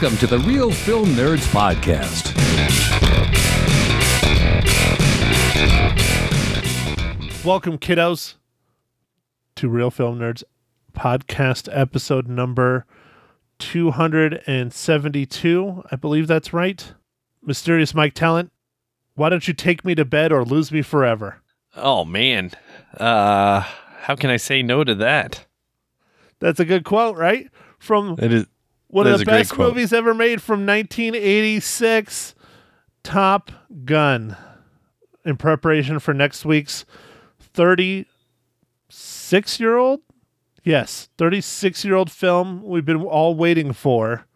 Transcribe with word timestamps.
Welcome 0.00 0.18
to 0.18 0.28
the 0.28 0.38
Real 0.38 0.70
Film 0.70 1.06
Nerds 1.06 1.44
Podcast. 1.48 2.32
Welcome, 7.44 7.78
kiddos, 7.78 8.36
to 9.56 9.68
Real 9.68 9.90
Film 9.90 10.20
Nerds 10.20 10.44
podcast 10.92 11.68
episode 11.72 12.28
number 12.28 12.86
272. 13.58 15.82
I 15.90 15.96
believe 15.96 16.28
that's 16.28 16.52
right. 16.52 16.92
Mysterious 17.42 17.92
Mike 17.92 18.14
Talent, 18.14 18.52
why 19.16 19.30
don't 19.30 19.48
you 19.48 19.54
take 19.54 19.84
me 19.84 19.96
to 19.96 20.04
bed 20.04 20.30
or 20.30 20.44
lose 20.44 20.70
me 20.70 20.82
forever? 20.82 21.42
Oh 21.74 22.04
man. 22.04 22.52
Uh 22.96 23.62
how 24.02 24.14
can 24.14 24.30
I 24.30 24.36
say 24.36 24.62
no 24.62 24.84
to 24.84 24.94
that? 24.94 25.44
That's 26.38 26.60
a 26.60 26.64
good 26.64 26.84
quote, 26.84 27.16
right? 27.16 27.50
From 27.80 28.14
It 28.20 28.32
is 28.32 28.46
one 28.88 29.06
that 29.06 29.14
of 29.14 29.20
the 29.20 29.26
best 29.26 29.56
movies 29.56 29.92
ever 29.92 30.14
made 30.14 30.42
from 30.42 30.66
1986, 30.66 32.34
Top 33.02 33.50
Gun. 33.84 34.36
In 35.24 35.36
preparation 35.36 35.98
for 35.98 36.14
next 36.14 36.44
week's 36.44 36.84
36 37.40 39.60
year 39.60 39.76
old? 39.76 40.00
Yes, 40.64 41.08
36 41.18 41.84
year 41.84 41.94
old 41.94 42.10
film 42.10 42.62
we've 42.62 42.84
been 42.84 43.02
all 43.02 43.34
waiting 43.34 43.72
for. 43.72 44.26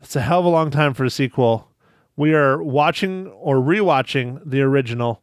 It's 0.00 0.16
a 0.16 0.20
hell 0.20 0.40
of 0.40 0.44
a 0.44 0.48
long 0.48 0.70
time 0.70 0.94
for 0.94 1.04
a 1.04 1.10
sequel. 1.10 1.68
We 2.16 2.34
are 2.34 2.62
watching 2.62 3.28
or 3.28 3.56
rewatching 3.56 4.40
the 4.44 4.60
original. 4.62 5.22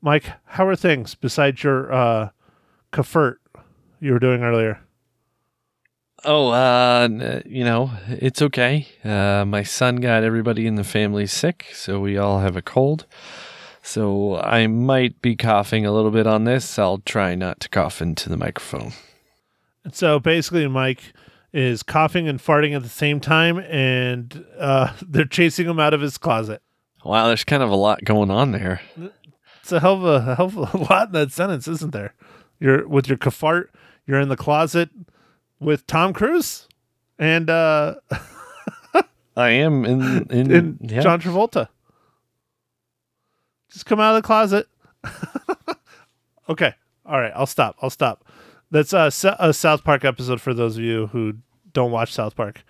Mike, 0.00 0.24
how 0.44 0.66
are 0.66 0.74
things 0.74 1.14
besides 1.14 1.62
your 1.62 1.92
uh, 1.92 2.30
kafert 2.92 3.36
you 4.00 4.12
were 4.12 4.18
doing 4.18 4.42
earlier? 4.42 4.81
Oh, 6.24 6.50
uh 6.50 7.40
you 7.44 7.64
know, 7.64 7.90
it's 8.08 8.42
okay. 8.42 8.86
Uh 9.04 9.44
my 9.46 9.62
son 9.62 9.96
got 9.96 10.22
everybody 10.22 10.66
in 10.66 10.76
the 10.76 10.84
family 10.84 11.26
sick, 11.26 11.66
so 11.72 12.00
we 12.00 12.16
all 12.16 12.40
have 12.40 12.56
a 12.56 12.62
cold. 12.62 13.06
So 13.82 14.36
I 14.36 14.68
might 14.68 15.20
be 15.20 15.34
coughing 15.34 15.84
a 15.84 15.92
little 15.92 16.12
bit 16.12 16.26
on 16.26 16.44
this. 16.44 16.78
I'll 16.78 16.98
try 16.98 17.34
not 17.34 17.58
to 17.60 17.68
cough 17.68 18.00
into 18.00 18.28
the 18.28 18.36
microphone. 18.36 18.92
So 19.90 20.20
basically, 20.20 20.68
Mike 20.68 21.12
is 21.52 21.82
coughing 21.82 22.28
and 22.28 22.38
farting 22.38 22.76
at 22.76 22.84
the 22.84 22.88
same 22.88 23.18
time, 23.18 23.58
and 23.58 24.44
uh, 24.58 24.92
they're 25.06 25.24
chasing 25.24 25.68
him 25.68 25.80
out 25.80 25.94
of 25.94 26.00
his 26.00 26.16
closet. 26.16 26.62
Wow, 27.04 27.26
there's 27.26 27.42
kind 27.42 27.64
of 27.64 27.70
a 27.70 27.76
lot 27.76 28.04
going 28.04 28.30
on 28.30 28.52
there. 28.52 28.80
It's 29.60 29.72
a 29.72 29.80
hell 29.80 29.94
of 29.94 30.04
a, 30.04 30.30
a 30.30 30.34
hell 30.36 30.46
of 30.46 30.74
a 30.74 30.76
lot 30.78 31.08
in 31.08 31.12
that 31.14 31.32
sentence, 31.32 31.66
isn't 31.66 31.92
there? 31.92 32.14
You're 32.60 32.86
with 32.86 33.08
your 33.08 33.18
kafart. 33.18 33.66
You're 34.06 34.20
in 34.20 34.28
the 34.28 34.36
closet 34.36 34.90
with 35.62 35.86
Tom 35.86 36.12
Cruise 36.12 36.68
and 37.18 37.48
uh, 37.48 37.94
I 39.36 39.50
am 39.50 39.84
in 39.84 40.26
in, 40.30 40.50
and 40.50 40.78
yeah. 40.82 41.00
John 41.00 41.20
Travolta. 41.20 41.68
Just 43.70 43.86
come 43.86 44.00
out 44.00 44.14
of 44.16 44.22
the 44.22 44.26
closet. 44.26 44.66
okay. 46.48 46.74
All 47.06 47.20
right. 47.20 47.32
I'll 47.34 47.46
stop. 47.46 47.76
I'll 47.80 47.90
stop. 47.90 48.24
That's 48.70 48.92
a 48.92 49.10
South 49.10 49.84
Park 49.84 50.04
episode 50.04 50.40
for 50.40 50.52
those 50.52 50.76
of 50.76 50.82
you 50.82 51.06
who 51.08 51.34
don't 51.72 51.90
watch 51.90 52.12
South 52.12 52.36
Park. 52.36 52.64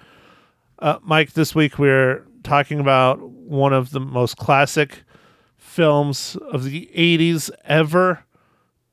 Uh, 0.79 0.99
Mike, 1.03 1.33
this 1.33 1.55
week 1.55 1.79
we're 1.79 2.25
talking 2.43 2.79
about 2.79 3.21
one 3.21 3.73
of 3.73 3.91
the 3.91 4.01
most 4.01 4.37
classic 4.37 5.03
films 5.57 6.37
of 6.51 6.65
the 6.65 6.91
80s 6.95 7.51
ever 7.65 8.25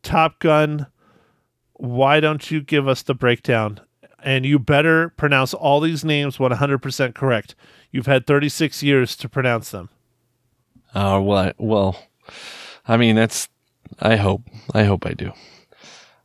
Top 0.03 0.39
Gun. 0.39 0.87
Why 1.73 2.19
don't 2.19 2.49
you 2.49 2.61
give 2.61 2.87
us 2.87 3.03
the 3.03 3.15
breakdown? 3.15 3.79
And 4.23 4.45
you 4.45 4.59
better 4.59 5.09
pronounce 5.09 5.53
all 5.53 5.79
these 5.79 6.03
names 6.03 6.37
100% 6.37 7.15
correct. 7.15 7.55
You've 7.91 8.05
had 8.05 8.27
36 8.27 8.83
years 8.83 9.15
to 9.15 9.29
pronounce 9.29 9.71
them. 9.71 9.89
Uh, 10.93 11.19
well, 11.23 11.53
well, 11.57 12.03
I 12.87 12.97
mean, 12.97 13.15
that's. 13.15 13.47
I 13.99 14.15
hope. 14.15 14.43
I 14.73 14.83
hope 14.83 15.05
I 15.05 15.13
do. 15.13 15.31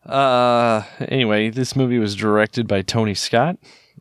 Uh, 0.06 0.82
anyway, 1.00 1.50
this 1.50 1.75
movie 1.75 1.99
was 1.99 2.15
directed 2.15 2.66
by 2.69 2.82
Tony 2.82 3.15
Scott. 3.15 3.56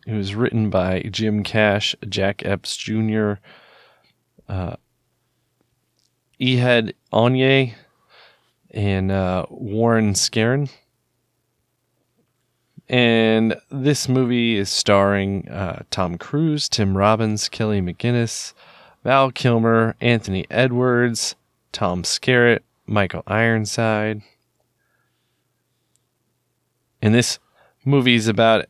It 0.05 0.13
was 0.13 0.35
written 0.35 0.69
by 0.69 1.01
Jim 1.11 1.43
Cash, 1.43 1.95
Jack 2.09 2.45
Epps 2.45 2.75
Jr., 2.75 3.33
uh, 4.49 4.75
Ehud 6.41 6.93
Yonay, 7.13 7.73
and 8.71 9.11
uh, 9.11 9.45
Warren 9.49 10.13
Skaaren. 10.13 10.69
And 12.89 13.55
this 13.69 14.09
movie 14.09 14.57
is 14.57 14.69
starring 14.69 15.49
uh, 15.49 15.83
Tom 15.89 16.17
Cruise, 16.17 16.67
Tim 16.67 16.97
Robbins, 16.97 17.49
Kelly 17.49 17.81
McGinnis, 17.81 18.53
Val 19.03 19.31
Kilmer, 19.31 19.95
Anthony 20.01 20.45
Edwards, 20.49 21.35
Tom 21.71 22.03
Skerritt, 22.03 22.59
Michael 22.85 23.23
Ironside. 23.25 24.21
And 27.01 27.13
this 27.13 27.39
movie 27.85 28.15
is 28.15 28.27
about 28.27 28.65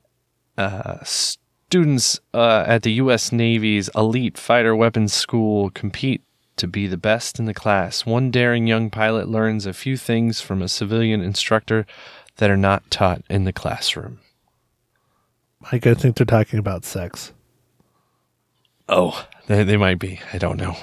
uh, 0.57 1.03
students 1.03 2.19
uh, 2.34 2.63
at 2.68 2.84
the 2.84 2.94
U.S. 2.94 3.31
Navy's 3.31 3.90
elite 3.95 4.38
fighter 4.38 4.75
weapons 4.75 5.13
school 5.13 5.69
compete 5.72 6.22
to 6.56 6.68
be 6.68 6.88
the 6.88 6.97
best 6.97 7.40
in 7.40 7.45
the 7.45 7.53
class. 7.53 8.06
One 8.06 8.31
daring 8.31 8.68
young 8.68 8.90
pilot 8.90 9.28
learns 9.28 9.66
a 9.66 9.74
few 9.74 9.97
things 9.97 10.40
from 10.40 10.62
a 10.62 10.68
civilian 10.68 11.22
instructor 11.22 11.85
that 12.38 12.50
are 12.50 12.58
not 12.58 12.90
taught 12.90 13.22
in 13.30 13.44
the 13.44 13.54
classroom. 13.54 14.20
Mike, 15.72 15.88
I 15.88 15.94
think 15.94 16.18
they're 16.18 16.26
talking 16.26 16.60
about 16.60 16.84
sex. 16.86 17.32
Oh, 18.90 19.28
they, 19.48 19.64
they 19.64 19.78
might 19.78 20.00
be. 20.00 20.20
I 20.34 20.38
don't 20.38 20.58
know. 20.58 20.76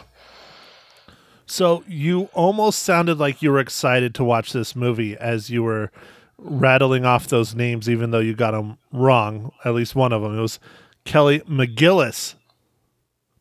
So 1.47 1.85
you 1.87 2.31
almost 2.33 2.81
sounded 2.81 3.19
like 3.19 3.43
you 3.43 3.51
were 3.51 3.59
excited 3.59 4.15
to 4.15 4.25
watch 4.25 4.53
this 4.53 4.77
movie 4.77 5.17
as 5.17 5.51
you 5.51 5.63
were 5.63 5.91
rattling 6.39 7.05
off 7.05 7.27
those 7.27 7.55
names, 7.55 7.89
even 7.91 8.13
though 8.13 8.21
you 8.21 8.35
got 8.35 8.53
them 8.53 8.79
wrong. 8.93 9.53
At 9.65 9.75
least 9.75 9.95
one 9.95 10.13
of 10.13 10.23
them. 10.23 10.39
It 10.39 10.41
was 10.41 10.61
Kelly 11.05 11.41
McGillis, 11.41 12.35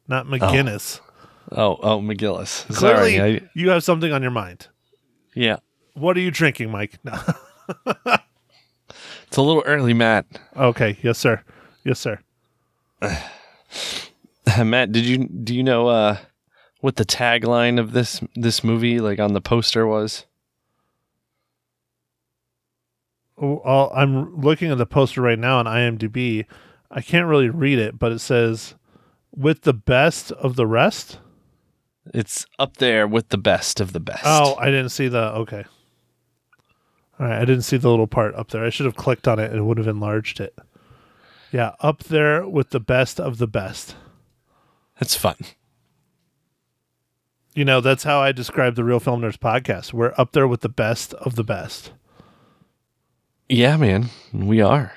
not 0.07 0.25
oh. 0.25 0.29
McGinnis. 0.29 0.99
Oh, 1.51 1.77
oh, 1.81 1.99
McGillis. 1.99 2.65
Clearly, 2.75 3.17
Sorry. 3.17 3.37
I, 3.41 3.49
you 3.53 3.69
have 3.69 3.83
something 3.83 4.11
on 4.11 4.21
your 4.21 4.31
mind. 4.31 4.67
yeah. 5.33 5.57
What 5.95 6.15
are 6.15 6.21
you 6.21 6.31
drinking, 6.31 6.71
Mike? 6.71 6.97
No. 7.03 7.19
It's 9.27 9.37
a 9.37 9.41
little 9.41 9.63
early, 9.65 9.93
Matt. 9.93 10.25
okay. 10.57 10.97
Yes, 11.03 11.17
sir. 11.19 11.43
Yes, 11.83 11.99
sir. 11.99 12.19
Matt, 14.63 14.91
did 14.91 15.05
you 15.05 15.27
do 15.27 15.53
you 15.55 15.61
know 15.63 15.87
uh, 15.87 16.17
what 16.81 16.95
the 16.95 17.05
tagline 17.05 17.79
of 17.79 17.91
this 17.91 18.21
this 18.35 18.63
movie, 18.63 18.99
like 18.99 19.19
on 19.19 19.33
the 19.33 19.41
poster, 19.41 19.85
was? 19.85 20.25
Oh, 23.41 23.61
I'll- 23.63 23.91
I'm 23.95 24.35
looking 24.41 24.71
at 24.71 24.77
the 24.77 24.85
poster 24.85 25.21
right 25.21 25.39
now 25.39 25.59
on 25.59 25.65
IMDb. 25.65 26.45
I 26.91 27.01
can't 27.01 27.27
really 27.27 27.49
read 27.49 27.79
it, 27.79 27.97
but 27.99 28.11
it 28.11 28.19
says, 28.19 28.75
"With 29.35 29.61
the 29.61 29.73
best 29.73 30.31
of 30.33 30.55
the 30.55 30.67
rest." 30.67 31.19
It's 32.13 32.45
up 32.57 32.77
there 32.77 33.07
with 33.07 33.29
the 33.29 33.37
best 33.37 33.79
of 33.79 33.93
the 33.93 33.99
best. 33.99 34.23
Oh, 34.25 34.55
I 34.55 34.65
didn't 34.65 34.89
see 34.89 35.07
the. 35.07 35.31
Okay. 35.35 35.65
All 37.19 37.27
right, 37.27 37.41
I 37.41 37.45
didn't 37.45 37.63
see 37.63 37.77
the 37.77 37.89
little 37.89 38.07
part 38.07 38.33
up 38.35 38.49
there. 38.49 38.63
I 38.63 38.69
should 38.69 38.85
have 38.85 38.95
clicked 38.95 39.27
on 39.27 39.39
it 39.39 39.51
and 39.51 39.59
it 39.59 39.63
would 39.63 39.77
have 39.77 39.87
enlarged 39.87 40.39
it. 40.39 40.57
Yeah, 41.51 41.73
up 41.81 42.03
there 42.05 42.47
with 42.47 42.69
the 42.69 42.79
best 42.79 43.19
of 43.19 43.39
the 43.39 43.47
best. 43.47 43.95
that's 44.99 45.15
fun. 45.15 45.35
You 47.55 47.65
know, 47.65 47.81
that's 47.81 48.03
how 48.03 48.21
I 48.21 48.31
describe 48.31 48.75
the 48.75 48.83
Real 48.83 48.99
Film 48.99 49.21
Nerds 49.21 49.37
podcast. 49.37 49.91
We're 49.91 50.13
up 50.17 50.31
there 50.31 50.47
with 50.47 50.61
the 50.61 50.69
best 50.69 51.13
of 51.15 51.35
the 51.35 51.43
best. 51.43 51.91
Yeah, 53.49 53.75
man, 53.75 54.09
we 54.31 54.61
are. 54.61 54.93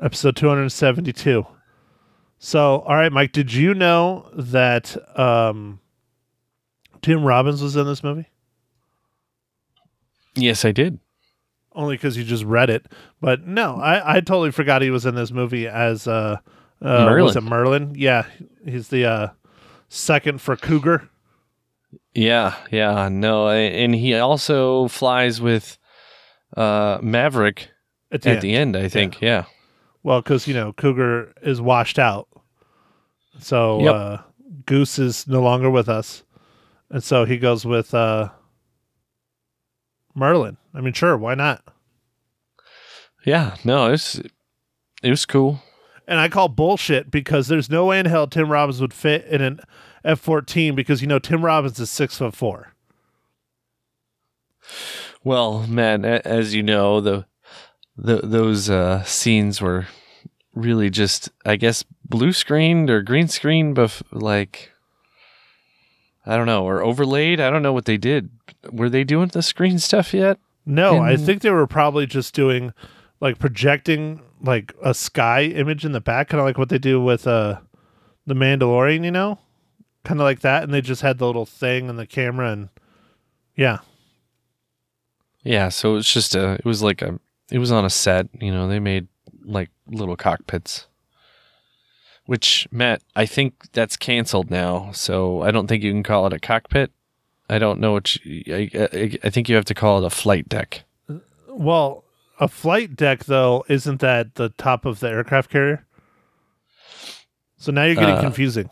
Episode 0.00 0.36
272. 0.36 1.46
So, 2.38 2.80
all 2.80 2.94
right, 2.94 3.10
Mike, 3.10 3.32
did 3.32 3.52
you 3.52 3.72
know 3.72 4.28
that 4.34 4.94
um, 5.18 5.80
Tim 7.00 7.24
Robbins 7.24 7.62
was 7.62 7.74
in 7.74 7.86
this 7.86 8.04
movie? 8.04 8.28
Yes, 10.34 10.66
I 10.66 10.72
did. 10.72 11.00
Only 11.76 11.94
because 11.94 12.16
you 12.16 12.24
just 12.24 12.42
read 12.44 12.70
it. 12.70 12.86
But 13.20 13.46
no, 13.46 13.76
I, 13.76 14.16
I 14.16 14.20
totally 14.20 14.50
forgot 14.50 14.82
he 14.82 14.90
was 14.90 15.06
in 15.06 15.14
this 15.14 15.30
movie 15.30 15.68
as 15.68 16.08
uh, 16.08 16.38
uh 16.82 17.04
Merlin. 17.04 17.24
Was 17.24 17.36
it 17.36 17.42
Merlin? 17.42 17.94
Yeah, 17.94 18.26
he's 18.64 18.88
the 18.88 19.04
uh, 19.04 19.28
second 19.88 20.40
for 20.40 20.56
Cougar. 20.56 21.08
Yeah, 22.14 22.54
yeah, 22.70 23.08
no, 23.10 23.48
and 23.48 23.94
he 23.94 24.14
also 24.14 24.88
flies 24.88 25.40
with 25.40 25.78
uh, 26.56 26.98
Maverick 27.02 27.68
At 28.10 28.22
the 28.22 28.30
at 28.30 28.36
end. 28.36 28.42
the 28.42 28.54
end. 28.54 28.76
I 28.76 28.88
think. 28.88 29.20
Yeah. 29.20 29.44
Well, 30.02 30.22
because 30.22 30.48
you 30.48 30.54
know 30.54 30.72
Cougar 30.72 31.34
is 31.42 31.60
washed 31.60 31.98
out, 31.98 32.28
so 33.38 33.80
Yep. 33.82 33.94
uh, 33.94 34.16
Goose 34.64 34.98
is 34.98 35.28
no 35.28 35.42
longer 35.42 35.70
with 35.70 35.88
us, 35.88 36.22
and 36.90 37.02
so 37.04 37.24
he 37.24 37.36
goes 37.38 37.66
with 37.66 37.92
uh, 37.92 38.30
Merlin. 40.16 40.56
I 40.74 40.80
mean, 40.80 40.92
sure, 40.92 41.16
why 41.16 41.34
not? 41.34 41.62
Yeah. 43.24 43.56
No, 43.64 43.92
it's 43.92 44.20
it 45.02 45.10
was 45.10 45.26
cool. 45.26 45.62
And 46.08 46.18
I 46.18 46.28
call 46.28 46.48
bullshit 46.48 47.10
because 47.10 47.48
there's 47.48 47.70
no 47.70 47.86
way 47.86 48.00
in 48.00 48.06
hell 48.06 48.26
Tim 48.26 48.50
Robbins 48.50 48.80
would 48.80 48.94
fit 48.94 49.24
in 49.26 49.40
an 49.40 49.60
F 50.04 50.18
fourteen 50.20 50.74
because 50.74 51.02
you 51.02 51.06
know 51.06 51.18
Tim 51.18 51.44
Robbins 51.44 51.78
is 51.78 51.90
six 51.90 52.18
foot 52.18 52.34
four. 52.34 52.72
Well, 55.22 55.66
man, 55.66 56.04
as 56.04 56.54
you 56.54 56.62
know, 56.62 57.00
the, 57.00 57.26
the 57.96 58.18
those 58.18 58.70
uh, 58.70 59.02
scenes 59.02 59.60
were 59.60 59.88
really 60.54 60.88
just, 60.88 61.30
I 61.44 61.56
guess, 61.56 61.84
blue 62.04 62.32
screened 62.32 62.90
or 62.90 63.02
green 63.02 63.28
screened, 63.28 63.74
but 63.74 64.02
like, 64.12 64.70
I 66.26 66.36
don't 66.36 66.46
know, 66.46 66.64
or 66.64 66.82
overlaid. 66.82 67.40
I 67.40 67.50
don't 67.50 67.62
know 67.62 67.72
what 67.72 67.84
they 67.84 67.96
did. 67.96 68.30
Were 68.72 68.90
they 68.90 69.04
doing 69.04 69.28
the 69.28 69.42
screen 69.42 69.78
stuff 69.78 70.12
yet? 70.12 70.38
No, 70.64 71.00
I 71.00 71.16
think 71.16 71.42
they 71.42 71.50
were 71.50 71.68
probably 71.68 72.06
just 72.06 72.34
doing 72.34 72.72
like 73.20 73.38
projecting 73.38 74.20
like 74.42 74.74
a 74.82 74.92
sky 74.92 75.44
image 75.44 75.84
in 75.84 75.92
the 75.92 76.00
back, 76.00 76.28
kind 76.28 76.40
of 76.40 76.46
like 76.46 76.58
what 76.58 76.68
they 76.68 76.78
do 76.78 77.00
with 77.00 77.26
uh 77.26 77.60
the 78.26 78.34
Mandalorian, 78.34 79.04
you 79.04 79.12
know, 79.12 79.38
kind 80.04 80.20
of 80.20 80.24
like 80.24 80.40
that. 80.40 80.64
And 80.64 80.74
they 80.74 80.80
just 80.80 81.02
had 81.02 81.18
the 81.18 81.26
little 81.26 81.46
thing 81.46 81.88
and 81.88 81.98
the 81.98 82.06
camera, 82.06 82.50
and 82.50 82.68
yeah, 83.54 83.78
Yeah, 85.44 85.68
so 85.68 85.96
it's 85.96 86.12
just 86.12 86.34
a. 86.34 86.54
It 86.54 86.64
was 86.64 86.82
like 86.82 87.02
a. 87.02 87.20
It 87.50 87.58
was 87.58 87.70
on 87.70 87.84
a 87.84 87.90
set. 87.90 88.28
You 88.40 88.50
know, 88.50 88.66
they 88.66 88.80
made 88.80 89.06
like 89.44 89.70
little 89.86 90.16
cockpits. 90.16 90.88
Which 92.26 92.66
Matt, 92.70 93.02
I 93.14 93.24
think 93.24 93.72
that's 93.72 93.96
canceled 93.96 94.50
now. 94.50 94.90
So 94.92 95.42
I 95.42 95.50
don't 95.50 95.66
think 95.68 95.82
you 95.82 95.92
can 95.92 96.02
call 96.02 96.26
it 96.26 96.32
a 96.32 96.38
cockpit. 96.38 96.90
I 97.48 97.58
don't 97.58 97.80
know 97.80 97.92
what. 97.92 98.16
You, 98.24 98.42
I, 98.54 98.70
I, 98.74 99.18
I 99.24 99.30
think 99.30 99.48
you 99.48 99.54
have 99.54 99.64
to 99.66 99.74
call 99.74 100.02
it 100.02 100.06
a 100.06 100.10
flight 100.10 100.48
deck. 100.48 100.82
Well, 101.48 102.04
a 102.40 102.48
flight 102.48 102.96
deck 102.96 103.24
though 103.24 103.64
isn't 103.68 104.00
that 104.00 104.34
the 104.34 104.48
top 104.50 104.84
of 104.84 105.00
the 105.00 105.08
aircraft 105.08 105.50
carrier? 105.50 105.86
So 107.56 107.72
now 107.72 107.84
you're 107.84 107.94
getting 107.94 108.16
Uh, 108.16 108.20
confusing. 108.20 108.68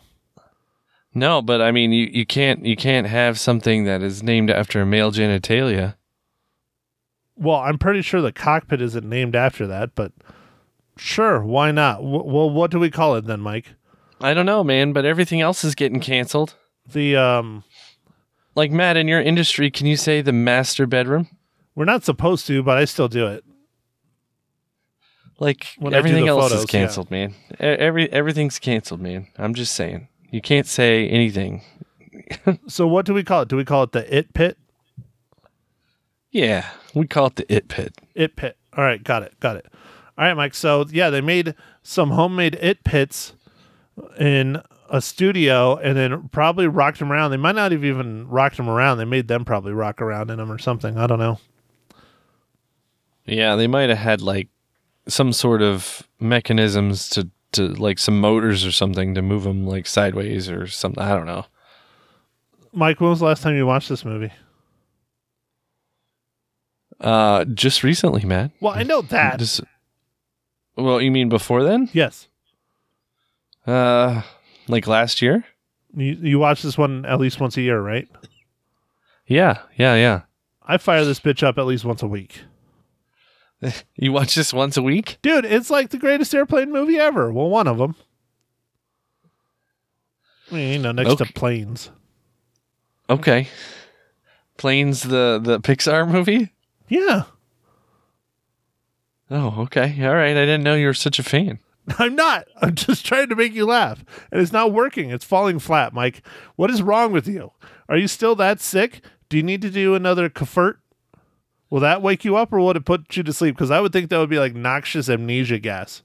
No, 1.13 1.41
but 1.41 1.61
I 1.61 1.71
mean, 1.71 1.93
you, 1.93 2.07
you 2.11 2.25
can't 2.25 2.65
you 2.65 2.75
can't 2.75 3.07
have 3.07 3.39
something 3.39 3.85
that 3.85 4.03
is 4.03 4.21
named 4.21 4.51
after 4.51 4.81
a 4.81 4.85
male 4.85 5.11
genitalia. 5.11 5.95
Well, 7.37 7.57
I'm 7.57 7.77
pretty 7.77 8.01
sure 8.01 8.21
the 8.21 8.31
cockpit 8.33 8.81
isn't 8.81 9.07
named 9.07 9.35
after 9.35 9.65
that, 9.67 9.95
but 9.95 10.11
sure, 10.97 11.41
why 11.43 11.71
not? 11.71 11.97
W- 11.97 12.23
well, 12.23 12.49
what 12.49 12.71
do 12.71 12.79
we 12.79 12.89
call 12.91 13.15
it 13.15 13.25
then, 13.25 13.39
Mike? 13.41 13.73
I 14.21 14.33
don't 14.33 14.45
know, 14.45 14.63
man, 14.63 14.93
but 14.93 15.05
everything 15.05 15.41
else 15.41 15.63
is 15.63 15.75
getting 15.75 15.99
canceled. 15.99 16.55
The 16.91 17.15
um, 17.17 17.63
Like 18.55 18.71
Matt, 18.71 18.95
in 18.97 19.07
your 19.07 19.21
industry, 19.21 19.69
can 19.71 19.87
you 19.87 19.97
say 19.97 20.21
the 20.21 20.31
master 20.33 20.85
bedroom? 20.87 21.27
we're 21.75 21.83
not 21.85 22.05
supposed 22.05 22.47
to, 22.47 22.63
but 22.63 22.77
I 22.77 22.85
still 22.85 23.09
do 23.09 23.27
it. 23.27 23.43
Like 25.39 25.67
When 25.77 25.93
everything 25.93 26.29
else 26.29 26.43
photos, 26.45 26.59
is 26.59 26.65
canceled, 26.65 27.11
man. 27.11 27.35
E- 27.53 27.55
Every 27.59 28.09
everything's 28.13 28.57
canceled, 28.59 29.01
man. 29.01 29.27
I'm 29.37 29.53
just 29.53 29.73
saying. 29.73 30.07
You 30.31 30.39
can't 30.41 30.67
say 30.67 31.07
anything. 31.09 31.61
So 32.67 32.87
what 32.87 33.05
do 33.05 33.13
we 33.13 33.23
call 33.23 33.41
it? 33.41 33.49
Do 33.49 33.55
we 33.57 33.65
call 33.65 33.83
it 33.83 33.91
the 33.91 34.17
it 34.17 34.33
pit? 34.33 34.57
Yeah, 36.31 36.65
we 36.93 37.07
call 37.07 37.27
it 37.27 37.35
the 37.35 37.53
it 37.53 37.67
pit. 37.67 37.93
It 38.15 38.35
pit. 38.35 38.57
All 38.75 38.83
right, 38.83 39.03
got 39.03 39.21
it, 39.23 39.39
got 39.39 39.57
it. 39.57 39.65
All 40.17 40.25
right, 40.25 40.33
Mike. 40.33 40.53
So 40.53 40.85
yeah, 40.89 41.09
they 41.09 41.21
made 41.21 41.55
some 41.83 42.11
homemade 42.11 42.55
it 42.55 42.83
pits 42.83 43.33
in 44.19 44.61
a 44.89 45.01
studio, 45.01 45.77
and 45.77 45.97
then 45.97 46.29
probably 46.29 46.67
rocked 46.67 46.99
them 46.99 47.11
around. 47.11 47.31
They 47.31 47.37
might 47.37 47.55
not 47.55 47.71
have 47.71 47.83
even 47.83 48.27
rocked 48.27 48.57
them 48.57 48.69
around. 48.69 48.97
They 48.97 49.05
made 49.05 49.27
them 49.27 49.43
probably 49.43 49.73
rock 49.73 50.01
around 50.01 50.29
in 50.29 50.37
them 50.37 50.51
or 50.51 50.57
something. 50.57 50.97
I 50.97 51.07
don't 51.07 51.19
know. 51.19 51.39
Yeah, 53.25 53.55
they 53.55 53.67
might 53.67 53.89
have 53.89 53.97
had 53.97 54.21
like 54.21 54.49
some 55.07 55.33
sort 55.33 55.61
of 55.61 56.07
mechanisms 56.19 57.09
to 57.09 57.29
to 57.53 57.69
like 57.69 57.97
some 57.99 58.19
motors 58.19 58.65
or 58.65 58.71
something 58.71 59.15
to 59.15 59.21
move 59.21 59.43
them 59.43 59.65
like 59.65 59.87
sideways 59.87 60.49
or 60.49 60.67
something. 60.67 61.01
I 61.03 61.15
don't 61.15 61.25
know. 61.25 61.45
Mike, 62.71 62.99
when 62.99 63.09
was 63.09 63.19
the 63.19 63.25
last 63.25 63.41
time 63.41 63.55
you 63.55 63.65
watched 63.65 63.89
this 63.89 64.05
movie? 64.05 64.31
Uh, 66.99 67.45
just 67.45 67.83
recently, 67.83 68.25
man. 68.25 68.51
Well, 68.59 68.73
I 68.73 68.83
know 68.83 69.01
that. 69.03 69.39
Just 69.39 69.61
well, 70.77 71.01
you 71.01 71.11
mean 71.11 71.29
before 71.29 71.63
then? 71.63 71.89
yes, 71.93 72.27
Uh, 73.65 74.21
like 74.67 74.87
last 74.87 75.21
year? 75.21 75.45
you 75.95 76.13
you 76.21 76.39
watch 76.39 76.61
this 76.61 76.77
one 76.77 77.05
at 77.05 77.19
least 77.19 77.39
once 77.39 77.55
a 77.57 77.61
year, 77.61 77.79
right? 77.81 78.07
Yeah, 79.27 79.59
yeah, 79.77 79.95
yeah. 79.95 80.21
I 80.67 80.77
fire 80.77 81.05
this 81.05 81.19
bitch 81.19 81.41
up 81.43 81.57
at 81.57 81.65
least 81.65 81.85
once 81.85 82.01
a 82.03 82.07
week. 82.07 82.41
You 83.95 84.11
watch 84.11 84.35
this 84.35 84.53
once 84.53 84.77
a 84.77 84.81
week? 84.83 85.17
Dude, 85.23 85.45
it's 85.45 85.69
like 85.71 85.89
the 85.89 85.97
greatest 85.97 86.35
airplane 86.35 86.71
movie 86.71 86.97
ever. 86.99 87.31
Well, 87.31 87.49
one 87.49 87.67
of 87.67 87.77
them. 87.79 87.95
I 90.51 90.55
mean, 90.55 90.73
you 90.73 90.79
know, 90.79 90.91
next 90.91 91.11
Okay. 91.11 91.25
to 91.25 91.33
planes. 91.33 91.89
Okay. 93.09 93.47
Planes 94.57 95.01
the 95.03 95.39
the 95.41 95.59
Pixar 95.59 96.07
movie? 96.09 96.51
Yeah. 96.87 97.23
Oh, 99.29 99.61
okay. 99.61 100.05
All 100.05 100.15
right. 100.15 100.37
I 100.37 100.45
didn't 100.45 100.63
know 100.63 100.75
you 100.75 100.87
were 100.87 100.93
such 100.93 101.19
a 101.19 101.23
fan. 101.23 101.59
I'm 101.99 102.15
not. 102.15 102.47
I'm 102.61 102.75
just 102.75 103.05
trying 103.05 103.29
to 103.29 103.35
make 103.35 103.53
you 103.53 103.65
laugh. 103.65 104.03
And 104.31 104.41
it's 104.41 104.51
not 104.51 104.71
working. 104.71 105.09
It's 105.11 105.25
falling 105.25 105.59
flat, 105.59 105.93
Mike. 105.93 106.21
What 106.55 106.71
is 106.71 106.81
wrong 106.81 107.11
with 107.11 107.27
you? 107.27 107.51
Are 107.87 107.97
you 107.97 108.07
still 108.07 108.35
that 108.35 108.59
sick? 108.59 109.01
Do 109.29 109.37
you 109.37 109.43
need 109.43 109.61
to 109.61 109.69
do 109.69 109.95
another 109.95 110.29
kefert? 110.29 110.75
Will 111.69 111.79
that 111.79 112.01
wake 112.01 112.23
you 112.23 112.35
up 112.35 112.53
or 112.53 112.59
would 112.59 112.77
it 112.77 112.85
put 112.85 113.17
you 113.17 113.23
to 113.23 113.33
sleep? 113.33 113.55
Because 113.55 113.71
I 113.71 113.79
would 113.79 113.91
think 113.91 114.09
that 114.09 114.17
would 114.17 114.29
be 114.29 114.39
like 114.39 114.55
noxious 114.55 115.09
amnesia 115.09 115.59
gas. 115.59 116.03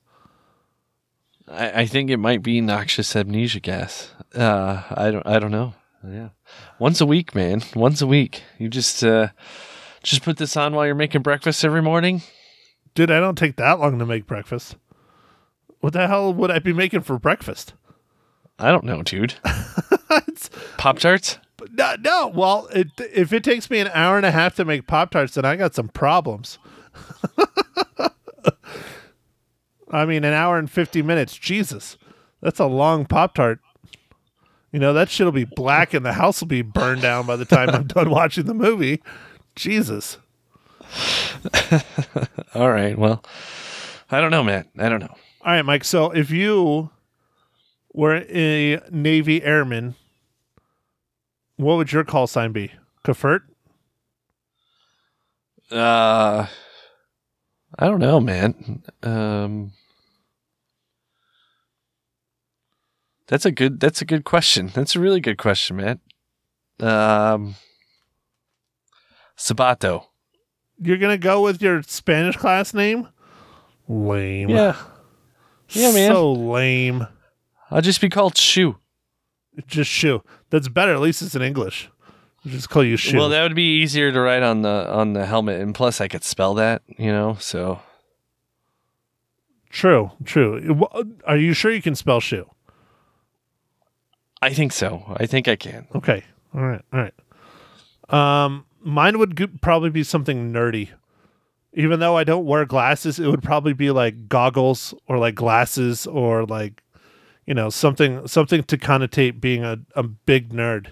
I, 1.49 1.83
I 1.83 1.87
think 1.87 2.11
it 2.11 2.17
might 2.17 2.43
be 2.43 2.61
noxious 2.61 3.15
amnesia 3.15 3.61
gas. 3.61 4.13
Uh, 4.35 4.83
I 4.91 5.11
don't. 5.11 5.27
I 5.27 5.39
don't 5.39 5.51
know. 5.51 5.75
Yeah. 6.07 6.31
Once 6.79 7.01
a 7.01 7.07
week, 7.07 7.35
man. 7.35 7.63
Once 7.75 8.01
a 8.01 8.07
week. 8.07 8.43
You 8.59 8.69
just 8.69 9.05
uh, 9.05 9.29
just 10.03 10.23
put 10.23 10.39
this 10.39 10.57
on 10.57 10.75
while 10.75 10.87
you're 10.87 10.95
making 10.95 11.23
breakfast 11.23 11.65
every 11.65 11.83
morning. 11.83 12.23
Dude, 12.95 13.11
I 13.11 13.21
don't 13.21 13.39
take 13.39 13.57
that 13.57 13.79
long 13.81 13.99
to 13.99 14.07
make 14.07 14.27
breakfast. 14.27 14.77
What 15.81 15.93
the 15.93 16.07
hell 16.09 16.33
would 16.35 16.51
I 16.51 16.59
be 16.59 16.73
making 16.73 17.03
for 17.03 17.19
breakfast? 17.19 17.75
I 18.59 18.71
don't 18.71 18.85
know, 18.85 19.03
dude. 19.03 19.35
Pop 20.77 20.99
tarts. 20.99 21.39
no, 21.73 21.97
no. 21.99 22.27
Well, 22.29 22.69
it, 22.73 22.89
if 22.99 23.33
it 23.33 23.43
takes 23.43 23.71
me 23.71 23.79
an 23.81 23.89
hour 23.95 24.17
and 24.17 24.27
a 24.27 24.31
half 24.31 24.57
to 24.57 24.65
make 24.65 24.87
Pop 24.87 25.11
Tarts, 25.11 25.35
then 25.35 25.45
I 25.47 25.57
got 25.57 25.75
some 25.75 25.89
problems. 25.89 26.59
I 29.91 30.05
mean, 30.05 30.25
an 30.25 30.35
hour 30.35 30.59
and 30.59 30.71
50 30.71 31.03
minutes. 31.03 31.37
Jesus. 31.37 31.97
That's 32.43 32.61
a 32.61 32.67
long 32.67 33.07
Pop 33.07 33.35
Tart. 33.35 33.61
You 34.73 34.79
know, 34.79 34.93
that 34.93 35.09
shit'll 35.09 35.33
be 35.33 35.45
black 35.45 35.95
and 35.95 36.07
the 36.07 36.13
house 36.13 36.41
will 36.41 36.49
be 36.49 36.63
burned 36.63 37.03
down 37.03 37.27
by 37.27 37.37
the 37.37 37.45
time 37.45 37.71
I'm 37.71 37.87
done 37.89 38.11
watching 38.11 38.45
the 38.47 38.55
movie. 38.55 39.03
Jesus. 39.57 40.19
All 42.55 42.71
right. 42.71 42.99
Well, 42.99 43.25
I 44.11 44.21
don't 44.21 44.31
know, 44.31 44.43
Matt. 44.43 44.67
I 44.79 44.89
don't 44.89 45.01
know. 45.01 45.15
All 45.43 45.53
right, 45.53 45.65
Mike. 45.65 45.85
So 45.85 46.11
if 46.11 46.31
you 46.31 46.91
were 47.93 48.25
a 48.29 48.81
Navy 48.91 49.43
airman, 49.43 49.95
what 51.57 51.77
would 51.77 51.93
your 51.93 52.05
call 52.05 52.27
sign 52.27 52.53
be? 52.53 52.73
Kefert? 53.05 53.41
Uh, 55.71 56.47
I 57.79 57.87
don't 57.87 58.01
know, 58.01 58.21
man. 58.21 58.83
Um, 59.03 59.73
that's 63.29 63.45
a 63.45 63.53
good. 63.53 63.79
That's 63.79 64.03
a 64.03 64.05
good 64.05 64.25
question. 64.25 64.71
That's 64.75 64.97
a 64.97 65.01
really 65.01 65.21
good 65.21 65.39
question, 65.39 65.77
man. 65.77 66.01
Um, 66.81 67.55
Sabato. 69.39 70.10
You're 70.81 70.97
going 70.99 71.13
to 71.13 71.23
go 71.23 71.43
with 71.43 71.61
your 71.63 71.83
Spanish 71.83 72.37
class 72.37 72.73
name? 72.73 73.09
Lame. 73.89 74.49
Yeah. 74.49 74.77
Yeah, 75.69 75.93
man. 75.93 76.13
So 76.13 76.33
lame. 76.33 77.07
I'll 77.71 77.83
just 77.83 78.01
be 78.01 78.09
called 78.09 78.37
Shoe. 78.37 78.77
Just 79.67 79.91
shoe. 79.91 80.23
That's 80.51 80.69
better. 80.69 80.93
At 80.95 81.01
least 81.01 81.23
it's 81.23 81.35
in 81.35 81.43
English. 81.43 81.91
I'll 82.45 82.53
just 82.53 82.71
call 82.71 82.83
you 82.83 82.97
shoe. 82.97 83.19
Well, 83.19 83.29
that 83.29 83.43
would 83.43 83.55
be 83.55 83.81
easier 83.81 84.11
to 84.11 84.21
write 84.21 84.43
on 84.43 84.63
the 84.63 84.89
on 84.91 85.13
the 85.13 85.27
helmet, 85.27 85.61
and 85.61 85.75
plus 85.75 86.01
I 86.01 86.09
could 86.09 86.25
spell 86.25 86.55
that. 86.55 86.83
You 86.97 87.13
know, 87.13 87.37
so 87.39 87.81
true. 89.69 90.13
True. 90.25 90.89
Are 91.27 91.37
you 91.37 91.53
sure 91.53 91.71
you 91.73 91.83
can 91.83 91.95
spell 91.95 92.21
shoe? 92.21 92.49
I 94.41 94.55
think 94.55 94.73
so. 94.73 95.03
I 95.19 95.27
think 95.27 95.49
I 95.49 95.57
can. 95.57 95.87
Okay. 95.95 96.25
All 96.55 96.63
right. 96.63 96.83
All 96.93 97.01
right. 97.01 98.45
Um, 98.45 98.65
mine 98.83 99.19
would 99.19 99.37
go- 99.37 99.49
probably 99.61 99.91
be 99.91 100.03
something 100.05 100.53
nerdy. 100.53 100.91
Even 101.73 102.01
though 102.01 102.17
I 102.17 102.25
don't 102.25 102.45
wear 102.47 102.65
glasses, 102.65 103.19
it 103.21 103.27
would 103.29 103.43
probably 103.43 103.73
be 103.73 103.91
like 103.91 104.29
goggles 104.29 104.93
or 105.07 105.19
like 105.19 105.37
glasses 105.37 106.07
or 106.07 106.45
like, 106.45 106.83
you 107.47 107.55
know, 107.55 107.71
something 107.71 108.27
something 108.27 108.65
to 108.65 108.77
connotate 108.77 109.41
being 109.41 109.63
a, 109.65 109.79
a 109.95 110.03
big 110.03 110.53
nerd, 110.53 110.89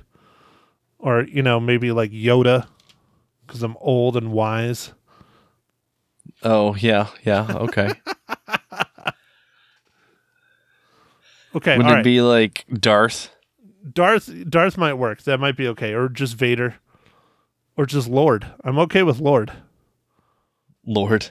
or 0.99 1.23
you 1.25 1.43
know 1.43 1.59
maybe 1.59 1.91
like 1.91 2.13
Yoda, 2.13 2.69
because 3.47 3.63
I'm 3.63 3.77
old 3.81 4.17
and 4.17 4.31
wise. 4.31 4.93
Oh 6.45 6.77
yeah, 6.77 7.09
yeah. 7.25 7.47
Okay. 7.51 7.93
Okay, 11.55 11.77
Wouldn't 11.77 11.93
it 11.93 11.97
right. 11.97 12.05
be 12.05 12.21
like 12.21 12.67
Darth? 12.73 13.31
Darth 13.91 14.31
Darth 14.51 14.77
might 14.77 14.95
work. 14.95 15.23
That 15.23 15.41
might 15.41 15.57
be 15.57 15.67
okay. 15.69 15.95
Or 15.95 16.09
just 16.09 16.35
Vader. 16.35 16.77
Or 17.79 17.87
just 17.87 18.09
Lord. 18.09 18.45
I'm 18.65 18.79
okay 18.81 19.05
with 19.05 19.21
Lord. 19.21 19.53
Lord. 20.85 21.31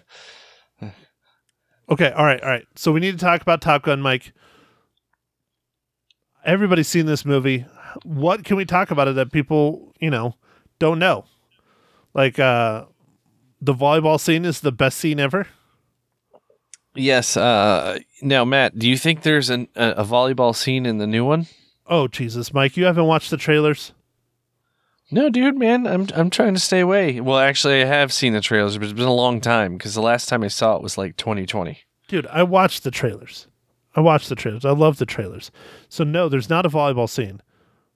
Okay, 1.90 2.12
all 2.12 2.26
right, 2.26 2.42
all 2.42 2.50
right. 2.50 2.66
So 2.76 2.92
we 2.92 3.00
need 3.00 3.12
to 3.12 3.24
talk 3.24 3.42
about 3.42 3.62
Top 3.62 3.84
Gun, 3.84 4.02
Mike. 4.02 4.34
Everybody's 6.46 6.88
seen 6.88 7.06
this 7.06 7.26
movie. 7.26 7.66
What 8.04 8.46
can 8.46 8.56
we 8.56 8.66
talk 8.66 8.92
about 8.92 9.08
it 9.10 9.16
that 9.16 9.32
people, 9.32 9.94
you 10.00 10.10
know, 10.10 10.36
don't 10.80 11.00
know? 11.00 11.26
Like 12.14 12.40
uh 12.40 12.86
the 13.60 13.74
volleyball 13.74 14.20
scene 14.20 14.46
is 14.46 14.62
the 14.62 14.72
best 14.72 14.98
scene 14.98 15.20
ever. 15.20 15.48
Yes. 16.96 17.36
Uh, 17.36 18.00
now, 18.22 18.46
Matt, 18.46 18.78
do 18.78 18.90
you 18.90 18.98
think 18.98 19.22
there's 19.22 19.50
an, 19.50 19.68
a, 19.76 19.90
a 19.98 20.06
volleyball 20.06 20.56
scene 20.56 20.86
in 20.86 20.98
the 20.98 21.08
new 21.08 21.26
one? 21.26 21.48
Oh 21.88 22.08
Jesus, 22.08 22.54
Mike, 22.54 22.78
you 22.78 22.86
haven't 22.86 23.06
watched 23.06 23.32
the 23.32 23.38
trailers? 23.38 23.94
No, 25.10 25.30
dude, 25.30 25.58
man, 25.58 25.88
I'm 25.88 26.08
I'm 26.14 26.30
trying 26.30 26.54
to 26.54 26.60
stay 26.60 26.82
away. 26.82 27.22
Well, 27.22 27.38
actually, 27.40 27.82
I 27.82 27.86
have 27.86 28.12
seen 28.12 28.34
the 28.34 28.42
trailers, 28.42 28.78
but 28.78 28.84
it's 28.86 28.94
been 28.94 29.06
a 29.08 29.14
long 29.14 29.40
time 29.40 29.78
because 29.78 29.94
the 29.96 30.02
last 30.02 30.28
time 30.28 30.44
I 30.44 30.50
saw 30.50 30.76
it 30.76 30.84
was 30.84 30.98
like 30.98 31.16
2020. 31.18 31.80
Dude, 32.10 32.28
I 32.28 32.44
watched 32.44 32.84
the 32.84 32.92
trailers. 32.92 33.48
I 33.96 34.02
watched 34.02 34.30
the 34.30 34.36
trailers. 34.36 34.66
I 34.66 34.72
love 34.72 34.98
the 34.98 35.06
trailers. 35.06 35.50
So 35.90 36.04
no, 36.04 36.28
there's 36.30 36.50
not 36.50 36.66
a 36.66 36.70
volleyball 36.70 37.10
scene. 37.10 37.42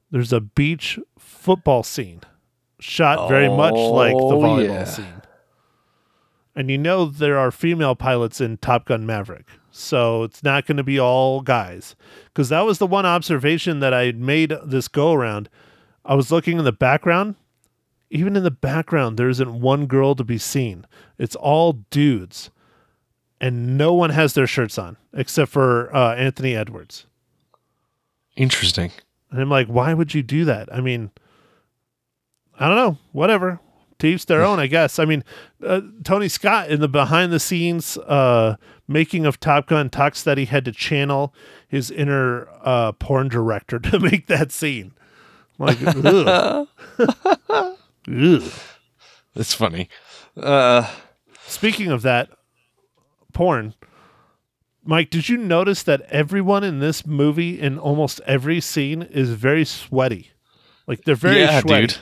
There's 0.09 0.33
a 0.33 0.39
beach 0.41 0.97
football 1.19 1.83
scene 1.83 2.21
shot 2.79 3.29
very 3.29 3.47
much 3.49 3.75
like 3.75 4.13
the 4.17 4.23
Oh, 4.23 4.39
volleyball 4.39 4.63
yeah. 4.67 4.83
scene. 4.85 5.21
And 6.55 6.69
you 6.69 6.77
know 6.77 7.05
there 7.05 7.37
are 7.37 7.51
female 7.51 7.95
pilots 7.95 8.41
in 8.41 8.57
Top 8.57 8.85
Gun 8.85 9.05
Maverick. 9.05 9.45
So 9.69 10.23
it's 10.23 10.43
not 10.43 10.65
going 10.65 10.77
to 10.77 10.83
be 10.83 10.99
all 10.99 11.41
guys. 11.41 11.95
Cuz 12.33 12.49
that 12.49 12.61
was 12.65 12.77
the 12.79 12.87
one 12.87 13.05
observation 13.05 13.79
that 13.79 13.93
I 13.93 14.11
made 14.13 14.53
this 14.65 14.87
go 14.87 15.13
around. 15.13 15.49
I 16.03 16.15
was 16.15 16.31
looking 16.31 16.57
in 16.57 16.65
the 16.65 16.71
background. 16.71 17.35
Even 18.09 18.35
in 18.35 18.43
the 18.43 18.51
background 18.51 19.17
there 19.17 19.29
isn't 19.29 19.61
one 19.61 19.85
girl 19.85 20.15
to 20.15 20.23
be 20.23 20.37
seen. 20.37 20.85
It's 21.17 21.35
all 21.35 21.73
dudes 21.89 22.51
and 23.41 23.75
no 23.75 23.93
one 23.93 24.11
has 24.11 24.33
their 24.33 24.47
shirts 24.47 24.77
on 24.77 24.97
except 25.13 25.51
for 25.51 25.93
uh, 25.93 26.15
Anthony 26.15 26.55
Edwards. 26.55 27.07
Interesting. 28.37 28.91
And 29.31 29.41
I'm 29.41 29.49
like, 29.49 29.67
why 29.67 29.93
would 29.93 30.13
you 30.13 30.21
do 30.21 30.45
that? 30.45 30.73
I 30.73 30.79
mean, 30.79 31.09
I 32.57 32.67
don't 32.67 32.77
know. 32.77 32.97
Whatever. 33.11 33.59
To 33.99 34.07
each 34.07 34.27
their 34.27 34.43
own, 34.43 34.59
I 34.59 34.67
guess. 34.67 34.99
I 34.99 35.05
mean, 35.05 35.23
uh, 35.65 35.81
Tony 36.03 36.29
Scott 36.29 36.69
in 36.69 36.79
the 36.81 36.87
behind 36.87 37.31
the 37.31 37.39
scenes 37.39 37.97
uh, 37.97 38.55
making 38.87 39.25
of 39.25 39.39
Top 39.39 39.67
Gun 39.67 39.89
talks 39.89 40.23
that 40.23 40.37
he 40.37 40.45
had 40.45 40.63
to 40.65 40.71
channel 40.71 41.33
his 41.67 41.89
inner 41.89 42.47
uh, 42.63 42.91
porn 42.93 43.27
director 43.27 43.79
to 43.79 43.99
make 43.99 44.27
that 44.27 44.51
scene. 44.51 44.93
Like, 45.61 45.77
ugh. 45.85 46.67
Ugh. 48.07 48.51
That's 49.35 49.53
funny. 49.53 49.89
Uh, 50.35 50.89
Speaking 51.45 51.91
of 51.91 52.01
that, 52.01 52.29
porn. 53.33 53.75
Mike, 54.83 55.11
did 55.11 55.29
you 55.29 55.37
notice 55.37 55.83
that 55.83 56.01
everyone 56.09 56.63
in 56.63 56.79
this 56.79 57.05
movie 57.05 57.59
in 57.59 57.77
almost 57.77 58.19
every 58.25 58.59
scene 58.59 59.03
is 59.03 59.29
very 59.29 59.63
sweaty? 59.63 60.31
Like 60.87 61.03
they're 61.03 61.13
very 61.15 61.41
yeah, 61.41 61.59
sweaty. 61.59 61.87
dude. 61.87 61.97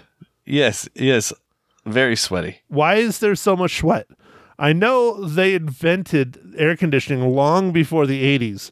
Yes, 0.46 0.88
yes. 0.96 1.34
Very 1.86 2.16
sweaty. 2.16 2.62
Why 2.70 2.96
is 2.96 3.20
there 3.20 3.36
so 3.36 3.58
much 3.58 3.78
sweat? 3.80 4.08
I 4.58 4.72
know 4.72 5.26
they 5.26 5.54
invented 5.54 6.54
air 6.58 6.78
conditioning 6.78 7.28
long 7.36 7.72
before 7.74 8.06
the 8.08 8.24
80s, 8.40 8.72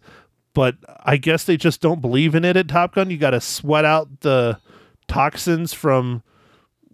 but 0.53 0.75
I 1.03 1.17
guess 1.17 1.43
they 1.43 1.57
just 1.57 1.81
don't 1.81 2.01
believe 2.01 2.35
in 2.35 2.45
it 2.45 2.55
at 2.55 2.69
Top 2.69 2.95
Gun. 2.95 3.09
You 3.09 3.17
got 3.17 3.31
to 3.31 3.41
sweat 3.41 3.83
out 3.85 4.21
the 4.21 4.59
toxins 5.07 5.73
from 5.73 6.23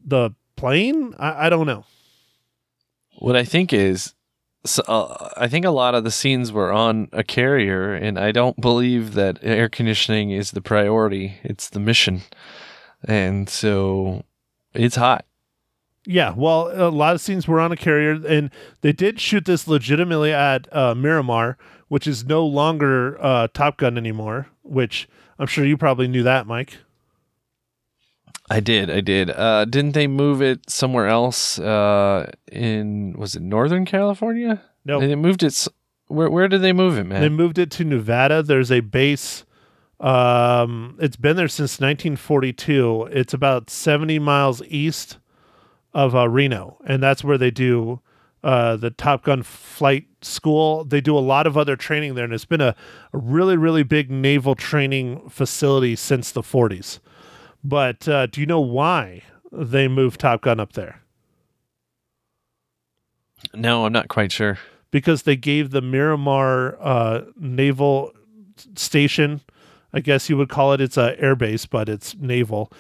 the 0.06 0.32
plane. 0.56 1.14
I, 1.18 1.48
I 1.48 1.50
don't 1.50 1.68
know. 1.68 1.86
What 3.20 3.36
I 3.36 3.44
think 3.44 3.74
is, 3.74 4.14
so, 4.66 4.84
uh, 4.88 5.30
I 5.38 5.48
think 5.48 5.66
a 5.66 5.72
lot 5.72 5.96
of 5.96 6.04
the 6.04 6.12
scenes 6.12 6.52
were 6.52 6.72
on 6.72 7.10
a 7.12 7.24
carrier, 7.24 7.94
and 7.94 8.18
I 8.18 8.32
don't 8.32 8.60
believe 8.60 9.14
that 9.14 9.40
air 9.42 9.70
conditioning 9.70 10.32
is 10.32 10.52
the 10.52 10.62
priority. 10.62 11.38
It's 11.44 11.70
the 11.70 11.80
mission, 11.80 12.22
and 13.04 13.50
so 13.50 14.24
it's 14.74 14.96
hot. 14.96 15.26
Yeah, 16.06 16.34
well, 16.36 16.70
a 16.74 16.90
lot 16.90 17.16
of 17.16 17.22
scenes 17.22 17.48
were 17.48 17.62
on 17.62 17.72
a 17.72 17.78
carrier, 17.78 18.20
and 18.28 18.52
they 18.82 18.92
did 18.92 19.20
shoot 19.20 19.46
this 19.46 19.68
legitimately 19.68 20.34
at 20.34 20.74
uh, 20.76 20.96
Miramar, 20.96 21.58
which 21.88 22.08
is 22.08 22.26
no 22.26 22.46
longer 22.46 23.18
uh, 23.24 23.48
Top 23.54 23.78
Gun 23.78 23.98
anymore. 23.98 24.48
Which 24.64 25.08
I'm 25.40 25.48
sure 25.48 25.66
you 25.66 25.78
probably 25.78 26.08
knew 26.08 26.24
that, 26.24 26.48
Mike. 26.48 26.80
I 28.50 28.60
did, 28.60 28.90
I 28.90 29.00
did. 29.02 29.30
Uh, 29.30 29.66
didn't 29.66 29.94
they 29.94 30.08
move 30.08 30.42
it 30.42 30.70
somewhere 30.70 31.08
else? 31.08 31.58
Uh, 31.60 32.30
in 32.52 33.14
was 33.18 33.36
it 33.36 33.42
Northern 33.42 33.86
California? 33.86 34.62
No, 34.86 35.00
They 35.00 35.16
moved 35.16 35.44
it. 35.44 35.48
s- 35.48 35.70
Where 36.08 36.30
where 36.30 36.48
did 36.50 36.62
they 36.62 36.74
move 36.74 36.98
it, 36.98 37.06
man? 37.06 37.22
They 37.22 37.30
moved 37.30 37.58
it 37.58 37.72
to 37.72 37.86
Nevada. 37.86 38.44
There's 38.44 38.72
a 38.72 38.82
base. 38.82 39.46
Um, 40.00 40.98
it's 41.00 41.16
been 41.16 41.38
there 41.38 41.48
since 41.48 41.80
1942. 41.80 43.08
It's 43.12 43.34
about 43.34 43.70
70 43.70 44.20
miles 44.20 44.62
east 44.64 45.18
of 45.94 46.14
uh, 46.16 46.28
Reno, 46.28 46.78
and 46.86 47.02
that's 47.02 47.24
where 47.24 47.38
they 47.38 47.52
do 47.52 48.02
uh, 48.44 48.76
the 48.76 48.90
Top 48.90 49.24
Gun 49.24 49.44
flight 49.44 50.08
school. 50.22 50.84
They 50.84 51.00
do 51.00 51.18
a 51.18 51.20
lot 51.20 51.48
of 51.48 51.58
other 51.58 51.78
training 51.78 52.16
there, 52.16 52.26
and 52.26 52.34
it's 52.34 52.44
been 52.44 52.60
a, 52.62 52.76
a 53.14 53.18
really, 53.18 53.56
really 53.56 53.84
big 53.84 54.12
naval 54.12 54.56
training 54.56 55.30
facility 55.30 55.96
since 55.96 56.32
the 56.32 56.42
40s. 56.42 57.00
But 57.64 58.08
uh, 58.08 58.26
do 58.28 58.42
you 58.42 58.48
know 58.48 58.60
why 58.60 59.24
they 59.52 59.88
moved 59.88 60.20
Top 60.20 60.42
Gun 60.42 60.60
up 60.60 60.74
there? 60.74 61.00
no, 63.54 63.86
I'm 63.86 63.94
not 63.94 64.08
quite 64.08 64.32
sure. 64.32 64.58
because 64.92 65.24
they 65.24 65.36
gave 65.36 65.72
the 65.72 65.82
Miramar 65.82 66.78
uh, 66.82 67.22
naval 67.38 68.14
station, 68.76 69.42
I 69.94 70.00
guess 70.00 70.30
you 70.30 70.38
would 70.38 70.50
call 70.50 70.74
it. 70.74 70.82
It's 70.82 70.98
a 70.98 71.20
air 71.20 71.36
base, 71.36 71.66
but 71.66 71.90
it's 71.90 72.16
naval. 72.16 72.72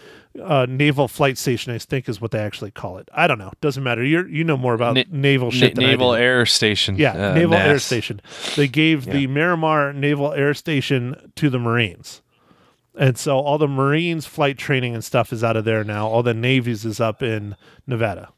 Uh, 0.42 0.66
naval 0.68 1.08
flight 1.08 1.38
station, 1.38 1.72
I 1.72 1.78
think, 1.78 2.10
is 2.10 2.20
what 2.20 2.32
they 2.32 2.40
actually 2.40 2.72
call 2.72 2.98
it. 2.98 3.08
I 3.13 3.28
don't 3.28 3.38
know. 3.38 3.52
Doesn't 3.62 3.84
matter. 3.84 4.04
You 4.04 4.25
you 4.25 4.44
know 4.44 4.58
more 4.58 4.74
about 4.74 4.96
Na- 4.96 5.04
naval 5.12 5.48
Na- 5.52 5.58
shit 5.58 5.75
than 5.75 5.84
I 5.84 5.88
Naval. 5.92 6.16
Air 6.16 6.46
Station. 6.48 6.96
Yeah, 6.96 7.12
uh, 7.32 7.34
naval 7.36 7.54
air 7.56 7.78
station. 7.78 8.20
They 8.56 8.68
gave 8.68 9.06
the 9.06 9.28
Miramar 9.28 9.94
Naval 9.94 10.34
Air 10.34 10.56
Station 10.56 11.32
to 11.36 11.52
the 11.52 11.60
Marines. 11.60 12.23
And 12.96 13.18
so 13.18 13.40
all 13.40 13.58
the 13.58 13.68
Marines 13.68 14.26
flight 14.26 14.58
training 14.58 14.94
and 14.94 15.04
stuff 15.04 15.34
is 15.34 15.44
out 15.44 15.58
of 15.58 15.66
there 15.66 15.84
now. 15.84 16.08
All 16.08 16.24
the 16.24 16.34
Navy's 16.34 16.86
is 16.86 17.00
up 17.00 17.24
in 17.24 17.56
Nevada. 17.88 18.30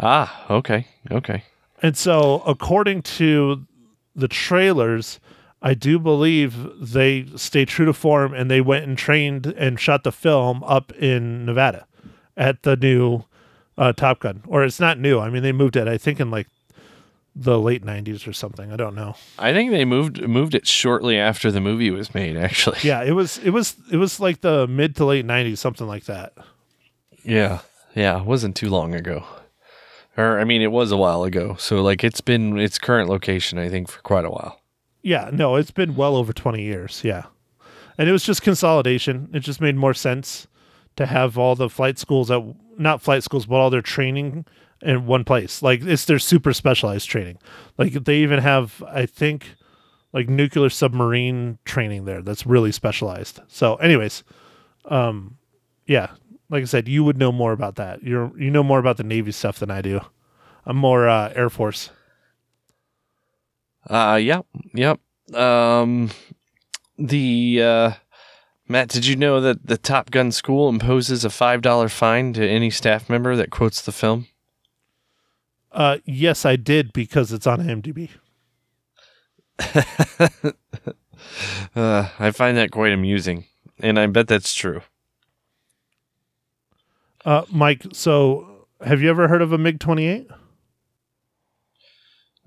Ah, 0.00 0.46
okay, 0.50 0.86
okay. 1.10 1.44
And 1.82 1.96
so, 1.96 2.42
according 2.46 3.02
to 3.02 3.66
the 4.14 4.28
trailers, 4.28 5.20
I 5.62 5.74
do 5.74 5.98
believe 5.98 6.56
they 6.80 7.26
stay 7.36 7.64
true 7.64 7.86
to 7.86 7.92
form 7.92 8.34
and 8.34 8.50
they 8.50 8.60
went 8.60 8.84
and 8.84 8.96
trained 8.96 9.46
and 9.46 9.78
shot 9.78 10.04
the 10.04 10.12
film 10.12 10.62
up 10.64 10.92
in 10.92 11.44
Nevada 11.44 11.86
at 12.36 12.62
the 12.62 12.76
new 12.76 13.24
uh, 13.76 13.92
Top 13.92 14.20
Gun. 14.20 14.42
Or 14.46 14.64
it's 14.64 14.80
not 14.80 14.98
new. 14.98 15.18
I 15.20 15.30
mean, 15.30 15.42
they 15.42 15.52
moved 15.52 15.76
it, 15.76 15.88
I 15.88 15.98
think, 15.98 16.20
in 16.20 16.30
like 16.30 16.48
the 17.40 17.58
late 17.58 17.84
90s 17.84 18.26
or 18.26 18.32
something. 18.32 18.72
I 18.72 18.76
don't 18.76 18.96
know. 18.96 19.14
I 19.38 19.52
think 19.52 19.70
they 19.70 19.84
moved 19.84 20.20
moved 20.26 20.54
it 20.56 20.66
shortly 20.66 21.16
after 21.18 21.50
the 21.52 21.60
movie 21.60 21.90
was 21.90 22.12
made. 22.12 22.36
Actually, 22.48 22.78
Yeah, 22.82 23.02
it 23.04 23.12
was 23.12 23.38
it 23.38 23.50
was 23.50 23.76
it 23.92 23.96
was 23.96 24.18
like 24.18 24.40
the 24.40 24.66
mid 24.66 24.96
to 24.96 25.04
late 25.04 25.24
90s, 25.26 25.58
something 25.58 25.86
like 25.86 26.04
that. 26.06 26.32
yeah, 27.22 27.60
yeah. 27.94 28.18
It 28.20 28.24
wasn't 28.26 28.56
too 28.56 28.68
long 28.68 28.94
ago, 28.94 29.24
or 30.16 30.40
I 30.40 30.44
mean, 30.44 30.62
it 30.62 30.72
was 30.72 30.90
a 30.90 30.96
while 30.96 31.24
ago. 31.24 31.54
So 31.58 31.80
like, 31.82 32.02
it's 32.04 32.20
been 32.20 32.58
its 32.58 32.78
current 32.78 33.08
location, 33.08 33.58
I 33.58 33.68
think, 33.68 33.88
for 33.88 34.00
quite 34.02 34.24
a 34.24 34.30
while. 34.30 34.60
Yeah, 35.02 35.30
no, 35.32 35.54
it's 35.56 35.70
been 35.70 35.94
well 35.94 36.16
over 36.16 36.32
20 36.32 36.60
years. 36.62 37.02
Yeah. 37.04 37.26
And 37.96 38.08
it 38.08 38.12
was 38.12 38.24
just 38.24 38.42
consolidation. 38.42 39.28
It 39.32 39.40
just 39.40 39.60
made 39.60 39.76
more 39.76 39.94
sense 39.94 40.46
to 40.96 41.06
have 41.06 41.38
all 41.38 41.54
the 41.54 41.68
flight 41.68 41.98
schools 41.98 42.30
at 42.30 42.42
not 42.76 43.00
flight 43.00 43.22
schools, 43.22 43.46
but 43.46 43.56
all 43.56 43.70
their 43.70 43.80
training 43.82 44.44
in 44.82 45.06
one 45.06 45.24
place. 45.24 45.62
Like 45.62 45.82
it's 45.82 46.04
their 46.04 46.18
super 46.18 46.52
specialized 46.52 47.08
training. 47.08 47.38
Like 47.76 47.92
they 47.92 48.18
even 48.18 48.40
have, 48.40 48.82
I 48.88 49.06
think, 49.06 49.54
like 50.12 50.28
nuclear 50.28 50.70
submarine 50.70 51.58
training 51.64 52.04
there 52.04 52.22
that's 52.22 52.46
really 52.46 52.72
specialized. 52.72 53.40
So, 53.48 53.76
anyways, 53.76 54.24
um, 54.86 55.36
yeah, 55.86 56.10
like 56.48 56.62
I 56.62 56.66
said, 56.66 56.88
you 56.88 57.04
would 57.04 57.18
know 57.18 57.32
more 57.32 57.52
about 57.52 57.76
that. 57.76 58.02
You're 58.02 58.32
you 58.38 58.50
know 58.50 58.62
more 58.62 58.78
about 58.78 58.96
the 58.96 59.04
Navy 59.04 59.32
stuff 59.32 59.58
than 59.58 59.70
I 59.70 59.82
do. 59.82 60.00
I'm 60.64 60.76
more 60.76 61.08
uh, 61.08 61.32
Air 61.34 61.50
Force. 61.50 61.90
Uh, 63.88 64.18
yep, 64.20 64.46
yep. 64.74 65.00
Um, 65.34 66.10
the 66.98 67.62
uh, 67.62 67.92
Matt, 68.66 68.88
did 68.88 69.06
you 69.06 69.16
know 69.16 69.40
that 69.40 69.66
the 69.66 69.78
Top 69.78 70.10
Gun 70.10 70.30
school 70.32 70.68
imposes 70.68 71.24
a 71.24 71.30
five 71.30 71.62
dollar 71.62 71.88
fine 71.88 72.32
to 72.34 72.46
any 72.46 72.70
staff 72.70 73.08
member 73.08 73.36
that 73.36 73.50
quotes 73.50 73.80
the 73.82 73.92
film? 73.92 74.26
Uh, 75.70 75.98
yes, 76.04 76.44
I 76.44 76.56
did 76.56 76.92
because 76.92 77.32
it's 77.32 77.46
on 77.46 77.60
IMDb. 77.60 78.10
Uh, 81.74 82.08
I 82.18 82.30
find 82.30 82.56
that 82.56 82.70
quite 82.70 82.92
amusing, 82.92 83.44
and 83.80 83.98
I 83.98 84.06
bet 84.06 84.28
that's 84.28 84.54
true. 84.54 84.82
Uh, 87.24 87.44
Mike, 87.50 87.84
so 87.92 88.66
have 88.84 89.02
you 89.02 89.10
ever 89.10 89.28
heard 89.28 89.42
of 89.42 89.52
a 89.52 89.58
MiG 89.58 89.80
28? 89.80 90.28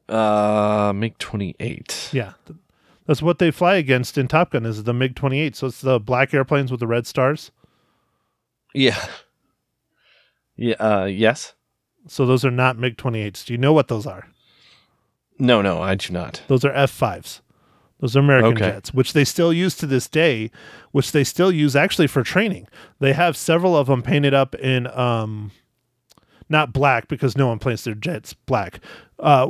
Uh, 0.09 0.91
MiG 0.95 1.17
28. 1.17 2.09
Yeah. 2.11 2.33
That's 3.05 3.21
what 3.21 3.39
they 3.39 3.51
fly 3.51 3.75
against 3.75 4.17
in 4.17 4.27
Top 4.27 4.51
Gun 4.51 4.65
is 4.65 4.83
the 4.83 4.93
MiG 4.93 5.15
28. 5.15 5.55
So 5.55 5.67
it's 5.67 5.81
the 5.81 5.99
black 5.99 6.33
airplanes 6.33 6.71
with 6.71 6.79
the 6.79 6.87
red 6.87 7.05
stars. 7.07 7.51
Yeah. 8.73 9.05
Yeah. 10.55 10.75
Uh, 10.79 11.05
yes. 11.05 11.53
So 12.07 12.25
those 12.25 12.43
are 12.43 12.51
not 12.51 12.77
MiG 12.77 12.97
28s. 12.97 13.45
Do 13.45 13.53
you 13.53 13.57
know 13.57 13.73
what 13.73 13.87
those 13.87 14.05
are? 14.07 14.27
No, 15.39 15.61
no, 15.61 15.81
I 15.81 15.95
do 15.95 16.11
not. 16.13 16.41
Those 16.47 16.63
are 16.65 16.71
F5s. 16.73 17.41
Those 17.99 18.15
are 18.15 18.19
American 18.19 18.53
Okay. 18.53 18.65
jets, 18.71 18.93
which 18.93 19.13
they 19.13 19.23
still 19.23 19.53
use 19.53 19.75
to 19.77 19.85
this 19.85 20.07
day, 20.07 20.49
which 20.91 21.11
they 21.11 21.23
still 21.23 21.51
use 21.51 21.75
actually 21.75 22.07
for 22.07 22.23
training. 22.23 22.67
They 22.99 23.13
have 23.13 23.37
several 23.37 23.77
of 23.77 23.87
them 23.87 24.01
painted 24.01 24.33
up 24.33 24.55
in 24.55 24.87
um 24.87 25.51
not 26.49 26.73
black 26.73 27.07
because 27.07 27.37
no 27.37 27.47
one 27.47 27.59
paints 27.59 27.83
their 27.83 27.93
jets 27.93 28.33
black. 28.33 28.79
Uh 29.19 29.47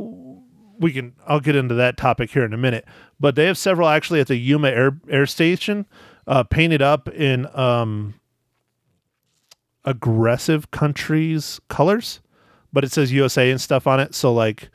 we 0.80 0.92
can 0.92 1.14
I'll 1.26 1.40
get 1.40 1.56
into 1.56 1.76
that 1.76 1.96
topic 1.96 2.32
here 2.32 2.44
in 2.44 2.54
a 2.54 2.58
minute, 2.58 2.86
but 3.20 3.36
they 3.36 3.46
have 3.46 3.58
several 3.58 3.88
actually 3.88 4.20
at 4.20 4.28
the 4.28 4.36
Yuma 4.36 4.68
Air 4.70 5.00
Air 5.10 5.26
Station 5.26 5.86
uh 6.28 6.44
painted 6.44 6.82
up 6.82 7.08
in 7.10 7.48
um 7.58 8.16
aggressive 9.86 10.72
countries 10.72 11.60
colors, 11.70 12.20
but 12.74 12.84
it 12.84 12.92
says 12.92 13.12
USA 13.12 13.50
and 13.52 13.60
stuff 13.60 13.88
on 13.88 14.00
it, 14.00 14.14
so 14.16 14.34
like 14.34 14.70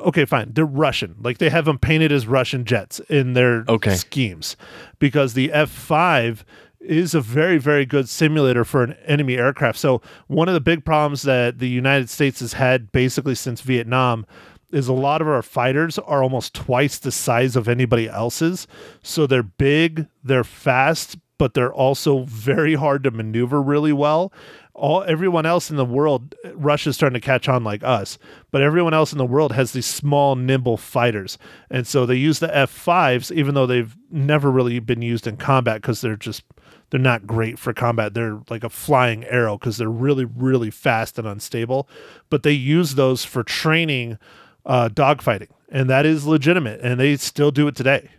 okay, 0.00 0.24
fine. 0.24 0.50
They're 0.52 0.66
Russian. 0.66 1.14
Like 1.22 1.38
they 1.38 1.50
have 1.50 1.66
them 1.66 1.78
painted 1.78 2.10
as 2.10 2.26
Russian 2.26 2.64
jets 2.64 2.98
in 3.08 3.34
their 3.34 3.64
Okay. 3.68 3.94
schemes 3.94 4.56
because 4.98 5.34
the 5.34 5.50
F5 5.50 6.42
is 6.80 7.14
a 7.14 7.20
very, 7.20 7.58
very 7.58 7.86
good 7.86 8.08
simulator 8.08 8.64
for 8.64 8.82
an 8.82 8.94
enemy 9.06 9.36
aircraft. 9.36 9.78
So, 9.78 10.02
one 10.26 10.48
of 10.48 10.54
the 10.54 10.60
big 10.60 10.84
problems 10.84 11.22
that 11.22 11.58
the 11.60 11.68
United 11.68 12.10
States 12.10 12.40
has 12.40 12.54
had 12.54 12.90
basically 12.92 13.34
since 13.36 13.60
Vietnam 13.60 14.26
is 14.72 14.88
a 14.88 14.92
lot 14.92 15.22
of 15.22 15.28
our 15.28 15.40
fighters 15.42 15.98
are 16.00 16.22
almost 16.22 16.52
twice 16.54 16.98
the 16.98 17.12
size 17.12 17.54
of 17.54 17.68
anybody 17.68 18.08
else's. 18.08 18.66
So, 19.02 19.26
they're 19.28 19.42
big, 19.44 20.08
they're 20.24 20.44
fast, 20.44 21.16
but 21.38 21.54
they're 21.54 21.72
also 21.72 22.24
very 22.24 22.74
hard 22.74 23.04
to 23.04 23.10
maneuver 23.12 23.62
really 23.62 23.92
well 23.92 24.32
all 24.74 25.02
everyone 25.04 25.46
else 25.46 25.70
in 25.70 25.76
the 25.76 25.84
world 25.84 26.34
russia's 26.54 26.96
starting 26.96 27.14
to 27.14 27.24
catch 27.24 27.48
on 27.48 27.62
like 27.62 27.82
us 27.84 28.18
but 28.50 28.60
everyone 28.60 28.92
else 28.92 29.12
in 29.12 29.18
the 29.18 29.24
world 29.24 29.52
has 29.52 29.72
these 29.72 29.86
small 29.86 30.34
nimble 30.36 30.76
fighters 30.76 31.38
and 31.70 31.86
so 31.86 32.04
they 32.04 32.16
use 32.16 32.40
the 32.40 32.48
f5s 32.48 33.30
even 33.34 33.54
though 33.54 33.66
they've 33.66 33.96
never 34.10 34.50
really 34.50 34.78
been 34.80 35.02
used 35.02 35.26
in 35.26 35.36
combat 35.36 35.80
because 35.80 36.00
they're 36.00 36.16
just 36.16 36.42
they're 36.90 37.00
not 37.00 37.26
great 37.26 37.58
for 37.58 37.72
combat 37.72 38.14
they're 38.14 38.40
like 38.50 38.64
a 38.64 38.68
flying 38.68 39.24
arrow 39.24 39.56
because 39.56 39.76
they're 39.76 39.88
really 39.88 40.24
really 40.24 40.70
fast 40.70 41.18
and 41.18 41.26
unstable 41.26 41.88
but 42.28 42.42
they 42.42 42.52
use 42.52 42.96
those 42.96 43.24
for 43.24 43.42
training 43.42 44.18
uh, 44.66 44.88
dogfighting 44.88 45.48
and 45.68 45.88
that 45.88 46.04
is 46.06 46.26
legitimate 46.26 46.80
and 46.80 46.98
they 46.98 47.16
still 47.16 47.50
do 47.50 47.68
it 47.68 47.76
today 47.76 48.10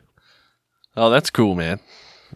Oh, 0.97 1.09
that's 1.09 1.29
cool, 1.29 1.55
man. 1.55 1.79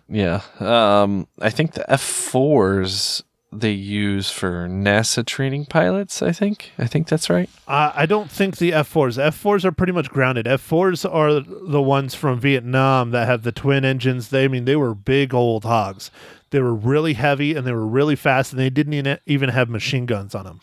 Yeah. 0.07 0.41
Um, 0.59 1.27
I 1.39 1.49
think 1.49 1.73
the 1.73 1.85
F4s 1.89 3.23
they 3.51 3.72
use 3.72 4.29
for 4.29 4.68
NASA 4.68 5.25
training 5.25 5.65
pilots. 5.65 6.21
I 6.21 6.32
think. 6.32 6.71
I 6.78 6.86
think 6.86 7.08
that's 7.08 7.30
right. 7.30 7.50
Uh, 7.67 7.91
I 7.95 8.06
don't 8.06 8.30
think 8.30 8.58
the 8.58 8.71
F4s. 8.71 9.17
F4s 9.17 9.65
are 9.65 9.71
pretty 9.71 9.91
much 9.93 10.10
grounded. 10.10 10.45
F4s 10.45 11.10
are 11.12 11.39
the 11.39 11.82
ones 11.82 12.13
from 12.13 12.39
Vietnam 12.39 13.10
that 13.12 13.28
have 13.28 13.41
the 13.43 13.52
twin 13.52 13.84
engines. 13.86 14.30
They, 14.30 14.45
I 14.45 14.47
mean, 14.47 14.65
they 14.65 14.76
were 14.76 14.93
big 14.93 15.34
old 15.34 15.63
hogs. 15.63 16.12
They 16.52 16.60
were 16.60 16.73
really 16.76 17.13
heavy 17.13 17.56
and 17.56 17.65
they 17.65 17.71
were 17.71 17.88
really 17.88 18.15
fast, 18.15 18.52
and 18.54 18.60
they 18.60 18.69
didn't 18.69 18.93
even- 18.93 19.19
even 19.26 19.50
have 19.50 19.69
machine 19.69 20.06
guns 20.06 20.36
on 20.36 20.45
them. 20.45 20.60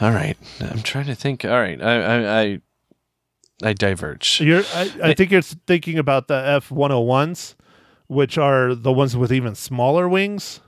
All 0.00 0.12
right. 0.12 0.36
I'm 0.60 0.82
trying 0.82 1.06
to 1.06 1.14
think. 1.14 1.44
All 1.44 1.50
right. 1.50 1.80
I 1.82 2.00
I 2.00 2.40
I, 2.42 2.60
I 3.62 3.72
diverge. 3.74 4.40
You're, 4.40 4.62
I, 4.74 4.92
I 5.02 5.14
think 5.14 5.30
you're 5.30 5.42
thinking 5.42 5.98
about 5.98 6.28
the 6.28 6.34
F101s, 6.62 7.56
which 8.06 8.38
are 8.38 8.74
the 8.74 8.92
ones 8.92 9.16
with 9.16 9.32
even 9.32 9.54
smaller 9.54 10.08
wings 10.08 10.60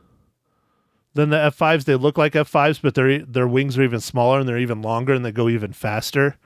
than 1.14 1.30
the 1.30 1.36
F5s. 1.36 1.84
They 1.84 1.94
look 1.94 2.18
like 2.18 2.32
F5s, 2.32 2.80
but 2.82 2.94
their 2.94 3.20
their 3.20 3.48
wings 3.48 3.78
are 3.78 3.82
even 3.82 4.00
smaller 4.00 4.40
and 4.40 4.48
they're 4.48 4.58
even 4.58 4.82
longer 4.82 5.12
and 5.12 5.24
they 5.24 5.32
go 5.32 5.48
even 5.48 5.72
faster. 5.72 6.36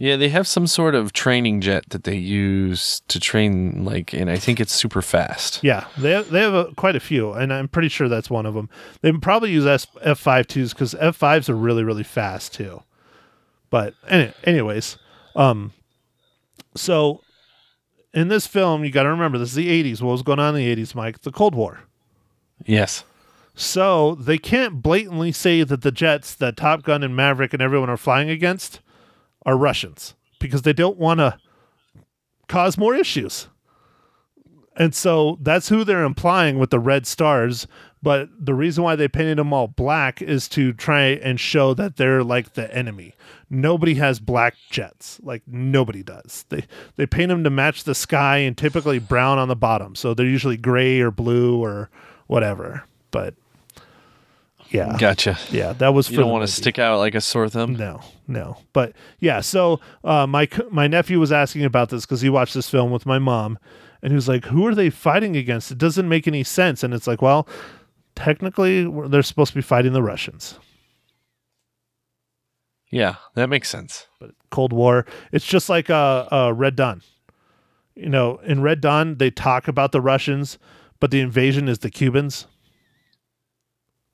Yeah, 0.00 0.16
they 0.16 0.28
have 0.28 0.46
some 0.46 0.66
sort 0.66 0.94
of 0.94 1.14
training 1.14 1.62
jet 1.62 1.88
that 1.90 2.04
they 2.04 2.16
use 2.16 3.00
to 3.08 3.18
train, 3.18 3.86
like, 3.86 4.12
and 4.12 4.30
I 4.30 4.36
think 4.36 4.60
it's 4.60 4.74
super 4.74 5.00
fast. 5.00 5.64
Yeah, 5.64 5.86
they 5.96 6.10
have, 6.10 6.30
they 6.30 6.40
have 6.40 6.52
a, 6.52 6.74
quite 6.74 6.94
a 6.94 7.00
few, 7.00 7.32
and 7.32 7.50
I'm 7.50 7.68
pretty 7.68 7.88
sure 7.88 8.06
that's 8.06 8.28
one 8.28 8.44
of 8.44 8.52
them. 8.52 8.68
They 9.00 9.10
probably 9.12 9.50
use 9.50 9.64
S, 9.64 9.86
F52s 10.04 10.70
because 10.70 10.92
F5s 10.92 11.48
are 11.48 11.56
really 11.56 11.84
really 11.84 12.02
fast 12.02 12.52
too. 12.52 12.82
But 13.70 13.94
any, 14.06 14.32
anyways, 14.44 14.98
um, 15.34 15.72
so 16.74 17.22
in 18.12 18.28
this 18.28 18.46
film, 18.46 18.84
you 18.84 18.90
got 18.90 19.04
to 19.04 19.10
remember 19.10 19.38
this 19.38 19.50
is 19.50 19.54
the 19.54 19.82
80s. 19.82 20.02
What 20.02 20.12
was 20.12 20.22
going 20.22 20.38
on 20.38 20.54
in 20.56 20.62
the 20.62 20.76
80s, 20.84 20.94
Mike? 20.94 21.20
The 21.20 21.32
Cold 21.32 21.54
War. 21.54 21.80
Yes. 22.64 23.04
So 23.54 24.14
they 24.14 24.38
can't 24.38 24.82
blatantly 24.82 25.32
say 25.32 25.64
that 25.64 25.82
the 25.82 25.90
jets 25.90 26.34
that 26.36 26.56
Top 26.56 26.82
Gun 26.82 27.02
and 27.02 27.16
Maverick 27.16 27.52
and 27.52 27.60
everyone 27.60 27.90
are 27.90 27.96
flying 27.96 28.30
against 28.30 28.80
are 29.44 29.56
Russians 29.56 30.14
because 30.38 30.62
they 30.62 30.72
don't 30.72 30.98
want 30.98 31.18
to 31.18 31.38
cause 32.46 32.78
more 32.78 32.94
issues. 32.94 33.48
And 34.76 34.94
so 34.94 35.38
that's 35.42 35.68
who 35.68 35.82
they're 35.82 36.04
implying 36.04 36.58
with 36.60 36.70
the 36.70 36.78
red 36.78 37.04
stars. 37.04 37.66
But 38.00 38.28
the 38.38 38.54
reason 38.54 38.84
why 38.84 38.94
they 38.94 39.08
painted 39.08 39.38
them 39.38 39.52
all 39.52 39.66
black 39.66 40.22
is 40.22 40.48
to 40.50 40.72
try 40.72 41.02
and 41.02 41.40
show 41.40 41.74
that 41.74 41.96
they're 41.96 42.22
like 42.22 42.54
the 42.54 42.72
enemy. 42.72 43.16
Nobody 43.50 43.94
has 43.94 44.20
black 44.20 44.54
jets. 44.70 45.18
Like 45.20 45.42
nobody 45.48 46.04
does. 46.04 46.44
They 46.48 46.64
they 46.94 47.06
paint 47.06 47.30
them 47.30 47.42
to 47.42 47.50
match 47.50 47.82
the 47.82 47.94
sky 47.94 48.38
and 48.38 48.56
typically 48.56 49.00
brown 49.00 49.38
on 49.38 49.48
the 49.48 49.56
bottom. 49.56 49.96
So 49.96 50.14
they're 50.14 50.26
usually 50.26 50.56
gray 50.56 51.00
or 51.00 51.10
blue 51.10 51.60
or 51.60 51.90
whatever. 52.28 52.84
But 53.10 53.34
yeah, 54.70 54.96
Gotcha. 54.98 55.36
yeah, 55.50 55.72
that 55.74 55.92
was 55.94 56.06
for 56.06 56.12
You 56.12 56.18
don't 56.20 56.30
want 56.30 56.46
to 56.46 56.52
stick 56.52 56.78
out 56.78 56.98
like 56.98 57.14
a 57.14 57.20
sore 57.20 57.48
thumb. 57.48 57.74
No, 57.74 58.00
no. 58.28 58.58
But 58.72 58.92
yeah, 59.18 59.40
so 59.40 59.80
uh, 60.04 60.26
my 60.26 60.48
my 60.70 60.86
nephew 60.86 61.18
was 61.18 61.32
asking 61.32 61.64
about 61.64 61.88
this 61.88 62.06
because 62.06 62.20
he 62.20 62.28
watched 62.30 62.54
this 62.54 62.70
film 62.70 62.90
with 62.92 63.04
my 63.06 63.18
mom, 63.18 63.58
and 64.02 64.12
he 64.12 64.14
was 64.14 64.28
like, 64.28 64.44
"Who 64.44 64.66
are 64.66 64.74
they 64.74 64.90
fighting 64.90 65.36
against? 65.36 65.70
It 65.72 65.78
doesn't 65.78 66.08
make 66.08 66.28
any 66.28 66.44
sense." 66.44 66.84
And 66.84 66.92
it's 66.94 67.06
like, 67.06 67.22
well, 67.22 67.48
technically, 68.14 68.88
they're 69.08 69.22
supposed 69.22 69.52
to 69.52 69.58
be 69.58 69.62
fighting 69.62 69.92
the 69.94 70.02
Russians. 70.02 70.58
Yeah, 72.90 73.16
that 73.34 73.48
makes 73.48 73.68
sense. 73.68 74.06
But 74.18 74.30
Cold 74.50 74.72
War, 74.72 75.04
it's 75.32 75.44
just 75.46 75.68
like 75.68 75.90
uh, 75.90 76.26
uh, 76.30 76.52
Red 76.54 76.76
Dawn. 76.76 77.02
You 77.94 78.08
know, 78.08 78.36
in 78.44 78.62
Red 78.62 78.80
Dawn, 78.80 79.16
they 79.16 79.30
talk 79.30 79.66
about 79.68 79.92
the 79.92 80.00
Russians, 80.00 80.58
but 81.00 81.10
the 81.10 81.20
invasion 81.20 81.68
is 81.68 81.78
the 81.80 81.90
Cubans. 81.90 82.46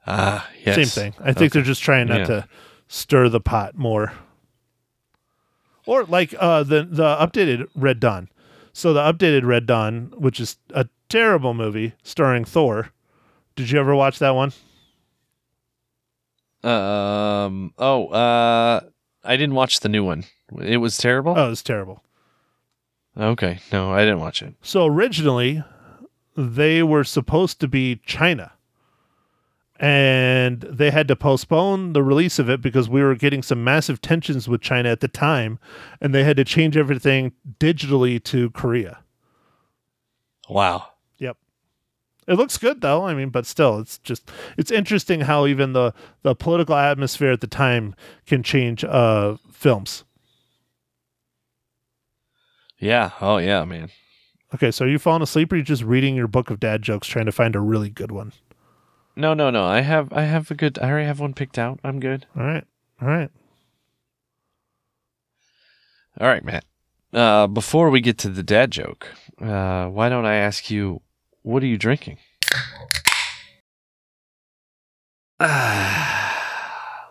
Ah, 0.07 0.49
yes. 0.65 0.75
Same 0.75 1.13
thing. 1.13 1.15
I 1.25 1.33
think 1.33 1.53
they're 1.53 1.63
just 1.63 1.83
trying 1.83 2.09
not 2.09 2.21
Yeah. 2.21 2.27
to 2.27 2.49
stir 2.89 3.29
the 3.29 3.41
pot 3.41 3.77
more. 3.77 4.13
Or 5.87 6.05
like 6.05 6.35
uh, 6.39 6.63
the 6.63 6.83
the 6.85 7.05
updated 7.17 7.69
Red 7.75 8.01
Dawn. 8.01 8.29
So 8.73 8.93
the 8.93 9.01
updated 9.01 9.45
Red 9.45 9.67
Dawn, 9.67 10.13
which 10.17 10.41
is 10.41 10.57
a 10.71 10.89
terrible 11.09 11.55
movie 11.55 11.93
starring 12.03 12.45
Thor. 12.45 12.91
Did 13.57 13.71
you 13.71 13.79
ever 13.79 13.95
watch 13.95 14.19
that 14.19 14.35
one? 14.35 14.53
Um. 16.63 17.73
Oh. 17.79 18.09
Uh. 18.09 18.81
I 19.27 19.37
didn't 19.37 19.55
watch 19.55 19.81
the 19.81 19.89
new 19.89 20.05
one. 20.05 20.25
It 20.61 20.79
was 20.79 20.97
terrible. 20.99 21.35
Oh, 21.37 21.51
it's 21.51 21.63
terrible. 21.63 22.03
Okay. 23.17 23.61
No, 23.73 23.91
I 23.93 24.01
didn't 24.01 24.21
watch 24.21 24.43
it. 24.43 24.55
So 24.63 24.85
originally, 24.87 25.63
they 26.37 26.83
were 26.83 27.05
supposed 27.05 27.61
to 27.61 27.69
be 27.69 27.97
China. 28.07 28.53
And 29.81 30.61
they 30.61 30.91
had 30.91 31.09
to 31.09 31.17
postpone 31.17 31.95
the 31.95 32.03
release 32.03 32.39
of 32.39 32.49
it 32.49 32.61
because 32.61 32.89
we 32.89 33.03
were 33.03 33.17
getting 33.17 33.43
some 33.43 33.65
massive 33.65 34.01
tensions 34.01 34.49
with 34.49 34.61
China 34.61 34.89
at 34.89 35.01
the 35.01 35.09
time. 35.09 35.59
And 36.01 36.15
they 36.15 36.23
had 36.23 36.37
to 36.37 36.45
change 36.45 36.77
everything 36.77 37.33
digitally 37.59 38.23
to 38.25 38.51
Korea. 38.51 39.01
Wow. 40.49 40.91
Yep. 41.19 41.37
It 42.29 42.35
looks 42.35 42.57
good 42.57 42.81
though. 42.81 43.05
I 43.05 43.15
mean, 43.15 43.31
but 43.31 43.47
still, 43.47 43.79
it's 43.81 43.99
just 43.99 44.31
it's 44.57 44.71
interesting 44.71 45.23
how 45.23 45.47
even 45.47 45.73
the 45.73 45.93
the 46.23 46.35
political 46.35 46.77
atmosphere 46.77 47.33
at 47.33 47.41
the 47.41 47.47
time 47.47 47.95
can 48.27 48.43
change 48.43 48.85
uh 48.85 49.37
films. 49.51 50.05
Yeah. 52.79 53.11
Oh 53.21 53.39
yeah, 53.39 53.65
man. 53.65 53.91
Okay, 54.55 54.71
so 54.71 54.85
are 54.85 54.89
you 54.89 55.01
falling 55.01 55.23
asleep 55.23 55.53
or 55.53 55.57
are 55.57 55.59
you 55.59 55.65
just 55.65 55.83
reading 55.83 56.15
your 56.15 56.29
book 56.29 56.49
of 56.49 56.61
dad 56.61 56.81
jokes 56.83 57.09
trying 57.09 57.27
to 57.27 57.33
find 57.33 57.57
a 57.57 57.61
really 57.61 57.91
good 57.91 58.13
one? 58.13 58.33
No, 59.17 59.35
no, 59.35 59.51
no. 59.51 59.65
I 59.65 59.81
have. 59.81 60.13
I 60.13 60.23
have 60.23 60.51
a 60.51 60.55
good. 60.55 60.79
I 60.79 60.91
already 60.91 61.07
have 61.07 61.21
one 61.21 61.35
picked 61.35 61.59
out. 61.59 61.81
I'm 61.83 61.99
good. 61.99 62.27
All 62.37 62.45
right. 62.45 62.65
All 63.03 63.09
right. 63.09 63.31
All 66.21 66.29
right, 66.29 66.45
Matt. 66.45 66.65
Uh, 67.13 67.47
before 67.49 67.91
we 67.91 68.01
get 68.01 68.19
to 68.19 68.29
the 68.29 68.43
dad 68.43 68.71
joke, 68.71 69.09
uh, 69.41 69.87
why 69.87 70.09
don't 70.09 70.27
I 70.27 70.35
ask 70.35 70.71
you, 70.71 71.01
what 71.43 71.63
are 71.63 71.67
you 71.67 71.79
drinking? 71.79 72.19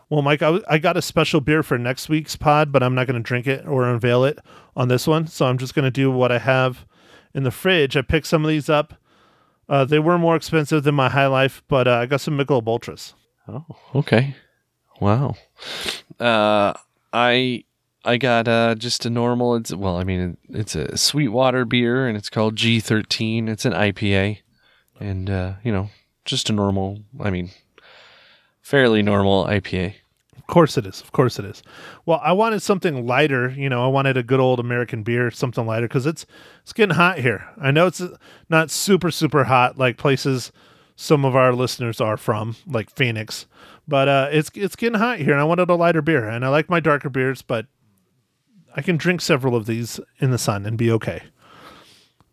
Well, 0.10 0.22
Mike, 0.22 0.44
I, 0.44 0.48
w- 0.48 0.66
I 0.70 0.78
got 0.78 0.96
a 0.96 1.02
special 1.02 1.42
beer 1.42 1.64
for 1.64 1.80
next 1.80 2.08
week's 2.08 2.36
pod, 2.36 2.72
but 2.72 2.84
I'm 2.84 2.94
not 2.94 3.08
going 3.08 3.16
to 3.16 3.28
drink 3.28 3.48
it 3.48 3.66
or 3.66 3.86
unveil 3.86 4.26
it 4.26 4.38
on 4.76 4.88
this 4.88 5.08
one. 5.08 5.26
So 5.26 5.48
I'm 5.48 5.58
just 5.58 5.74
going 5.74 5.86
to 5.86 5.92
do 5.92 6.12
what 6.12 6.32
I 6.32 6.38
have 6.38 6.86
in 7.34 7.44
the 7.44 7.52
fridge. 7.52 7.98
I 7.98 8.02
picked 8.02 8.28
some 8.28 8.44
of 8.44 8.50
these 8.50 8.70
up. 8.70 8.94
Uh, 9.68 9.86
they 9.86 10.00
were 10.00 10.18
more 10.18 10.36
expensive 10.36 10.84
than 10.84 10.96
my 10.96 11.10
High 11.10 11.28
Life, 11.28 11.64
but 11.68 11.88
uh, 11.88 11.96
I 11.96 12.06
got 12.06 12.22
some 12.22 12.38
Michelob 12.38 12.68
Ultras. 12.68 13.14
Oh, 13.48 13.66
okay. 13.96 14.36
Wow. 15.00 15.36
Uh, 16.20 16.74
I 17.12 17.64
I 18.06 18.18
got 18.18 18.48
uh 18.48 18.76
just 18.76 19.06
a 19.06 19.10
normal. 19.10 19.56
It's 19.56 19.74
well, 19.74 19.98
I 19.98 20.04
mean, 20.04 20.38
it's 20.50 20.76
a 20.76 20.98
Sweetwater 20.98 21.66
beer, 21.66 22.08
and 22.08 22.18
it's 22.18 22.30
called 22.30 22.56
G13. 22.56 23.50
It's 23.50 23.66
an 23.66 23.74
IPA, 23.74 24.40
and 25.00 25.30
uh, 25.30 25.54
you 25.64 25.72
know, 25.72 25.90
just 26.26 26.50
a 26.50 26.54
normal. 26.54 27.00
I 27.20 27.30
mean, 27.30 27.52
fairly 28.62 29.02
normal 29.02 29.46
IPA. 29.46 29.96
Of 30.44 30.54
course 30.54 30.78
it 30.78 30.86
is. 30.86 31.00
Of 31.02 31.14
course 31.14 31.40
it 31.40 31.46
is. 31.46 31.64
Well, 32.06 32.20
I 32.22 32.34
wanted 32.34 32.62
something 32.62 33.08
lighter. 33.08 33.50
You 33.50 33.70
know, 33.70 33.84
I 33.84 33.88
wanted 33.88 34.18
a 34.18 34.24
good 34.24 34.42
old 34.42 34.60
American 34.60 35.02
beer, 35.02 35.32
something 35.32 35.66
lighter, 35.66 35.88
because 35.88 36.06
it's 36.06 36.26
it's 36.62 36.74
getting 36.74 36.96
hot 36.96 37.20
here. 37.20 37.48
I 37.62 37.72
know 37.72 37.88
it's 37.88 38.02
not 38.50 38.70
super 38.70 39.10
super 39.10 39.46
hot 39.46 39.78
like 39.78 39.98
places 39.98 40.52
some 40.96 41.26
of 41.26 41.36
our 41.36 41.54
listeners 41.54 42.00
are 42.00 42.18
from, 42.18 42.56
like 42.68 42.90
Phoenix, 42.92 43.48
but 43.88 44.08
uh, 44.08 44.30
it's 44.32 44.52
it's 44.54 44.76
getting 44.76 45.00
hot 45.00 45.20
here, 45.20 45.32
and 45.32 45.42
I 45.42 45.46
wanted 45.46 45.70
a 45.70 45.76
lighter 45.76 46.02
beer. 46.02 46.28
And 46.28 46.46
I 46.46 46.50
like 46.50 46.70
my 46.70 46.80
darker 46.80 47.10
beers, 47.10 47.42
but 47.42 47.66
I 48.76 48.82
can 48.82 48.98
drink 48.98 49.22
several 49.22 49.56
of 49.56 49.66
these 49.66 50.00
in 50.20 50.32
the 50.32 50.38
sun 50.38 50.66
and 50.66 50.78
be 50.78 50.92
okay. 50.92 51.24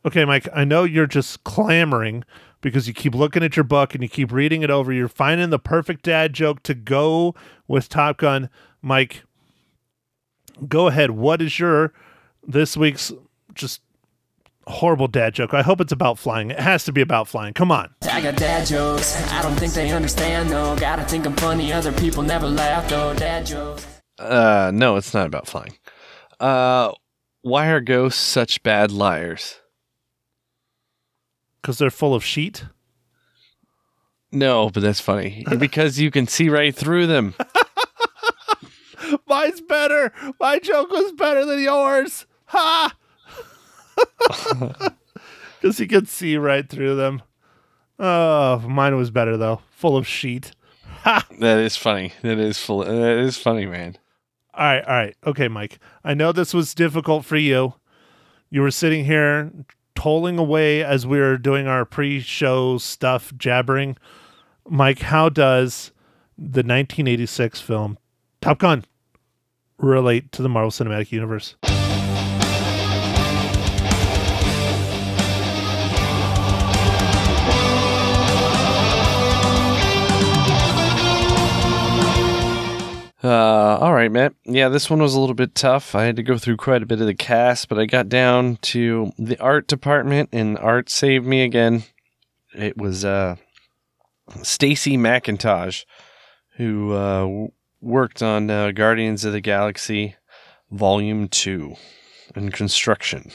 Okay, 0.05 0.25
Mike, 0.25 0.49
I 0.55 0.65
know 0.65 0.85
you're 0.85 1.07
just 1.07 1.45
clamoring 1.45 2.25
because 2.61 2.87
you 2.89 2.95
keep 2.95 3.15
looking 3.15 3.43
at 3.43 3.57
your 3.57 3.65
book 3.65 3.95
and 3.95 4.03
you 4.03 4.09
keep 4.09 4.33
reading 4.33 4.63
it 4.63 4.71
over. 4.71 4.93
You're 4.93 5.09
finding 5.09 5.51
the 5.51 5.59
perfect 5.59 6.05
dad 6.05 6.33
joke 6.33 6.63
to 6.65 6.75
go 6.75 7.35
with 7.67 7.89
Top 7.89 8.19
Gun. 8.19 8.49
Mike, 8.83 9.23
go 10.69 10.87
ahead. 10.87 11.13
What 11.13 11.43
is 11.43 11.59
your 11.59 11.93
this 12.47 12.77
week's 12.77 13.13
just 13.55 13.81
horrible 14.67 15.09
dad 15.09 15.35
joke? 15.35 15.55
I 15.55 15.63
hope 15.63 15.81
it's 15.81 15.93
about 15.93 16.19
flying. 16.19 16.51
It 16.51 16.61
has 16.61 16.85
to 16.85 16.93
be 16.93 17.01
about 17.01 17.29
flying. 17.29 17.55
Come 17.55 17.71
on. 17.71 17.95
I 18.11 18.21
got 18.21 18.37
dad 18.37 18.67
jokes. 18.67 19.21
I 19.33 19.43
don't 19.43 19.57
think 19.57 19.73
they 19.73 19.91
understand 19.91 20.51
though. 20.51 20.77
Gotta 20.77 21.05
think 21.05 21.27
I'm 21.27 21.37
funny. 21.37 21.73
Other 21.73 21.93
people 21.93 22.23
never 22.23 22.49
laugh 22.49 22.89
though. 22.89 23.15
Dad 23.15 23.47
jokes. 23.47 23.87
Uh, 24.19 24.71
no, 24.75 24.97
it's 24.97 25.15
not 25.15 25.27
about 25.27 25.47
flying. 25.47 25.79
Uh, 26.39 26.93
why 27.43 27.69
are 27.69 27.81
ghosts 27.81 28.21
such 28.21 28.63
bad 28.63 28.93
liars? 28.93 29.57
Because 31.61 31.79
they're 31.79 31.91
full 31.91 32.15
of 32.15 32.25
sheet. 32.25 32.65
No, 34.33 34.71
but 34.71 34.83
that's 34.83 35.01
funny 35.01 35.45
because 35.59 35.99
you 35.99 36.11
can 36.11 36.27
see 36.27 36.49
right 36.49 36.75
through 36.75 37.07
them. 37.07 37.35
Mine's 39.27 39.61
better. 39.61 40.13
My 40.39 40.59
joke 40.59 40.91
was 40.91 41.13
better 41.13 41.45
than 41.45 41.61
yours. 41.61 42.27
Ha! 42.47 42.95
Because 45.61 45.79
you 45.79 45.87
could 45.87 46.09
see 46.09 46.39
right 46.39 46.67
through 46.67 46.97
them. 46.97 47.21
Oh, 47.99 48.61
mine 48.61 48.97
was 48.97 49.11
better 49.11 49.37
though. 49.37 49.61
Full 49.73 49.95
of 49.97 50.07
sheet. 50.07 50.53
Ha! 51.03 51.27
That 51.39 51.59
is 51.59 51.77
funny. 51.77 52.15
That 52.23 52.39
is 52.39 52.59
full. 52.59 52.79
That 52.79 53.19
is 53.19 53.37
funny, 53.37 53.67
man. 53.67 53.99
All 54.55 54.65
right, 54.65 54.85
all 54.85 54.95
right. 54.95 55.17
Okay, 55.27 55.49
Mike. 55.49 55.79
I 56.03 56.15
know 56.15 56.33
this 56.33 56.55
was 56.55 56.75
difficult 56.75 57.27
for 57.27 57.37
you. 57.37 57.75
You 58.49 58.63
were 58.63 58.71
sitting 58.71 59.05
here 59.05 59.53
tolling 60.01 60.39
away 60.39 60.83
as 60.83 61.07
we 61.07 61.19
were 61.19 61.37
doing 61.37 61.67
our 61.67 61.85
pre-show 61.85 62.79
stuff, 62.79 63.35
jabbering. 63.37 63.99
Mike, 64.67 65.01
how 65.01 65.29
does 65.29 65.93
the 66.39 66.63
1986 66.63 67.61
film 67.61 67.99
Top 68.41 68.61
Gun 68.61 68.87
relate 69.77 70.33
to 70.33 70.41
the 70.41 70.49
Marvel 70.49 70.71
Cinematic 70.71 71.13
Universe? 71.13 71.57
Uh, 83.23 83.77
all 83.77 83.93
right, 83.93 84.11
Matt. 84.11 84.33
Yeah, 84.45 84.71
this 84.71 84.89
one 84.89 85.03
was 85.03 85.15
a 85.15 85.21
little 85.21 85.35
bit 85.35 85.55
tough. 85.55 85.95
I 85.95 86.05
had 86.05 86.17
to 86.17 86.23
go 86.23 86.39
through 86.39 86.57
quite 86.57 86.83
a 86.83 86.87
bit 86.87 87.01
of 87.01 87.07
the 87.07 87.15
cast, 87.15 87.69
but 87.69 87.79
I 87.79 87.85
got 87.85 88.09
down 88.09 88.57
to 88.63 89.13
the 89.19 89.39
art 89.39 89.67
department, 89.67 90.31
and 90.33 90.57
art 90.59 90.89
saved 90.89 91.27
me 91.27 91.43
again. 91.43 91.85
It 92.55 92.79
was 92.79 93.05
uh, 93.05 93.37
Stacy 94.43 94.97
McIntosh, 94.97 95.85
who 96.57 96.93
uh, 96.93 97.49
worked 97.83 98.23
on 98.23 98.49
uh, 98.49 98.71
Guardians 98.71 99.25
of 99.27 99.33
the 99.33 99.41
Galaxy 99.43 100.17
Volume 100.71 101.29
Two 101.29 101.75
and 102.35 102.53
construction. 102.53 103.33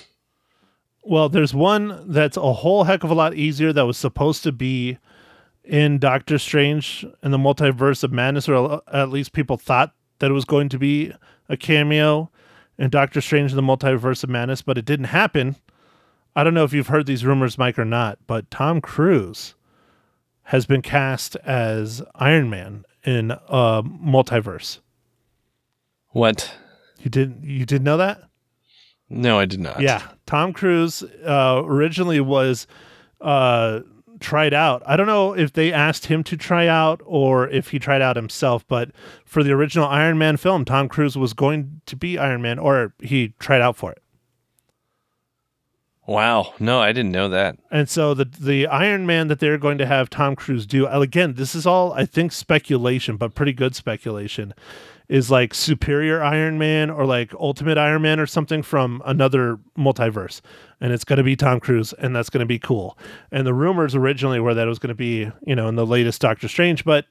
Well, 1.03 1.29
there's 1.29 1.53
one 1.53 2.11
that's 2.11 2.37
a 2.37 2.53
whole 2.53 2.85
heck 2.85 3.03
of 3.03 3.11
a 3.11 3.15
lot 3.15 3.35
easier 3.35 3.71
that 3.71 3.85
was 3.85 3.97
supposed 3.97 4.41
to 4.43 4.51
be 4.51 4.97
in 5.67 5.97
Doctor 5.99 6.37
Strange 6.37 7.05
in 7.23 7.31
the 7.31 7.37
Multiverse 7.37 8.03
of 8.03 8.11
Madness, 8.11 8.47
or 8.47 8.81
at 8.91 9.09
least 9.09 9.33
people 9.33 9.57
thought 9.57 9.93
that 10.19 10.31
it 10.31 10.33
was 10.33 10.45
going 10.45 10.69
to 10.69 10.79
be 10.79 11.11
a 11.49 11.57
cameo 11.57 12.29
in 12.77 12.89
Doctor 12.89 13.21
Strange 13.21 13.51
in 13.51 13.55
the 13.55 13.61
Multiverse 13.61 14.23
of 14.23 14.29
Madness, 14.29 14.61
but 14.61 14.77
it 14.77 14.85
didn't 14.85 15.05
happen. 15.05 15.55
I 16.35 16.43
don't 16.43 16.53
know 16.53 16.63
if 16.63 16.73
you've 16.73 16.87
heard 16.87 17.05
these 17.05 17.25
rumors, 17.25 17.57
Mike, 17.57 17.79
or 17.79 17.85
not, 17.85 18.19
but 18.27 18.51
Tom 18.51 18.81
Cruise 18.81 19.55
has 20.43 20.65
been 20.65 20.81
cast 20.81 21.35
as 21.37 22.01
Iron 22.15 22.49
Man 22.49 22.85
in 23.03 23.31
uh, 23.31 23.81
Multiverse. 23.81 24.79
What? 26.09 26.55
You 26.99 27.09
didn't 27.09 27.43
you 27.43 27.65
didn't 27.65 27.83
know 27.83 27.97
that? 27.97 28.21
No, 29.09 29.39
I 29.39 29.45
did 29.45 29.59
not. 29.59 29.79
Yeah, 29.79 30.01
Tom 30.25 30.53
Cruise 30.53 31.03
uh, 31.25 31.61
originally 31.63 32.19
was 32.19 32.67
uh, 33.21 33.81
tried 34.25 34.55
out. 34.55 34.81
I 34.87 34.97
don't 34.97 35.05
know 35.05 35.33
if 35.33 35.53
they 35.53 35.71
asked 35.71 36.07
him 36.07 36.23
to 36.23 36.35
try 36.35 36.65
out 36.65 36.99
or 37.05 37.47
if 37.47 37.69
he 37.69 37.77
tried 37.77 38.01
out 38.01 38.15
himself, 38.15 38.67
but 38.67 38.89
for 39.23 39.43
the 39.43 39.51
original 39.51 39.87
Iron 39.87 40.17
Man 40.17 40.35
film, 40.35 40.65
Tom 40.65 40.89
Cruise 40.89 41.15
was 41.15 41.33
going 41.33 41.81
to 41.85 41.95
be 41.95 42.17
Iron 42.17 42.41
Man, 42.41 42.57
or 42.57 42.95
he 42.99 43.35
tried 43.37 43.61
out 43.61 43.77
for 43.77 43.91
it. 43.91 44.01
Wow. 46.07 46.55
No, 46.59 46.79
I 46.81 46.91
didn't 46.91 47.11
know 47.11 47.29
that. 47.29 47.57
And 47.69 47.87
so 47.87 48.15
the 48.15 48.25
the 48.25 48.65
Iron 48.65 49.05
Man 49.05 49.27
that 49.27 49.39
they're 49.39 49.59
going 49.59 49.77
to 49.77 49.85
have 49.85 50.09
Tom 50.09 50.35
Cruise 50.35 50.65
do 50.65 50.87
again, 50.87 51.35
this 51.35 51.53
is 51.53 51.67
all 51.67 51.93
I 51.93 52.05
think 52.05 52.31
speculation, 52.31 53.17
but 53.17 53.35
pretty 53.35 53.53
good 53.53 53.75
speculation. 53.75 54.55
Is 55.07 55.29
like 55.29 55.53
Superior 55.53 56.23
Iron 56.23 56.57
Man 56.57 56.89
or 56.89 57.05
like 57.05 57.33
Ultimate 57.35 57.77
Iron 57.77 58.01
Man 58.01 58.19
or 58.19 58.25
something 58.25 58.63
from 58.63 59.03
another 59.05 59.59
multiverse. 59.77 60.41
And 60.81 60.91
it's 60.91 61.03
going 61.03 61.17
to 61.17 61.23
be 61.23 61.35
Tom 61.35 61.59
Cruise, 61.59 61.93
and 61.93 62.15
that's 62.15 62.29
going 62.29 62.39
to 62.39 62.45
be 62.45 62.59
cool. 62.59 62.97
And 63.31 63.45
the 63.45 63.53
rumors 63.53 63.95
originally 63.95 64.39
were 64.39 64.53
that 64.53 64.65
it 64.65 64.69
was 64.69 64.79
going 64.79 64.89
to 64.89 64.95
be, 64.95 65.31
you 65.45 65.55
know, 65.55 65.67
in 65.67 65.75
the 65.75 65.85
latest 65.85 66.21
Doctor 66.21 66.47
Strange, 66.47 66.83
but 66.83 67.05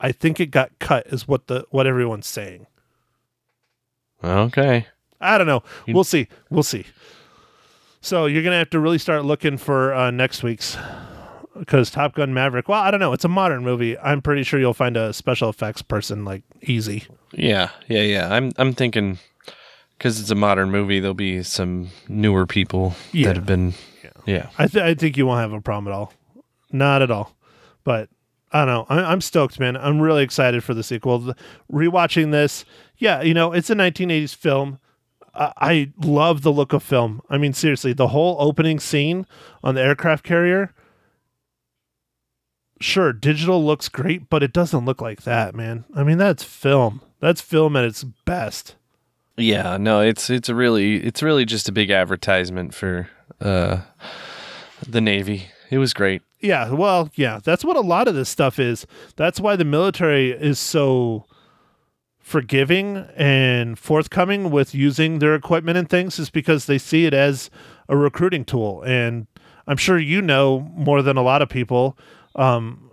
I 0.00 0.12
think 0.12 0.40
it 0.40 0.46
got 0.46 0.78
cut, 0.80 1.06
is 1.06 1.28
what 1.28 1.46
the 1.46 1.66
what 1.70 1.86
everyone's 1.86 2.26
saying. 2.26 2.66
Okay. 4.22 4.86
I 5.20 5.38
don't 5.38 5.46
know. 5.46 5.62
We'll 5.88 6.04
see. 6.04 6.28
We'll 6.50 6.62
see. 6.62 6.84
So 8.00 8.26
you're 8.26 8.42
gonna 8.42 8.58
have 8.58 8.70
to 8.70 8.80
really 8.80 8.98
start 8.98 9.24
looking 9.24 9.56
for 9.56 9.94
uh, 9.94 10.10
next 10.10 10.42
week's 10.42 10.76
because 11.58 11.90
Top 11.90 12.14
Gun 12.14 12.32
Maverick. 12.34 12.68
Well, 12.68 12.80
I 12.82 12.90
don't 12.90 13.00
know. 13.00 13.12
It's 13.12 13.24
a 13.24 13.28
modern 13.28 13.62
movie. 13.62 13.98
I'm 13.98 14.20
pretty 14.22 14.42
sure 14.42 14.58
you'll 14.60 14.74
find 14.74 14.96
a 14.96 15.12
special 15.12 15.48
effects 15.48 15.82
person 15.82 16.24
like 16.24 16.42
easy. 16.62 17.04
Yeah, 17.32 17.70
yeah, 17.88 18.02
yeah. 18.02 18.32
I'm 18.34 18.52
I'm 18.56 18.72
thinking 18.74 19.18
because 19.98 20.20
it's 20.20 20.30
a 20.30 20.34
modern 20.34 20.70
movie, 20.70 21.00
there'll 21.00 21.14
be 21.14 21.42
some 21.42 21.88
newer 22.08 22.46
people 22.46 22.94
Yeah. 23.12 23.28
that 23.28 23.36
have 23.36 23.46
been. 23.46 23.74
Yeah. 24.26 24.48
I 24.58 24.66
th- 24.66 24.82
I 24.84 24.94
think 24.94 25.16
you 25.16 25.26
won't 25.26 25.40
have 25.40 25.52
a 25.52 25.60
problem 25.60 25.92
at 25.92 25.96
all. 25.96 26.12
Not 26.72 27.02
at 27.02 27.10
all. 27.10 27.36
But 27.84 28.08
I 28.52 28.64
don't 28.64 28.74
know. 28.74 28.86
I- 28.88 29.10
I'm 29.12 29.20
stoked, 29.20 29.60
man. 29.60 29.76
I'm 29.76 30.00
really 30.00 30.22
excited 30.22 30.64
for 30.64 30.74
the 30.74 30.82
sequel. 30.82 31.18
The- 31.18 31.36
rewatching 31.72 32.30
this, 32.32 32.64
yeah, 32.98 33.20
you 33.22 33.34
know, 33.34 33.52
it's 33.52 33.70
a 33.70 33.74
1980s 33.74 34.34
film. 34.34 34.78
I 35.36 35.90
love 36.00 36.42
the 36.42 36.52
look 36.52 36.72
of 36.72 36.82
film. 36.84 37.20
I 37.28 37.38
mean, 37.38 37.52
seriously, 37.54 37.92
the 37.92 38.08
whole 38.08 38.36
opening 38.38 38.78
scene 38.78 39.26
on 39.64 39.74
the 39.74 39.82
aircraft 39.82 40.24
carrier. 40.24 40.72
Sure, 42.80 43.12
digital 43.12 43.64
looks 43.64 43.88
great, 43.88 44.28
but 44.28 44.42
it 44.42 44.52
doesn't 44.52 44.84
look 44.84 45.00
like 45.00 45.22
that, 45.22 45.54
man. 45.54 45.84
I 45.94 46.02
mean, 46.02 46.18
that's 46.18 46.42
film. 46.42 47.00
That's 47.20 47.40
film 47.40 47.76
at 47.76 47.84
its 47.84 48.04
best. 48.04 48.74
Yeah, 49.36 49.76
no, 49.78 50.00
it's 50.00 50.30
it's 50.30 50.48
really 50.48 50.96
it's 50.96 51.22
really 51.22 51.44
just 51.44 51.68
a 51.68 51.72
big 51.72 51.90
advertisement 51.90 52.74
for 52.74 53.08
uh 53.40 53.78
the 54.86 55.00
Navy. 55.00 55.46
It 55.70 55.78
was 55.78 55.92
great. 55.94 56.22
Yeah, 56.40 56.70
well, 56.72 57.10
yeah, 57.14 57.40
that's 57.42 57.64
what 57.64 57.76
a 57.76 57.80
lot 57.80 58.06
of 58.06 58.14
this 58.14 58.28
stuff 58.28 58.58
is. 58.58 58.86
That's 59.16 59.40
why 59.40 59.56
the 59.56 59.64
military 59.64 60.30
is 60.30 60.58
so 60.58 61.24
forgiving 62.18 63.06
and 63.16 63.78
forthcoming 63.78 64.50
with 64.50 64.74
using 64.74 65.18
their 65.18 65.34
equipment 65.34 65.76
and 65.76 65.88
things 65.88 66.18
is 66.18 66.30
because 66.30 66.66
they 66.66 66.78
see 66.78 67.06
it 67.06 67.14
as 67.14 67.50
a 67.88 67.96
recruiting 67.96 68.44
tool. 68.44 68.82
And 68.82 69.26
I'm 69.66 69.76
sure 69.76 69.98
you 69.98 70.22
know 70.22 70.60
more 70.74 71.02
than 71.02 71.16
a 71.16 71.22
lot 71.22 71.42
of 71.42 71.48
people. 71.48 71.98
Um, 72.34 72.90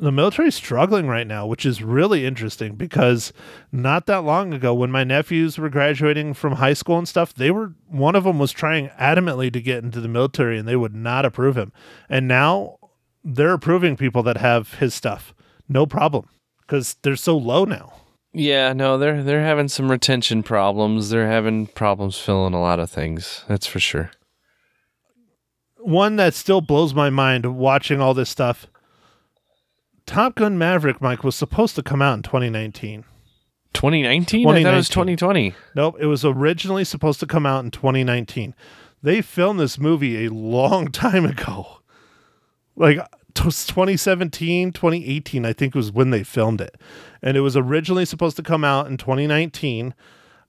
the 0.00 0.12
military 0.12 0.48
is 0.48 0.54
struggling 0.54 1.06
right 1.06 1.26
now, 1.26 1.46
which 1.46 1.64
is 1.64 1.82
really 1.82 2.26
interesting 2.26 2.74
because 2.74 3.32
not 3.70 4.06
that 4.06 4.24
long 4.24 4.52
ago, 4.52 4.74
when 4.74 4.90
my 4.90 5.04
nephews 5.04 5.58
were 5.58 5.68
graduating 5.68 6.34
from 6.34 6.54
high 6.54 6.72
school 6.72 6.98
and 6.98 7.08
stuff, 7.08 7.34
they 7.34 7.50
were 7.50 7.74
one 7.88 8.16
of 8.16 8.24
them 8.24 8.38
was 8.38 8.52
trying 8.52 8.88
adamantly 9.00 9.52
to 9.52 9.60
get 9.60 9.84
into 9.84 10.00
the 10.00 10.08
military 10.08 10.58
and 10.58 10.66
they 10.66 10.76
would 10.76 10.94
not 10.94 11.24
approve 11.24 11.56
him. 11.56 11.72
And 12.08 12.26
now 12.26 12.78
they're 13.22 13.52
approving 13.52 13.96
people 13.96 14.22
that 14.24 14.38
have 14.38 14.74
his 14.74 14.94
stuff, 14.94 15.34
no 15.68 15.86
problem, 15.86 16.28
because 16.60 16.96
they're 17.02 17.16
so 17.16 17.36
low 17.36 17.64
now. 17.64 17.92
Yeah, 18.32 18.72
no, 18.72 18.98
they're 18.98 19.22
they're 19.22 19.44
having 19.44 19.68
some 19.68 19.90
retention 19.90 20.42
problems. 20.42 21.10
They're 21.10 21.30
having 21.30 21.68
problems 21.68 22.18
filling 22.18 22.52
a 22.52 22.60
lot 22.60 22.80
of 22.80 22.90
things. 22.90 23.44
That's 23.46 23.66
for 23.66 23.78
sure. 23.78 24.10
One 25.78 26.16
that 26.16 26.34
still 26.34 26.60
blows 26.60 26.94
my 26.94 27.10
mind 27.10 27.56
watching 27.56 28.00
all 28.00 28.12
this 28.12 28.30
stuff 28.30 28.66
Top 30.06 30.34
Gun 30.34 30.58
Maverick, 30.58 31.00
Mike, 31.00 31.24
was 31.24 31.34
supposed 31.34 31.74
to 31.76 31.82
come 31.82 32.02
out 32.02 32.14
in 32.14 32.22
2019. 32.22 33.04
2019? 33.72 34.46
I 34.48 34.62
thought 34.62 34.74
it 34.74 34.76
was 34.76 34.88
2020. 34.88 35.54
Nope, 35.74 35.96
it 35.98 36.06
was 36.06 36.24
originally 36.24 36.84
supposed 36.84 37.20
to 37.20 37.26
come 37.26 37.46
out 37.46 37.64
in 37.64 37.70
2019. 37.70 38.54
They 39.02 39.20
filmed 39.20 39.60
this 39.60 39.78
movie 39.78 40.24
a 40.24 40.30
long 40.30 40.88
time 40.92 41.24
ago. 41.24 41.80
Like 42.76 42.98
t- 43.34 43.44
2017, 43.44 44.72
2018, 44.72 45.44
I 45.44 45.52
think 45.52 45.74
was 45.74 45.90
when 45.90 46.10
they 46.10 46.22
filmed 46.22 46.60
it. 46.60 46.76
And 47.22 47.36
it 47.36 47.40
was 47.40 47.56
originally 47.56 48.04
supposed 48.04 48.36
to 48.36 48.42
come 48.42 48.64
out 48.64 48.86
in 48.86 48.96
2019 48.96 49.94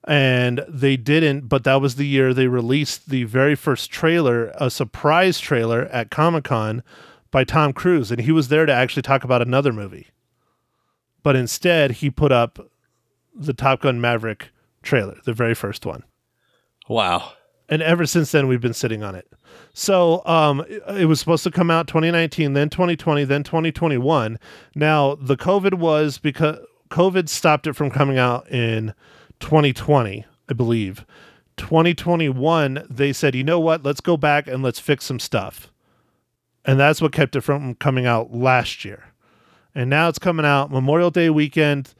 and 0.08 0.64
they 0.68 0.96
didn't, 0.96 1.48
but 1.48 1.64
that 1.64 1.80
was 1.80 1.96
the 1.96 2.06
year 2.06 2.32
they 2.32 2.46
released 2.46 3.10
the 3.10 3.24
very 3.24 3.56
first 3.56 3.90
trailer, 3.90 4.52
a 4.54 4.70
surprise 4.70 5.40
trailer 5.40 5.86
at 5.86 6.10
Comic-Con 6.10 6.84
by 7.36 7.44
Tom 7.44 7.74
Cruise 7.74 8.10
and 8.10 8.22
he 8.22 8.32
was 8.32 8.48
there 8.48 8.64
to 8.64 8.72
actually 8.72 9.02
talk 9.02 9.22
about 9.22 9.42
another 9.42 9.70
movie. 9.70 10.06
But 11.22 11.36
instead, 11.36 11.90
he 11.90 12.08
put 12.08 12.32
up 12.32 12.58
the 13.34 13.52
Top 13.52 13.82
Gun 13.82 14.00
Maverick 14.00 14.48
trailer, 14.82 15.18
the 15.26 15.34
very 15.34 15.54
first 15.54 15.84
one. 15.84 16.02
Wow. 16.88 17.32
And 17.68 17.82
ever 17.82 18.06
since 18.06 18.32
then, 18.32 18.48
we've 18.48 18.62
been 18.62 18.72
sitting 18.72 19.02
on 19.02 19.14
it. 19.14 19.30
So 19.74 20.24
um, 20.24 20.64
it, 20.66 20.82
it 20.96 21.04
was 21.04 21.20
supposed 21.20 21.44
to 21.44 21.50
come 21.50 21.70
out 21.70 21.88
2019, 21.88 22.54
then 22.54 22.70
2020, 22.70 23.24
then 23.24 23.42
2021. 23.42 24.38
Now, 24.74 25.16
the 25.16 25.36
COVID 25.36 25.74
was 25.74 26.16
because 26.16 26.56
COVID 26.88 27.28
stopped 27.28 27.66
it 27.66 27.74
from 27.74 27.90
coming 27.90 28.16
out 28.16 28.50
in 28.50 28.94
2020, 29.40 30.24
I 30.48 30.52
believe. 30.54 31.04
2021, 31.58 32.86
they 32.88 33.12
said, 33.12 33.34
you 33.34 33.44
know 33.44 33.60
what? 33.60 33.82
Let's 33.82 34.00
go 34.00 34.16
back 34.16 34.46
and 34.46 34.62
let's 34.62 34.80
fix 34.80 35.04
some 35.04 35.18
stuff. 35.18 35.70
And 36.66 36.78
that's 36.78 37.00
what 37.00 37.12
kept 37.12 37.36
it 37.36 37.42
from 37.42 37.76
coming 37.76 38.06
out 38.06 38.34
last 38.34 38.84
year. 38.84 39.04
And 39.74 39.88
now 39.88 40.08
it's 40.08 40.18
coming 40.18 40.44
out 40.44 40.70
Memorial 40.70 41.10
Day 41.10 41.30
weekend. 41.30 41.94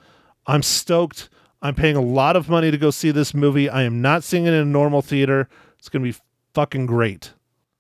I'm 0.46 0.62
stoked. 0.62 1.28
I'm 1.62 1.74
paying 1.74 1.96
a 1.96 2.02
lot 2.02 2.36
of 2.36 2.48
money 2.48 2.70
to 2.70 2.76
go 2.76 2.90
see 2.90 3.12
this 3.12 3.32
movie. 3.32 3.70
I 3.70 3.82
am 3.82 4.02
not 4.02 4.24
seeing 4.24 4.44
it 4.44 4.52
in 4.52 4.60
a 4.62 4.64
normal 4.64 5.02
theater. 5.02 5.48
It's 5.78 5.88
going 5.88 6.04
to 6.04 6.12
be 6.12 6.18
fucking 6.52 6.86
great. 6.86 7.32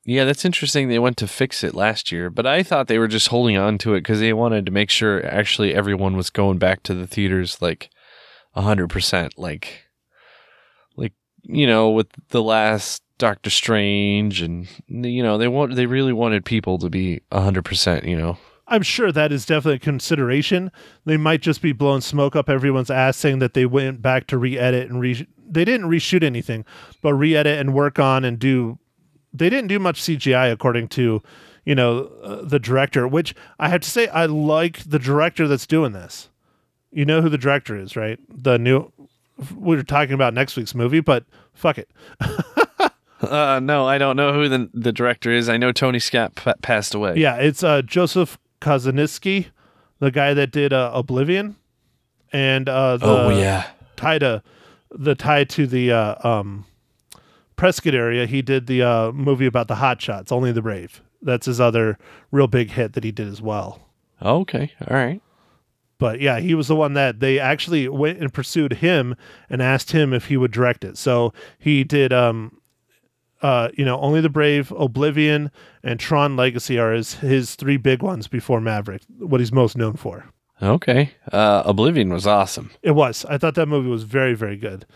Yeah, 0.04 0.24
that's 0.24 0.44
interesting. 0.44 0.88
They 0.88 1.00
went 1.00 1.16
to 1.16 1.26
fix 1.26 1.64
it 1.64 1.74
last 1.74 2.12
year, 2.12 2.30
but 2.30 2.46
I 2.46 2.62
thought 2.62 2.86
they 2.86 2.98
were 2.98 3.08
just 3.08 3.28
holding 3.28 3.56
on 3.56 3.76
to 3.78 3.94
it 3.94 4.02
because 4.02 4.20
they 4.20 4.32
wanted 4.32 4.64
to 4.66 4.72
make 4.72 4.88
sure 4.88 5.26
actually 5.26 5.74
everyone 5.74 6.16
was 6.16 6.30
going 6.30 6.58
back 6.58 6.84
to 6.84 6.94
the 6.94 7.08
theaters 7.08 7.60
like 7.60 7.90
hundred 8.54 8.88
percent. 8.88 9.36
Like, 9.36 9.88
like 10.96 11.12
you 11.42 11.66
know, 11.66 11.90
with 11.90 12.06
the 12.28 12.42
last 12.42 13.02
Doctor 13.18 13.50
Strange, 13.50 14.42
and 14.42 14.68
you 14.88 15.22
know, 15.22 15.38
they 15.38 15.48
want 15.48 15.74
they 15.74 15.86
really 15.86 16.12
wanted 16.12 16.44
people 16.44 16.78
to 16.78 16.90
be 16.90 17.20
hundred 17.32 17.64
percent. 17.64 18.04
You 18.04 18.16
know, 18.16 18.38
I'm 18.68 18.82
sure 18.82 19.12
that 19.12 19.32
is 19.32 19.46
definitely 19.46 19.76
a 19.76 19.80
consideration. 19.80 20.72
They 21.04 21.16
might 21.16 21.40
just 21.40 21.62
be 21.62 21.72
blowing 21.72 22.00
smoke 22.00 22.34
up 22.34 22.48
everyone's 22.48 22.90
ass 22.90 23.16
saying 23.16 23.38
that 23.38 23.54
they 23.54 23.66
went 23.66 24.02
back 24.02 24.26
to 24.28 24.38
re-edit 24.38 24.90
and 24.90 25.00
re 25.00 25.26
they 25.48 25.64
didn't 25.64 25.88
reshoot 25.88 26.24
anything, 26.24 26.64
but 27.02 27.14
re-edit 27.14 27.58
and 27.58 27.74
work 27.74 27.98
on 27.98 28.24
and 28.24 28.38
do 28.38 28.78
they 29.32 29.50
didn't 29.50 29.68
do 29.68 29.78
much 29.78 30.02
CGI 30.02 30.50
according 30.50 30.88
to, 30.88 31.22
you 31.64 31.74
know, 31.74 32.06
uh, 32.22 32.42
the 32.42 32.58
director, 32.58 33.06
which 33.06 33.34
I 33.58 33.68
have 33.68 33.82
to 33.82 33.90
say 33.90 34.08
I 34.08 34.26
like 34.26 34.78
the 34.84 34.98
director 34.98 35.46
that's 35.46 35.66
doing 35.66 35.92
this. 35.92 36.30
You 36.90 37.04
know 37.04 37.20
who 37.20 37.28
the 37.28 37.38
director 37.38 37.76
is, 37.76 37.96
right? 37.96 38.18
The 38.28 38.58
new 38.58 38.92
we 39.54 39.76
are 39.76 39.82
talking 39.82 40.14
about 40.14 40.34
next 40.34 40.56
week's 40.56 40.74
movie, 40.74 41.00
but 41.00 41.24
fuck 41.52 41.78
it. 41.78 41.90
uh, 43.22 43.60
no, 43.62 43.86
I 43.86 43.98
don't 43.98 44.16
know 44.16 44.32
who 44.32 44.48
the 44.48 44.70
the 44.74 44.92
director 44.92 45.30
is. 45.30 45.48
I 45.48 45.56
know 45.56 45.72
Tony 45.72 45.98
Scott 45.98 46.34
p- 46.34 46.52
passed 46.62 46.94
away. 46.94 47.14
Yeah, 47.16 47.36
it's 47.36 47.62
uh, 47.62 47.82
Joseph 47.82 48.38
Kosinski, 48.60 49.46
the 49.98 50.10
guy 50.10 50.34
that 50.34 50.50
did 50.50 50.72
uh, 50.72 50.90
Oblivion, 50.94 51.56
and 52.32 52.68
uh, 52.68 52.96
the 52.96 53.06
Oh 53.06 53.28
yeah. 53.30 53.66
tie 53.96 54.18
to 54.18 54.42
the 54.90 55.14
tie 55.14 55.44
to 55.44 55.66
the 55.66 55.92
uh, 55.92 56.28
um, 56.28 56.64
Prescott 57.56 57.94
area. 57.94 58.26
He 58.26 58.42
did 58.42 58.66
the 58.66 58.82
uh, 58.82 59.12
movie 59.12 59.46
about 59.46 59.68
the 59.68 59.76
Hot 59.76 60.00
Shots, 60.00 60.30
Only 60.30 60.52
the 60.52 60.62
Brave. 60.62 61.02
That's 61.22 61.46
his 61.46 61.60
other 61.60 61.98
real 62.30 62.46
big 62.46 62.70
hit 62.70 62.92
that 62.92 63.04
he 63.04 63.10
did 63.12 63.28
as 63.28 63.40
well. 63.40 63.80
Okay. 64.22 64.72
All 64.88 64.96
right. 64.96 65.20
But 65.98 66.20
yeah, 66.20 66.40
he 66.40 66.54
was 66.54 66.68
the 66.68 66.76
one 66.76 66.92
that 66.92 67.20
they 67.20 67.38
actually 67.38 67.88
went 67.88 68.18
and 68.18 68.32
pursued 68.32 68.74
him 68.74 69.16
and 69.48 69.62
asked 69.62 69.92
him 69.92 70.12
if 70.12 70.26
he 70.26 70.36
would 70.36 70.50
direct 70.52 70.84
it. 70.84 70.98
So 70.98 71.32
he 71.58 71.84
did 71.84 72.12
um 72.12 72.58
uh 73.46 73.68
you 73.78 73.84
know, 73.84 73.98
Only 74.00 74.20
the 74.20 74.34
Brave, 74.38 74.72
Oblivion, 74.72 75.50
and 75.82 76.00
Tron 76.00 76.36
Legacy 76.36 76.78
are 76.78 76.92
his 76.92 77.14
his 77.14 77.54
three 77.54 77.78
big 77.78 78.02
ones 78.02 78.28
before 78.28 78.60
Maverick, 78.60 79.02
what 79.18 79.40
he's 79.40 79.52
most 79.52 79.76
known 79.76 79.96
for. 79.96 80.16
Okay. 80.62 81.10
Uh, 81.32 81.62
Oblivion 81.66 82.12
was 82.12 82.26
awesome. 82.26 82.70
It 82.82 82.92
was. 82.92 83.26
I 83.28 83.38
thought 83.38 83.54
that 83.56 83.68
movie 83.68 83.90
was 83.90 84.04
very, 84.04 84.34
very 84.34 84.56
good. 84.56 84.86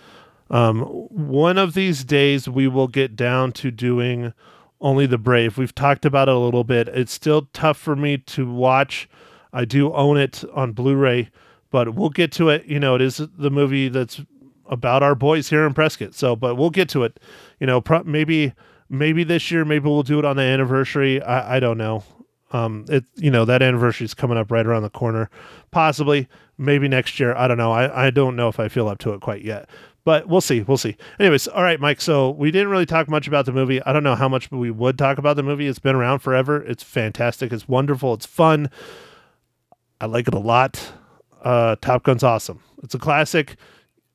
Um, 0.48 0.80
one 0.80 1.58
of 1.58 1.74
these 1.74 2.02
days 2.04 2.48
we 2.48 2.66
will 2.66 2.88
get 2.88 3.14
down 3.14 3.52
to 3.52 3.70
doing 3.70 4.32
Only 4.80 5.06
the 5.06 5.18
Brave. 5.18 5.58
We've 5.58 5.74
talked 5.74 6.04
about 6.04 6.28
it 6.28 6.34
a 6.34 6.38
little 6.38 6.64
bit. 6.64 6.88
It's 6.88 7.12
still 7.12 7.48
tough 7.52 7.78
for 7.78 7.94
me 7.94 8.18
to 8.18 8.50
watch. 8.50 9.08
I 9.52 9.64
do 9.64 9.92
own 9.92 10.16
it 10.16 10.42
on 10.54 10.72
Blu-ray, 10.72 11.30
but 11.70 11.94
we'll 11.94 12.10
get 12.10 12.32
to 12.32 12.48
it. 12.48 12.64
You 12.66 12.80
know, 12.80 12.94
it 12.94 13.02
is 13.02 13.20
the 13.38 13.50
movie 13.50 13.88
that's 13.88 14.22
about 14.70 15.02
our 15.02 15.14
boys 15.14 15.50
here 15.50 15.66
in 15.66 15.74
Prescott. 15.74 16.14
So, 16.14 16.34
but 16.34 16.54
we'll 16.54 16.70
get 16.70 16.88
to 16.90 17.02
it. 17.02 17.20
You 17.58 17.66
know, 17.66 17.82
pro- 17.82 18.04
maybe 18.04 18.54
maybe 18.88 19.24
this 19.24 19.50
year, 19.50 19.66
maybe 19.66 19.88
we'll 19.88 20.02
do 20.02 20.18
it 20.18 20.24
on 20.24 20.36
the 20.36 20.42
anniversary. 20.42 21.20
I, 21.22 21.56
I 21.56 21.60
don't 21.60 21.76
know. 21.76 22.04
Um, 22.52 22.86
it 22.88 23.04
you 23.16 23.30
know 23.30 23.44
that 23.44 23.62
anniversary 23.62 24.06
is 24.06 24.14
coming 24.14 24.38
up 24.38 24.50
right 24.50 24.66
around 24.66 24.82
the 24.82 24.90
corner. 24.90 25.28
Possibly, 25.70 26.28
maybe 26.56 26.88
next 26.88 27.20
year. 27.20 27.34
I 27.36 27.46
don't 27.46 27.58
know. 27.58 27.72
I 27.72 28.06
I 28.06 28.10
don't 28.10 28.34
know 28.34 28.48
if 28.48 28.58
I 28.58 28.68
feel 28.68 28.88
up 28.88 28.98
to 29.00 29.12
it 29.12 29.20
quite 29.20 29.42
yet. 29.42 29.68
But 30.02 30.28
we'll 30.28 30.40
see. 30.40 30.62
We'll 30.62 30.78
see. 30.78 30.96
Anyways, 31.18 31.46
all 31.46 31.62
right, 31.62 31.78
Mike. 31.78 32.00
So 32.00 32.30
we 32.30 32.50
didn't 32.50 32.68
really 32.68 32.86
talk 32.86 33.08
much 33.08 33.28
about 33.28 33.44
the 33.44 33.52
movie. 33.52 33.82
I 33.82 33.92
don't 33.92 34.02
know 34.02 34.14
how 34.14 34.30
much 34.30 34.50
we 34.50 34.70
would 34.70 34.96
talk 34.96 35.18
about 35.18 35.36
the 35.36 35.42
movie. 35.42 35.66
It's 35.66 35.78
been 35.78 35.94
around 35.94 36.20
forever. 36.20 36.62
It's 36.62 36.82
fantastic. 36.82 37.52
It's 37.52 37.68
wonderful. 37.68 38.14
It's 38.14 38.24
fun. 38.24 38.70
I 40.00 40.06
like 40.06 40.26
it 40.26 40.32
a 40.32 40.38
lot. 40.38 40.92
Uh, 41.42 41.76
Top 41.82 42.02
Gun's 42.02 42.24
awesome. 42.24 42.62
It's 42.82 42.94
a 42.94 42.98
classic. 42.98 43.56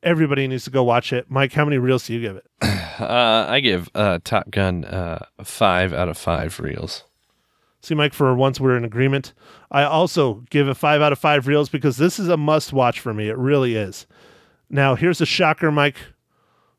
Everybody 0.06 0.48
needs 0.48 0.64
to 0.66 0.70
go 0.70 0.84
watch 0.84 1.12
it. 1.12 1.30
Mike, 1.30 1.52
how 1.52 1.66
many 1.66 1.78
reels 1.78 2.08
do 2.08 2.14
you 2.14 2.22
give 2.22 2.38
it? 2.38 2.46
Uh, 2.96 3.46
I 3.50 3.60
give 3.60 3.90
uh, 3.94 4.20
Top 4.24 4.50
Gun 4.50 4.86
uh, 4.86 5.26
five 5.44 5.92
out 5.92 6.08
of 6.08 6.18
five 6.18 6.58
reels. 6.62 7.04
See, 7.82 7.94
Mike, 7.94 8.14
for 8.14 8.34
once 8.34 8.58
we're 8.58 8.78
in 8.78 8.86
agreement. 8.86 9.34
I 9.70 9.84
also 9.84 10.46
give 10.50 10.70
it 10.70 10.76
five 10.76 11.02
out 11.02 11.12
of 11.12 11.20
five 11.20 11.46
reels 11.46 11.68
because 11.68 11.98
this 11.98 12.20
is 12.20 12.30
a 12.30 12.38
must 12.38 12.72
watch 12.72 13.02
for 13.02 13.14
me. 13.14 13.28
It 13.28 13.38
really 13.38 13.76
is. 13.76 14.08
Now, 14.70 14.96
here's 14.96 15.20
a 15.20 15.26
shocker, 15.26 15.74
Mike. 15.74 15.98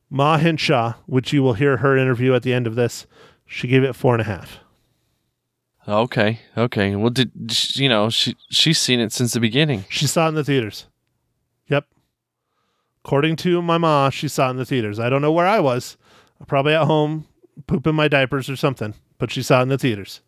Ma 0.08 0.38
which 1.06 1.32
you 1.34 1.42
will 1.42 1.52
hear 1.52 1.76
her 1.76 1.96
interview 1.98 2.34
at 2.34 2.42
the 2.42 2.54
end 2.54 2.66
of 2.66 2.76
this, 2.76 3.06
she 3.44 3.68
gave 3.68 3.84
it 3.84 3.94
four 3.94 4.14
and 4.14 4.22
a 4.22 4.24
half. 4.24 4.60
Okay. 5.88 6.40
Okay. 6.56 6.96
Well, 6.96 7.10
did 7.10 7.30
you 7.76 7.88
know 7.88 8.10
she 8.10 8.36
she's 8.50 8.78
seen 8.78 9.00
it 9.00 9.12
since 9.12 9.32
the 9.32 9.40
beginning? 9.40 9.84
She 9.88 10.06
saw 10.06 10.26
it 10.26 10.30
in 10.30 10.34
the 10.34 10.44
theaters. 10.44 10.86
According 13.06 13.36
to 13.36 13.62
my 13.62 13.78
ma, 13.78 14.10
she 14.10 14.26
saw 14.26 14.48
it 14.48 14.50
in 14.50 14.56
the 14.56 14.64
theaters. 14.64 14.98
I 14.98 15.08
don't 15.08 15.22
know 15.22 15.30
where 15.30 15.46
I 15.46 15.60
was. 15.60 15.96
Probably 16.48 16.74
at 16.74 16.86
home, 16.86 17.28
pooping 17.68 17.94
my 17.94 18.08
diapers 18.08 18.50
or 18.50 18.56
something, 18.56 18.94
but 19.18 19.30
she 19.30 19.44
saw 19.44 19.60
it 19.60 19.62
in 19.62 19.68
the 19.68 19.78
theaters. 19.78 20.22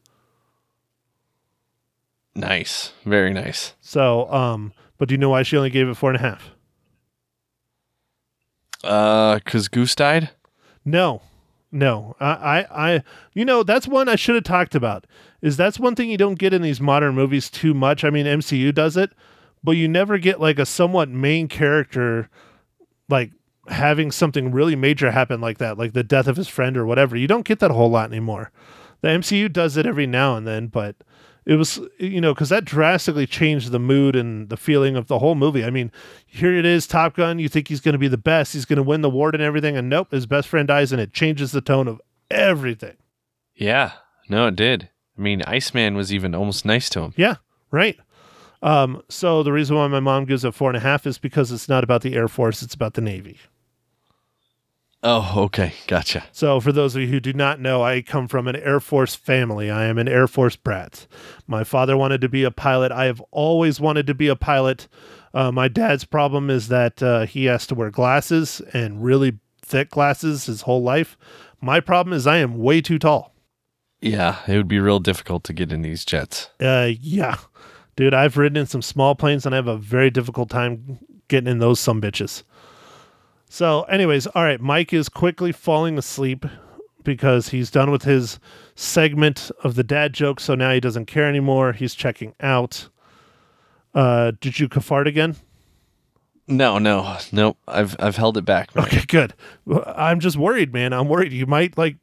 Nice. 2.36 2.92
Very 3.04 3.32
nice. 3.32 3.74
So, 3.80 4.32
um, 4.32 4.72
but 4.96 5.08
do 5.08 5.14
you 5.14 5.18
know 5.18 5.30
why 5.30 5.42
she 5.42 5.56
only 5.56 5.70
gave 5.70 5.88
it 5.88 5.96
four 5.96 6.10
and 6.10 6.18
a 6.18 6.20
half? 6.20 6.50
Uh, 8.84 9.40
cause 9.44 9.66
Goose 9.66 9.96
died. 9.96 10.30
No, 10.84 11.20
no. 11.72 12.14
I, 12.20 12.30
I, 12.30 12.92
I, 12.92 13.02
you 13.34 13.44
know, 13.44 13.64
that's 13.64 13.88
one 13.88 14.08
I 14.08 14.14
should 14.14 14.36
have 14.36 14.44
talked 14.44 14.76
about. 14.76 15.04
Is 15.42 15.56
that's 15.56 15.80
one 15.80 15.96
thing 15.96 16.12
you 16.12 16.16
don't 16.16 16.38
get 16.38 16.54
in 16.54 16.62
these 16.62 16.80
modern 16.80 17.16
movies 17.16 17.50
too 17.50 17.74
much. 17.74 18.04
I 18.04 18.10
mean, 18.10 18.26
MCU 18.26 18.72
does 18.72 18.96
it, 18.96 19.10
but 19.64 19.72
you 19.72 19.88
never 19.88 20.16
get 20.16 20.40
like 20.40 20.60
a 20.60 20.64
somewhat 20.64 21.08
main 21.08 21.48
character 21.48 22.30
like 23.08 23.32
having 23.68 24.10
something 24.10 24.50
really 24.50 24.76
major 24.76 25.10
happen 25.10 25.40
like 25.40 25.58
that, 25.58 25.78
like 25.78 25.92
the 25.92 26.02
death 26.02 26.26
of 26.26 26.36
his 26.36 26.48
friend 26.48 26.76
or 26.76 26.86
whatever. 26.86 27.16
You 27.16 27.26
don't 27.26 27.46
get 27.46 27.60
that 27.60 27.70
a 27.70 27.74
whole 27.74 27.90
lot 27.90 28.10
anymore. 28.10 28.50
The 29.00 29.08
MCU 29.08 29.52
does 29.52 29.76
it 29.76 29.86
every 29.86 30.06
now 30.06 30.36
and 30.36 30.46
then, 30.46 30.66
but 30.68 30.96
it 31.46 31.54
was 31.54 31.80
you 31.98 32.20
know 32.20 32.34
because 32.34 32.50
that 32.50 32.64
drastically 32.64 33.26
changed 33.26 33.70
the 33.70 33.78
mood 33.78 34.14
and 34.16 34.48
the 34.48 34.56
feeling 34.56 34.96
of 34.96 35.06
the 35.06 35.18
whole 35.18 35.34
movie. 35.34 35.64
I 35.64 35.70
mean, 35.70 35.90
here 36.26 36.54
it 36.54 36.66
is, 36.66 36.86
Top 36.86 37.14
Gun. 37.14 37.38
You 37.38 37.48
think 37.48 37.68
he's 37.68 37.80
going 37.80 37.94
to 37.94 37.98
be 37.98 38.08
the 38.08 38.18
best, 38.18 38.52
he's 38.52 38.64
going 38.64 38.76
to 38.76 38.82
win 38.82 39.02
the 39.02 39.10
award 39.10 39.34
and 39.34 39.42
everything, 39.42 39.76
and 39.76 39.88
nope, 39.88 40.10
his 40.10 40.26
best 40.26 40.48
friend 40.48 40.68
dies, 40.68 40.92
and 40.92 41.00
it 41.00 41.12
changes 41.12 41.52
the 41.52 41.60
tone 41.60 41.88
of 41.88 42.00
everything. 42.30 42.96
Yeah, 43.54 43.92
no, 44.28 44.48
it 44.48 44.56
did. 44.56 44.90
I 45.16 45.20
mean, 45.20 45.42
Iceman 45.42 45.96
was 45.96 46.12
even 46.12 46.34
almost 46.34 46.64
nice 46.64 46.88
to 46.90 47.00
him. 47.00 47.14
Yeah, 47.16 47.36
right. 47.70 47.98
Um, 48.62 49.02
so 49.08 49.42
the 49.42 49.52
reason 49.52 49.76
why 49.76 49.86
my 49.86 50.00
mom 50.00 50.24
gives 50.24 50.44
it 50.44 50.54
four 50.54 50.70
and 50.70 50.76
a 50.76 50.80
half 50.80 51.06
is 51.06 51.18
because 51.18 51.52
it's 51.52 51.68
not 51.68 51.84
about 51.84 52.02
the 52.02 52.14
Air 52.14 52.28
Force; 52.28 52.62
it's 52.62 52.74
about 52.74 52.94
the 52.94 53.00
Navy. 53.00 53.38
Oh, 55.00 55.32
okay, 55.44 55.74
gotcha. 55.86 56.24
So, 56.32 56.58
for 56.58 56.72
those 56.72 56.96
of 56.96 57.02
you 57.02 57.08
who 57.08 57.20
do 57.20 57.32
not 57.32 57.60
know, 57.60 57.84
I 57.84 58.02
come 58.02 58.26
from 58.26 58.48
an 58.48 58.56
Air 58.56 58.80
Force 58.80 59.14
family. 59.14 59.70
I 59.70 59.84
am 59.84 59.96
an 59.96 60.08
Air 60.08 60.26
Force 60.26 60.56
brat. 60.56 61.06
My 61.46 61.62
father 61.62 61.96
wanted 61.96 62.20
to 62.22 62.28
be 62.28 62.42
a 62.42 62.50
pilot. 62.50 62.90
I 62.90 63.04
have 63.04 63.22
always 63.30 63.80
wanted 63.80 64.08
to 64.08 64.14
be 64.14 64.26
a 64.26 64.34
pilot. 64.34 64.88
Uh, 65.32 65.52
my 65.52 65.68
dad's 65.68 66.04
problem 66.04 66.50
is 66.50 66.66
that 66.68 67.00
uh, 67.00 67.26
he 67.26 67.44
has 67.44 67.64
to 67.68 67.76
wear 67.76 67.90
glasses 67.90 68.60
and 68.72 69.04
really 69.04 69.38
thick 69.62 69.90
glasses 69.90 70.46
his 70.46 70.62
whole 70.62 70.82
life. 70.82 71.16
My 71.60 71.78
problem 71.78 72.12
is 72.12 72.26
I 72.26 72.38
am 72.38 72.58
way 72.58 72.80
too 72.80 72.98
tall. 72.98 73.34
Yeah, 74.00 74.38
it 74.48 74.56
would 74.56 74.68
be 74.68 74.80
real 74.80 75.00
difficult 75.00 75.44
to 75.44 75.52
get 75.52 75.72
in 75.72 75.82
these 75.82 76.04
jets. 76.04 76.50
Uh, 76.60 76.90
yeah, 77.00 77.36
dude, 77.98 78.14
I've 78.14 78.36
ridden 78.36 78.56
in 78.56 78.66
some 78.66 78.80
small 78.80 79.16
planes 79.16 79.44
and 79.44 79.52
I 79.52 79.56
have 79.56 79.66
a 79.66 79.76
very 79.76 80.08
difficult 80.08 80.50
time 80.50 81.00
getting 81.26 81.50
in 81.50 81.58
those 81.58 81.80
some 81.80 82.00
bitches. 82.00 82.44
So, 83.50 83.82
anyways, 83.82 84.28
all 84.28 84.44
right, 84.44 84.60
Mike 84.60 84.92
is 84.92 85.08
quickly 85.08 85.50
falling 85.50 85.98
asleep 85.98 86.46
because 87.02 87.48
he's 87.48 87.72
done 87.72 87.90
with 87.90 88.04
his 88.04 88.38
segment 88.76 89.50
of 89.64 89.74
the 89.74 89.82
dad 89.82 90.12
joke. 90.12 90.38
So 90.38 90.54
now 90.54 90.72
he 90.72 90.78
doesn't 90.78 91.06
care 91.06 91.28
anymore. 91.28 91.72
He's 91.72 91.92
checking 91.92 92.34
out. 92.38 92.88
Uh, 93.92 94.30
did 94.40 94.60
you 94.60 94.68
cafard 94.68 95.08
again? 95.08 95.34
No, 96.46 96.78
no, 96.78 97.16
no. 97.32 97.56
I've 97.66 97.96
I've 97.98 98.16
held 98.16 98.36
it 98.36 98.44
back. 98.44 98.76
man. 98.76 98.84
Okay, 98.84 99.02
good. 99.08 99.34
I'm 99.86 100.20
just 100.20 100.36
worried, 100.36 100.72
man. 100.72 100.92
I'm 100.92 101.08
worried 101.08 101.32
you 101.32 101.46
might 101.46 101.76
like 101.76 101.96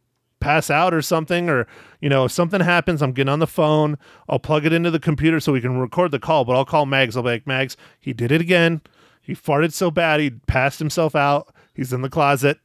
pass 0.45 0.69
out 0.69 0.93
or 0.93 1.01
something, 1.01 1.49
or 1.49 1.67
you 1.99 2.07
know, 2.09 2.25
if 2.25 2.31
something 2.31 2.61
happens, 2.61 3.01
I'm 3.01 3.11
getting 3.13 3.31
on 3.33 3.39
the 3.39 3.47
phone. 3.47 3.97
I'll 4.29 4.37
plug 4.39 4.65
it 4.65 4.73
into 4.73 4.91
the 4.91 4.99
computer 4.99 5.39
so 5.39 5.51
we 5.53 5.59
can 5.61 5.77
record 5.79 6.11
the 6.11 6.19
call. 6.19 6.45
But 6.45 6.55
I'll 6.55 6.65
call 6.65 6.85
Mags. 6.85 7.17
I'll 7.17 7.23
be 7.23 7.29
like, 7.29 7.47
Mags, 7.47 7.75
he 7.99 8.13
did 8.13 8.31
it 8.31 8.41
again. 8.41 8.81
He 9.21 9.33
farted 9.33 9.73
so 9.73 9.89
bad 9.89 10.19
he 10.19 10.29
passed 10.29 10.77
himself 10.79 11.15
out. 11.15 11.53
He's 11.73 11.91
in 11.91 12.01
the 12.03 12.09
closet. 12.09 12.59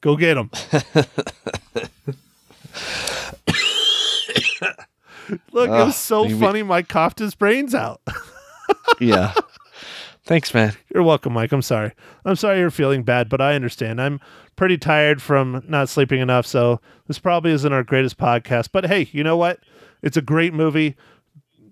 Go 0.00 0.16
get 0.16 0.36
him. 0.38 0.50
Look, 5.52 5.68
it 5.68 5.72
Ah, 5.72 5.84
was 5.86 5.96
so 5.96 6.26
funny. 6.38 6.62
Mike 6.62 6.88
coughed 6.88 7.18
his 7.18 7.34
brains 7.34 7.74
out. 7.74 8.00
yeah. 9.00 9.34
Thanks, 10.28 10.52
man. 10.52 10.74
You're 10.92 11.04
welcome, 11.04 11.32
Mike. 11.32 11.52
I'm 11.52 11.62
sorry. 11.62 11.92
I'm 12.26 12.36
sorry 12.36 12.58
you're 12.58 12.70
feeling 12.70 13.02
bad, 13.02 13.30
but 13.30 13.40
I 13.40 13.54
understand. 13.54 13.98
I'm 13.98 14.20
pretty 14.56 14.76
tired 14.76 15.22
from 15.22 15.64
not 15.66 15.88
sleeping 15.88 16.20
enough, 16.20 16.44
so 16.44 16.82
this 17.06 17.18
probably 17.18 17.50
isn't 17.52 17.72
our 17.72 17.82
greatest 17.82 18.18
podcast. 18.18 18.68
But 18.70 18.84
hey, 18.84 19.08
you 19.10 19.24
know 19.24 19.38
what? 19.38 19.60
It's 20.02 20.18
a 20.18 20.22
great 20.22 20.52
movie. 20.52 20.96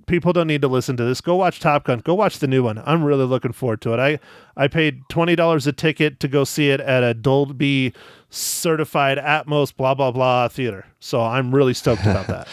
People 0.07 0.33
don't 0.33 0.47
need 0.47 0.63
to 0.63 0.69
listen 0.69 0.97
to 0.97 1.05
this. 1.05 1.21
Go 1.21 1.37
watch 1.37 1.61
Top 1.61 1.85
Gun. 1.85 1.99
Go 1.99 2.15
watch 2.15 2.39
the 2.39 2.47
new 2.47 2.63
one. 2.63 2.83
I'm 2.87 3.05
really 3.05 3.27
looking 3.27 3.53
forward 3.53 3.83
to 3.83 3.93
it. 3.93 4.01
I 4.01 4.19
I 4.57 4.69
paid 4.69 5.03
twenty 5.11 5.37
dollars 5.37 5.67
a 5.67 5.73
ticket 5.73 6.19
to 6.21 6.27
go 6.27 6.45
see 6.45 6.71
it 6.71 6.81
at 6.81 7.05
a 7.05 7.13
Dolby 7.13 7.93
certified 8.31 9.19
Atmos 9.19 9.77
blah 9.77 9.93
blah 9.93 10.13
blah 10.13 10.49
theater. 10.49 10.87
So 10.99 11.21
I'm 11.21 11.55
really 11.55 11.75
stoked 11.75 12.07
about 12.07 12.27
that. 12.29 12.49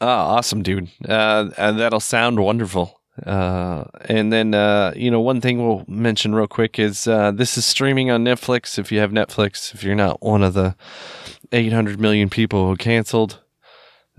Oh, 0.00 0.06
awesome, 0.06 0.62
dude. 0.62 0.88
Uh, 1.06 1.50
and 1.58 1.78
that'll 1.78 2.00
sound 2.00 2.40
wonderful. 2.40 3.02
Uh, 3.24 3.84
and 4.06 4.32
then, 4.32 4.54
uh, 4.54 4.92
you 4.96 5.10
know, 5.10 5.20
one 5.20 5.40
thing 5.40 5.64
we'll 5.64 5.84
mention 5.86 6.34
real 6.34 6.48
quick 6.48 6.78
is 6.78 7.06
uh, 7.06 7.30
this 7.30 7.56
is 7.56 7.64
streaming 7.64 8.10
on 8.10 8.24
Netflix. 8.24 8.78
If 8.78 8.90
you 8.90 8.98
have 8.98 9.12
Netflix, 9.12 9.72
if 9.74 9.84
you're 9.84 9.94
not 9.94 10.20
one 10.20 10.42
of 10.42 10.54
the 10.54 10.74
800 11.52 12.00
million 12.00 12.28
people 12.28 12.66
who 12.66 12.76
canceled, 12.76 13.40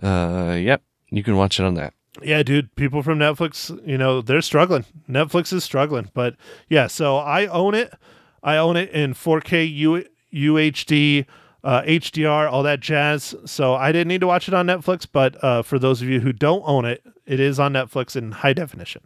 uh, 0.02 0.58
yep, 0.60 0.82
you 1.10 1.24
can 1.24 1.36
watch 1.36 1.60
it 1.60 1.64
on 1.66 1.74
that. 1.76 1.94
Yeah, 2.24 2.44
dude, 2.44 2.74
people 2.76 3.04
from 3.04 3.20
Netflix, 3.20 3.78
you 3.86 3.98
know, 3.98 4.22
they're 4.22 4.42
struggling. 4.42 4.86
Netflix 5.10 5.52
is 5.52 5.66
struggling. 5.66 6.10
But 6.14 6.36
yeah, 6.70 6.88
so 6.88 7.18
I 7.18 7.48
own 7.48 7.76
it. 7.76 7.94
I 8.42 8.56
own 8.58 8.78
it 8.78 8.90
in 8.92 9.14
4K 9.14 9.74
U- 9.76 10.06
UHD, 10.34 11.26
uh, 11.66 11.82
HDR, 11.82 12.50
all 12.50 12.64
that 12.64 12.80
jazz. 12.80 13.36
So 13.46 13.74
I 13.74 13.92
didn't 13.92 14.08
need 14.08 14.22
to 14.22 14.28
watch 14.28 14.48
it 14.48 14.54
on 14.54 14.68
Netflix. 14.68 15.06
But 15.12 15.44
uh, 15.44 15.64
for 15.64 15.80
those 15.80 16.02
of 16.02 16.08
you 16.08 16.22
who 16.22 16.32
don't 16.32 16.64
own 16.66 16.86
it, 16.86 17.04
it 17.26 17.40
is 17.40 17.60
on 17.60 17.74
Netflix 17.74 18.16
in 18.16 18.32
high 18.32 18.54
definition. 18.54 19.02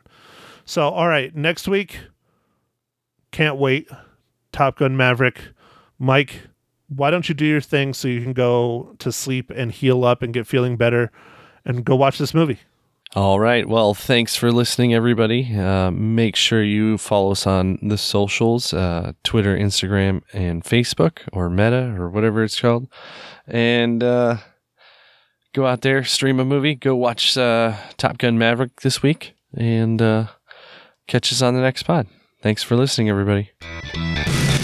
So, 0.66 0.90
all 0.90 1.08
right, 1.08 1.36
next 1.36 1.68
week, 1.68 2.00
can't 3.32 3.58
wait. 3.58 3.90
Top 4.52 4.78
Gun 4.78 4.98
Maverick. 4.98 5.42
Mike, 5.98 6.42
why 6.90 7.10
don't 7.10 7.30
you 7.30 7.34
do 7.34 7.46
your 7.46 7.62
thing 7.62 7.94
so 7.94 8.08
you 8.08 8.22
can 8.22 8.34
go 8.34 8.94
to 9.00 9.12
sleep 9.12 9.52
and 9.52 9.72
heal 9.72 10.04
up 10.04 10.22
and 10.22 10.34
get 10.34 10.46
feeling 10.46 10.76
better 10.76 11.12
and 11.66 11.86
go 11.86 11.96
watch 11.96 12.18
this 12.18 12.34
movie? 12.34 12.60
All 13.16 13.40
right. 13.40 13.68
Well, 13.68 13.96
thanks 13.96 14.36
for 14.36 14.52
listening, 14.52 14.94
everybody. 14.94 15.56
Uh, 15.58 15.90
make 15.90 16.36
sure 16.36 16.62
you 16.64 17.00
follow 17.00 17.32
us 17.32 17.48
on 17.48 17.80
the 17.82 17.98
socials 17.98 18.72
uh, 18.72 19.14
Twitter, 19.24 19.58
Instagram, 19.58 20.22
and 20.32 20.64
Facebook, 20.64 21.20
or 21.34 21.50
Meta, 21.50 21.96
or 21.98 22.10
whatever 22.10 22.44
it's 22.44 22.62
called. 22.62 22.88
And 23.48 24.04
uh, 24.04 24.38
go 25.54 25.66
out 25.66 25.82
there, 25.82 26.04
stream 26.04 26.40
a 26.40 26.46
movie, 26.46 26.76
go 26.76 26.96
watch 26.96 27.36
uh, 27.36 27.76
Top 27.98 28.20
Gun 28.20 28.38
Maverick 28.38 28.82
this 28.82 29.02
week, 29.02 29.34
and 29.56 30.00
uh, 30.00 30.28
catch 31.08 31.34
us 31.34 31.42
on 31.42 31.56
the 31.56 31.62
next 31.62 31.84
pod. 31.84 32.06
Thanks 32.44 32.62
for 32.62 32.76
listening, 32.76 33.10
everybody. 33.10 33.50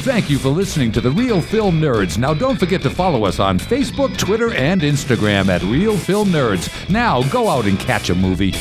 Thank 0.06 0.30
you 0.30 0.38
for 0.38 0.50
listening 0.50 0.92
to 0.92 1.02
the 1.02 1.10
Real 1.10 1.42
Film 1.42 1.82
Nerds. 1.82 2.20
Now, 2.20 2.36
don't 2.36 2.60
forget 2.60 2.80
to 2.84 2.92
follow 2.92 3.26
us 3.26 3.40
on 3.40 3.58
Facebook, 3.58 4.16
Twitter, 4.20 4.54
and 4.54 4.82
Instagram 4.82 5.48
at 5.48 5.64
Real 5.64 5.98
Film 5.98 6.30
Nerds. 6.30 6.70
Now, 6.92 7.24
go 7.30 7.50
out 7.50 7.66
and 7.66 7.80
catch 7.80 8.12
a 8.12 8.14
movie. 8.14 8.52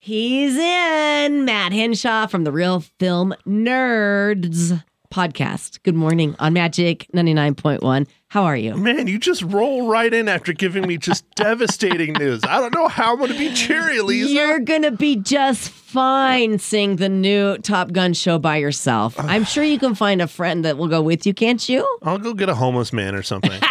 He's 0.00 0.56
in 0.56 1.44
Matt 1.44 1.72
Henshaw 1.72 2.26
from 2.26 2.42
the 2.42 2.50
Real 2.50 2.80
Film 2.80 3.32
Nerds 3.46 4.82
podcast. 5.10 5.82
Good 5.82 5.94
morning 5.94 6.36
on 6.38 6.52
Magic 6.52 7.06
99.1. 7.14 8.06
How 8.28 8.44
are 8.44 8.56
you? 8.56 8.74
Man, 8.76 9.06
you 9.06 9.18
just 9.18 9.42
roll 9.42 9.88
right 9.88 10.12
in 10.12 10.28
after 10.28 10.52
giving 10.52 10.86
me 10.86 10.98
just 10.98 11.24
devastating 11.34 12.12
news. 12.14 12.40
I 12.44 12.60
don't 12.60 12.74
know 12.74 12.88
how 12.88 13.12
I'm 13.12 13.18
going 13.18 13.32
to 13.32 13.38
be 13.38 13.52
cheery, 13.54 14.00
Lisa. 14.00 14.30
You're 14.30 14.58
going 14.60 14.82
to 14.82 14.90
be 14.90 15.16
just 15.16 15.70
fine 15.70 16.58
seeing 16.58 16.96
the 16.96 17.08
new 17.08 17.56
Top 17.58 17.92
Gun 17.92 18.12
show 18.12 18.38
by 18.38 18.56
yourself. 18.56 19.14
I'm 19.18 19.44
sure 19.44 19.64
you 19.64 19.78
can 19.78 19.94
find 19.94 20.20
a 20.20 20.26
friend 20.28 20.64
that 20.64 20.76
will 20.76 20.88
go 20.88 21.00
with 21.00 21.26
you, 21.26 21.32
can't 21.34 21.66
you? 21.68 21.86
I'll 22.02 22.18
go 22.18 22.34
get 22.34 22.48
a 22.48 22.54
homeless 22.54 22.92
man 22.92 23.14
or 23.14 23.22
something. 23.22 23.52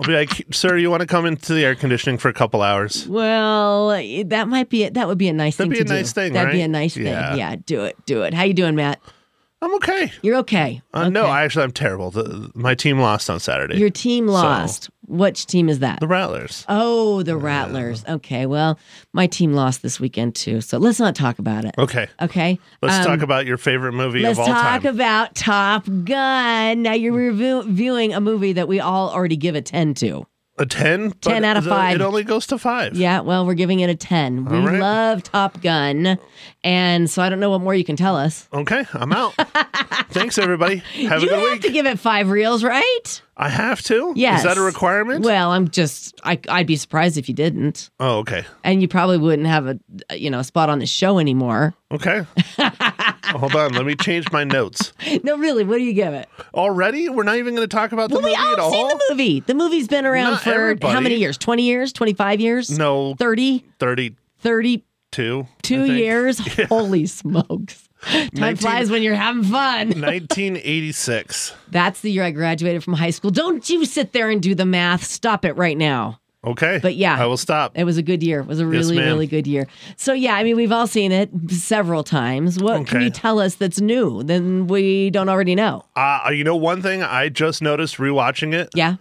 I'll 0.00 0.06
be 0.06 0.12
like, 0.12 0.44
sir, 0.52 0.76
you 0.76 0.90
want 0.90 1.00
to 1.00 1.08
come 1.08 1.26
into 1.26 1.52
the 1.54 1.64
air 1.64 1.74
conditioning 1.74 2.18
for 2.18 2.28
a 2.28 2.32
couple 2.32 2.62
hours? 2.62 3.08
Well, 3.08 3.88
that 4.26 4.46
might 4.46 4.68
be 4.68 4.84
it. 4.84 4.94
That 4.94 5.08
would 5.08 5.18
be 5.18 5.26
a 5.26 5.32
nice 5.32 5.56
That'd 5.56 5.72
thing 5.72 5.78
be 5.80 5.84
to 5.84 5.92
a 5.92 5.96
do. 5.96 6.00
nice 6.00 6.12
thing, 6.12 6.32
That'd 6.34 6.52
be 6.52 6.60
a 6.60 6.68
nice 6.68 6.96
Yeah. 6.96 7.30
thing. 7.30 7.38
Yeah, 7.40 7.56
do 7.66 7.82
it. 7.82 7.96
Do 8.06 8.22
it. 8.22 8.32
How 8.32 8.44
you 8.44 8.54
doing, 8.54 8.76
Matt? 8.76 9.00
I'm 9.60 9.74
okay. 9.76 10.12
You're 10.22 10.36
okay. 10.38 10.80
Uh, 10.94 11.08
No, 11.08 11.26
I 11.26 11.42
actually 11.42 11.64
I'm 11.64 11.72
terrible. 11.72 12.10
The, 12.12 12.50
my 12.54 12.74
team 12.74 13.00
lost 13.00 13.28
on 13.28 13.40
Saturday. 13.40 13.76
Your 13.78 13.90
team 13.90 14.26
lost. 14.28 14.88
Which 15.08 15.46
team 15.46 15.68
is 15.68 15.78
that? 15.78 16.00
the 16.00 16.06
Rattlers. 16.06 16.64
Oh, 16.68 17.22
the 17.22 17.36
Rattlers. 17.36 18.04
Okay, 18.06 18.44
well, 18.46 18.78
my 19.14 19.26
team 19.26 19.54
lost 19.54 19.82
this 19.82 19.98
weekend 19.98 20.34
too, 20.34 20.60
so 20.60 20.76
let's 20.78 21.00
not 21.00 21.14
talk 21.16 21.38
about 21.38 21.64
it. 21.64 21.74
Okay, 21.78 22.08
Okay, 22.20 22.58
let's 22.82 22.98
Um, 22.98 23.04
talk 23.04 23.22
about 23.22 23.46
your 23.46 23.56
favorite 23.56 23.92
movie 23.94 24.20
Let's 24.20 24.38
of 24.38 24.46
all 24.46 24.52
talk 24.54 24.84
about 24.84 25.34
Top 25.34 25.86
Gun. 26.04 26.82
Now 26.82 26.92
you're 26.92 27.14
reviewing 27.14 28.12
a 28.12 28.20
movie 28.20 28.52
that 28.52 28.68
we 28.68 28.80
all 28.80 29.10
already 29.10 29.36
give 29.36 29.54
a 29.54 29.62
ten 29.62 29.94
to. 29.94 30.26
A 30.58 30.66
ten. 30.66 31.12
10 31.12 31.44
out 31.44 31.56
of 31.56 31.64
the- 31.64 31.70
five. 31.70 31.94
It 31.96 32.00
only 32.02 32.24
goes 32.24 32.46
to 32.48 32.58
five. 32.58 32.96
Yeah, 32.96 33.20
well, 33.20 33.46
we're 33.46 33.54
giving 33.54 33.80
it 33.80 33.88
a 33.90 33.94
ten. 33.94 34.44
We 34.44 34.58
All 34.58 34.66
right. 34.66 34.80
love 34.80 35.22
Top 35.22 35.60
Gun, 35.62 36.18
and 36.64 37.08
so 37.08 37.22
I 37.22 37.28
don't 37.28 37.40
know 37.40 37.50
what 37.50 37.60
more 37.60 37.74
you 37.74 37.84
can 37.84 37.96
tell 37.96 38.16
us. 38.16 38.48
Okay, 38.52 38.84
I'm 38.94 39.12
out. 39.12 39.34
Thanks, 40.10 40.38
everybody. 40.38 40.76
Have 40.76 40.94
you 40.94 41.04
a 41.04 41.08
good 41.08 41.20
week. 41.20 41.30
You 41.30 41.36
have 41.36 41.52
week. 41.52 41.62
to 41.62 41.70
give 41.72 41.86
it 41.86 41.98
five 41.98 42.30
reels, 42.30 42.64
right? 42.64 43.22
I 43.36 43.48
have 43.50 43.82
to. 43.82 44.12
Yes. 44.16 44.38
Is 44.40 44.44
that 44.44 44.58
a 44.58 44.62
requirement? 44.62 45.24
Well, 45.24 45.52
I'm 45.52 45.68
just 45.68 46.20
I, 46.24 46.40
I'd 46.48 46.66
be 46.66 46.76
surprised 46.76 47.16
if 47.18 47.28
you 47.28 47.34
didn't, 47.34 47.88
oh, 48.00 48.18
okay. 48.18 48.44
and 48.64 48.82
you 48.82 48.88
probably 48.88 49.18
wouldn't 49.18 49.46
have 49.46 49.66
a 49.68 49.78
you 50.18 50.28
know 50.30 50.42
spot 50.42 50.68
on 50.70 50.80
the 50.80 50.86
show 50.86 51.18
anymore. 51.18 51.74
Okay. 51.92 52.24
Hold 53.36 53.54
on, 53.54 53.72
let 53.74 53.84
me 53.86 53.94
change 53.94 54.30
my 54.32 54.44
notes. 54.44 54.92
no, 55.22 55.36
really, 55.36 55.64
what 55.64 55.78
do 55.78 55.84
you 55.84 55.92
give 55.92 56.14
it? 56.14 56.28
Already, 56.54 57.08
we're 57.08 57.22
not 57.24 57.36
even 57.36 57.54
going 57.54 57.68
to 57.68 57.74
talk 57.76 57.92
about 57.92 58.08
the 58.10 58.16
Well, 58.16 58.24
we 58.24 58.30
movie 58.30 58.42
at 58.52 58.58
all 58.58 58.70
seen 58.72 58.84
all. 58.84 58.88
the 58.96 59.04
movie. 59.10 59.40
The 59.40 59.54
movie's 59.54 59.88
been 59.88 60.06
around 60.06 60.32
Not 60.32 60.42
for 60.42 60.76
how 60.82 61.00
many 61.00 61.16
years? 61.16 61.36
20 61.38 61.62
years? 61.62 61.92
25 61.92 62.40
years? 62.40 62.70
No, 62.76 63.14
30? 63.16 63.64
30. 63.78 64.14
32 64.40 64.84
Two. 65.62 65.84
think. 65.86 65.98
years? 65.98 66.38
Holy 66.68 67.06
smokes. 67.06 67.88
Time 68.02 68.28
19 68.32 68.56
flies 68.56 68.90
when 68.90 69.02
you're 69.02 69.14
having 69.14 69.42
fun. 69.42 69.88
1986. 70.00 71.54
That's 71.70 72.00
the 72.00 72.10
year 72.10 72.22
I 72.24 72.30
graduated 72.30 72.84
from 72.84 72.94
high 72.94 73.10
school. 73.10 73.30
Don't 73.30 73.68
you 73.68 73.84
sit 73.84 74.12
there 74.12 74.30
and 74.30 74.40
do 74.42 74.54
the 74.54 74.64
math. 74.66 75.04
Stop 75.04 75.44
it 75.44 75.52
right 75.56 75.76
now. 75.76 76.20
Okay, 76.44 76.78
But 76.80 76.94
yeah. 76.94 77.20
I 77.20 77.26
will 77.26 77.36
stop. 77.36 77.76
It 77.76 77.82
was 77.84 77.96
a 77.98 78.02
good 78.02 78.22
year. 78.22 78.40
It 78.40 78.46
was 78.46 78.60
a 78.60 78.66
really, 78.66 78.96
ma'am. 78.96 79.04
really 79.06 79.26
good 79.26 79.46
year. 79.48 79.66
So 79.96 80.12
yeah, 80.12 80.34
I 80.34 80.44
mean, 80.44 80.54
we've 80.56 80.70
all 80.70 80.86
seen 80.86 81.10
it 81.10 81.30
several 81.50 82.04
times. 82.04 82.60
What 82.62 82.86
can 82.86 83.00
you 83.02 83.10
tell 83.10 83.40
us 83.40 83.56
that's 83.56 83.80
new? 83.80 84.22
Then 84.22 84.68
we 84.68 85.10
don't 85.10 85.28
already 85.28 85.56
know. 85.56 85.84
Uh, 85.96 86.30
you 86.32 86.44
know, 86.44 86.54
one 86.54 86.80
thing 86.80 87.02
I 87.02 87.28
just 87.28 87.60
noticed 87.60 87.96
rewatching 87.96 88.54
it: 88.54 88.68
Yeah, 88.74 88.96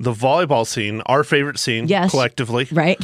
the 0.00 0.12
volleyball 0.14 0.66
scene, 0.66 1.02
our 1.06 1.24
favorite 1.24 1.58
scene, 1.58 1.88
Yes. 1.88 2.10
collectively. 2.10 2.66
right. 2.72 2.98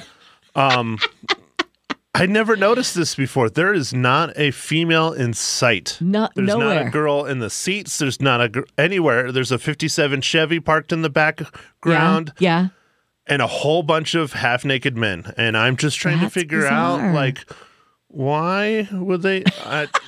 Um, 0.54 0.98
I 2.16 2.26
never 2.26 2.56
noticed 2.56 2.94
this 2.94 3.14
before. 3.16 3.50
There 3.50 3.74
is 3.74 3.92
not 3.92 4.32
a 4.38 4.52
female 4.52 5.12
in 5.12 5.34
sight. 5.34 5.98
No- 6.00 6.28
There's 6.36 6.46
not 6.56 6.86
a 6.86 6.88
girl 6.88 7.24
in 7.26 7.40
the 7.40 7.50
seats. 7.50 7.98
There's 7.98 8.20
not 8.20 8.40
a 8.40 8.48
gr- 8.48 8.60
anywhere. 8.78 9.32
There's 9.32 9.50
a 9.50 9.58
57 9.58 10.20
Chevy 10.20 10.60
parked 10.60 10.92
in 10.92 11.02
the 11.02 11.10
background 11.10 12.32
Yeah. 12.38 12.68
And 13.26 13.40
a 13.42 13.46
whole 13.46 13.82
bunch 13.82 14.14
of 14.14 14.32
half 14.34 14.64
naked 14.64 14.96
men. 14.96 15.32
And 15.36 15.56
I'm 15.56 15.76
just 15.76 15.98
trying 15.98 16.20
That's 16.20 16.34
to 16.34 16.40
figure 16.40 16.60
bizarre. 16.60 17.00
out, 17.08 17.14
like, 17.14 17.38
why 18.08 18.88
would 18.92 19.22
they? 19.22 19.44
I. 19.64 19.88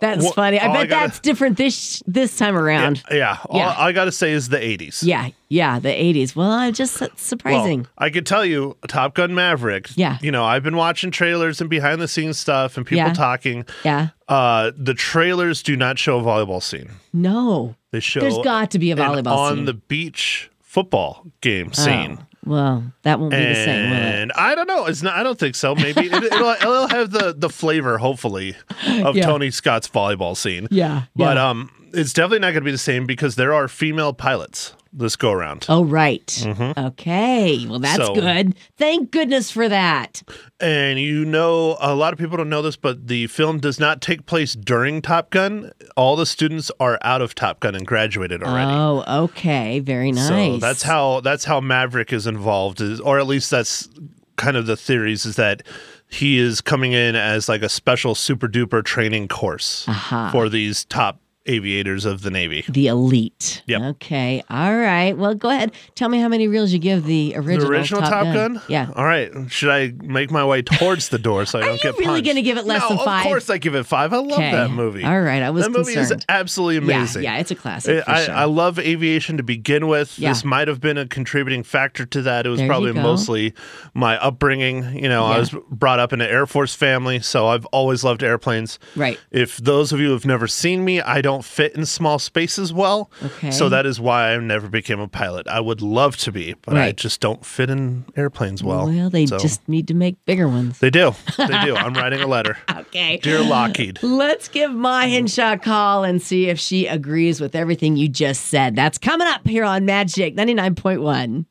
That's 0.00 0.22
Well, 0.22 0.32
funny. 0.32 0.58
I 0.58 0.66
all 0.66 0.72
I 0.76 0.80
bet 0.80 0.88
gotta- 0.88 1.06
that's 1.08 1.20
different 1.20 1.58
this 1.58 2.02
this 2.06 2.36
time 2.38 2.56
around. 2.56 3.02
yeah, 3.10 3.36
all 3.50 3.58
Yeah. 3.58 3.74
I 3.76 3.92
got 3.92 4.06
to 4.06 4.12
say 4.12 4.32
is 4.32 4.48
the 4.48 4.56
80s. 4.56 5.02
Yeah, 5.04 5.28
yeah, 5.50 5.78
the 5.78 5.90
'80s. 5.90 6.34
Well, 6.34 6.50
I'm 6.50 6.72
just 6.72 7.02
surprising. 7.18 7.80
Well, 7.80 7.90
I 7.98 8.08
could 8.08 8.24
tell 8.24 8.46
you, 8.46 8.78
Top 8.88 9.14
Gun 9.14 9.34
Maverick. 9.34 9.88
Yeah. 9.94 10.16
You 10.22 10.32
know, 10.32 10.44
I've 10.44 10.62
been 10.62 10.76
watching 10.76 11.10
trailers 11.10 11.60
and 11.60 11.68
behind 11.68 12.00
the 12.00 12.08
scenes 12.08 12.38
stuff 12.38 12.78
and 12.78 12.86
people 12.86 13.06
Yeah. 13.08 13.12
talking. 13.12 13.66
yeah. 13.84 14.08
Uh, 14.26 14.72
the 14.76 14.94
trailers 14.94 15.62
do 15.62 15.76
not 15.76 15.98
show 15.98 16.18
a 16.18 16.22
volleyball 16.22 16.62
scene. 16.62 16.90
No. 17.12 17.74
They 17.90 18.00
show 18.00 18.20
There's 18.20 18.38
got 18.38 18.70
to 18.70 18.78
be 18.78 18.90
a 18.90 18.96
volleyball 18.96 19.36
on 19.36 19.56
scene. 19.56 19.64
the 19.66 19.74
beach 19.74 20.50
football 20.68 21.26
game 21.40 21.72
scene. 21.72 22.18
Oh, 22.20 22.24
well, 22.44 22.92
that 23.02 23.18
won't 23.18 23.32
be 23.32 23.36
the 23.38 23.54
same. 23.54 23.92
And 23.92 24.32
I 24.32 24.54
don't 24.54 24.66
know. 24.66 24.84
It's 24.86 25.02
not. 25.02 25.14
I 25.16 25.22
don't 25.22 25.38
think 25.38 25.54
so. 25.54 25.74
Maybe 25.74 26.02
it, 26.06 26.12
it'll, 26.12 26.48
it'll 26.60 26.88
have 26.88 27.10
the 27.10 27.34
the 27.36 27.48
flavor, 27.50 27.98
hopefully, 27.98 28.54
of 29.02 29.16
Yeah. 29.16 29.26
Tony 29.26 29.50
Scott's 29.50 29.88
volleyball 29.88 30.36
scene. 30.36 30.68
Yeah. 30.70 31.04
But 31.16 31.36
yeah. 31.36 31.48
um, 31.50 31.70
it's 31.92 32.12
definitely 32.12 32.40
not 32.40 32.48
going 32.52 32.62
to 32.62 32.66
be 32.66 32.70
the 32.70 32.78
same 32.78 33.06
because 33.06 33.34
there 33.36 33.52
are 33.54 33.66
female 33.66 34.12
pilots 34.12 34.74
this 34.92 35.16
go 35.16 35.32
around. 35.32 35.66
Oh, 35.68 35.84
right. 35.84 36.26
Mm-hmm. 36.26 36.78
Okay. 36.86 37.66
Well, 37.68 37.78
that's 37.78 37.96
So- 38.04 38.14
good. 38.14 38.54
Thank 38.76 39.10
goodness 39.10 39.50
for 39.50 39.68
that. 39.68 40.22
And 40.60 40.98
you 40.98 41.24
know, 41.24 41.76
a 41.80 41.94
lot 41.94 42.12
of 42.12 42.18
people 42.18 42.36
don't 42.36 42.48
know 42.48 42.62
this, 42.62 42.76
but 42.76 43.06
the 43.06 43.26
film 43.28 43.58
does 43.60 43.78
not 43.78 44.00
take 44.00 44.26
place 44.26 44.54
during 44.54 45.02
Top 45.02 45.30
Gun. 45.30 45.70
All 45.96 46.16
the 46.16 46.26
students 46.26 46.70
are 46.80 46.98
out 47.02 47.22
of 47.22 47.34
Top 47.34 47.60
Gun 47.60 47.74
and 47.74 47.86
graduated 47.86 48.42
already. 48.42 48.70
Oh, 48.72 49.24
okay. 49.24 49.80
Very 49.80 50.10
nice. 50.12 50.28
So 50.28 50.56
that's 50.58 50.82
how 50.82 51.20
that's 51.20 51.44
how 51.44 51.60
Maverick 51.60 52.12
is 52.12 52.26
involved, 52.26 52.80
is, 52.80 53.00
or 53.00 53.18
at 53.18 53.26
least 53.26 53.50
that's 53.50 53.88
kind 54.36 54.56
of 54.56 54.66
the 54.66 54.76
theories 54.76 55.26
is 55.26 55.36
that 55.36 55.62
he 56.10 56.38
is 56.38 56.60
coming 56.60 56.92
in 56.92 57.14
as 57.16 57.48
like 57.48 57.60
a 57.62 57.68
special 57.68 58.14
super 58.14 58.48
duper 58.48 58.84
training 58.84 59.28
course 59.28 59.84
Aha. 59.88 60.30
for 60.32 60.48
these 60.48 60.84
top 60.86 61.20
aviators 61.48 62.04
of 62.04 62.22
the 62.22 62.30
Navy. 62.30 62.64
the 62.68 62.86
elite. 62.86 63.62
Yep. 63.66 63.80
Okay. 63.82 64.42
All 64.50 64.76
right. 64.76 65.16
Well, 65.16 65.34
go 65.34 65.50
ahead. 65.50 65.72
Tell 65.94 66.08
me 66.08 66.20
how 66.20 66.28
many 66.28 66.46
reels 66.48 66.72
you 66.72 66.78
give 66.78 67.04
the 67.04 67.34
original, 67.36 67.68
the 67.68 67.72
original 67.74 68.00
Top, 68.02 68.24
Gun? 68.24 68.60
Yeah. 68.68 68.90
All 68.94 69.04
right. 69.04 69.32
Should 69.50 69.70
I 69.70 69.92
make 70.02 70.30
my 70.30 70.44
way 70.44 70.62
towards 70.62 71.08
the 71.08 71.18
door 71.18 71.44
so 71.46 71.58
I 71.58 71.62
don't 71.66 71.72
you 71.76 71.78
get 71.82 71.94
really 71.98 72.06
punched? 72.20 72.26
gonna 72.26 72.42
give 72.42 72.56
it 72.58 72.64
less 72.66 72.82
no, 72.82 72.88
than 72.96 73.04
five? 73.04 73.24
Of 73.26 73.30
course 73.30 73.50
I 73.50 73.58
give 73.58 73.74
it 73.74 73.84
five. 73.84 74.12
I 74.12 74.18
love 74.18 74.32
Okay. 74.32 74.50
that 74.52 74.70
movie. 74.70 75.04
All 75.04 75.20
right. 75.20 75.42
I 75.42 75.50
was 75.50 75.64
that 75.64 75.70
movie 75.70 75.94
concerned. 75.94 76.20
is 76.20 76.26
absolutely 76.28 76.76
amazing. 76.76 77.22
Yeah, 77.22 77.34
yeah, 77.34 77.40
it's 77.40 77.50
a 77.50 77.54
classic. 77.54 78.04
for 78.04 78.10
I, 78.10 78.24
sure. 78.24 78.34
I 78.34 78.44
love 78.44 78.78
aviation 78.78 79.36
to 79.38 79.42
begin 79.42 79.88
with. 79.88 80.18
Yeah. 80.18 80.30
This 80.30 80.44
might 80.44 80.68
have 80.68 80.80
been 80.80 80.98
a 80.98 81.06
contributing 81.06 81.62
factor 81.62 82.04
to 82.06 82.22
that. 82.22 82.46
It 82.46 82.50
was 82.50 82.58
There 82.58 82.68
probably 82.68 82.92
mostly 82.92 83.54
my 83.94 84.16
upbringing. 84.22 84.94
You 84.94 85.08
know, 85.08 85.26
Yeah. 85.28 85.34
I 85.36 85.38
was 85.38 85.54
brought 85.70 85.98
up 85.98 86.12
in 86.12 86.20
an 86.20 86.28
Air 86.28 86.46
Force 86.46 86.74
family, 86.74 87.20
so 87.20 87.46
I've 87.48 87.64
always 87.66 88.04
loved 88.04 88.22
airplanes. 88.22 88.78
Right. 88.96 89.18
If 89.30 89.56
those 89.58 89.92
of 89.92 90.00
you 90.00 90.10
have 90.12 90.24
never 90.26 90.46
seen 90.46 90.84
me, 90.84 91.00
I 91.00 91.20
don't 91.20 91.37
fit 91.44 91.74
in 91.74 91.86
small 91.86 92.18
spaces 92.18 92.72
well. 92.72 93.10
Okay. 93.22 93.50
So 93.50 93.68
that 93.68 93.86
is 93.86 94.00
why 94.00 94.32
I 94.32 94.38
never 94.38 94.68
became 94.68 95.00
a 95.00 95.08
pilot. 95.08 95.48
I 95.48 95.60
would 95.60 95.82
love 95.82 96.16
to 96.18 96.32
be, 96.32 96.54
but 96.62 96.76
I 96.76 96.92
just 96.92 97.20
don't 97.20 97.44
fit 97.44 97.70
in 97.70 98.04
airplanes 98.16 98.62
well. 98.62 98.86
Well, 98.86 99.10
they 99.10 99.26
So- 99.26 99.38
just 99.38 99.68
need 99.68 99.88
to 99.88 99.94
make 99.94 100.16
bigger 100.24 100.48
ones. 100.48 100.78
They 100.78 100.90
do. 100.90 101.14
They 101.48 101.64
do. 101.64 101.76
I'm 101.76 101.94
writing 101.94 102.20
a 102.20 102.26
letter. 102.26 102.58
Okay. 102.70 103.16
Dear 103.18 103.40
Lockheed. 103.40 104.02
Let's 104.02 104.48
give 104.48 104.70
Ma 104.70 105.02
mm-hmm. 105.02 105.10
Hinshaw 105.12 105.52
a 105.54 105.58
call 105.58 106.04
and 106.04 106.20
see 106.20 106.48
if 106.48 106.58
she 106.58 106.86
agrees 106.86 107.40
with 107.40 107.54
everything 107.54 107.96
you 107.96 108.08
just 108.08 108.46
said. 108.46 108.76
That's 108.76 108.98
coming 108.98 109.26
up 109.26 109.46
here 109.46 109.64
on 109.64 109.86
Magic 109.86 110.36
99.1. 110.36 111.46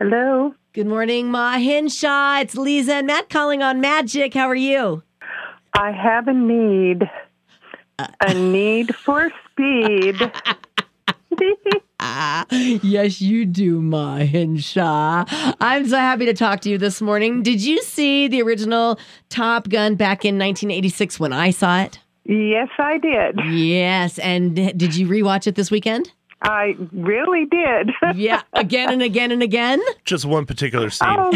Hello. 0.00 0.54
Good 0.72 0.86
morning, 0.86 1.30
Ma 1.30 1.58
Hinshaw. 1.58 2.40
It's 2.40 2.56
Lisa 2.56 2.94
and 2.94 3.06
Matt 3.06 3.28
calling 3.28 3.62
on 3.62 3.80
Magic. 3.80 4.34
How 4.34 4.48
are 4.48 4.54
you? 4.54 5.02
I 5.74 5.92
have 5.92 6.28
a 6.28 6.32
need. 6.32 7.02
A 8.20 8.34
need 8.34 8.94
for 8.96 9.30
speed. 9.50 10.16
Ah, 12.00 12.46
yes, 12.50 13.20
you 13.20 13.46
do, 13.46 13.80
Ma 13.80 14.16
Hinshaw. 14.16 15.24
I'm 15.60 15.88
so 15.88 15.96
happy 15.96 16.26
to 16.26 16.34
talk 16.34 16.60
to 16.62 16.68
you 16.68 16.76
this 16.76 17.00
morning. 17.00 17.42
Did 17.42 17.62
you 17.62 17.80
see 17.82 18.28
the 18.28 18.42
original 18.42 18.98
Top 19.28 19.68
Gun 19.68 19.94
back 19.94 20.24
in 20.24 20.36
1986 20.36 21.20
when 21.20 21.32
I 21.32 21.50
saw 21.50 21.82
it? 21.82 22.00
yes, 22.24 22.68
I 22.78 22.98
did. 22.98 23.40
Yes. 23.52 24.18
And 24.18 24.54
did 24.54 24.94
you 24.94 25.08
rewatch 25.08 25.46
it 25.46 25.54
this 25.54 25.70
weekend? 25.70 26.12
I 26.42 26.76
really 26.92 27.46
did. 27.46 27.90
Yeah, 28.16 28.42
again 28.52 28.92
and 28.92 29.02
again 29.02 29.30
and 29.30 29.42
again. 29.42 29.80
Just 30.04 30.24
one 30.24 30.46
particular 30.46 30.90
scene. 30.90 31.08
oh, 31.10 31.32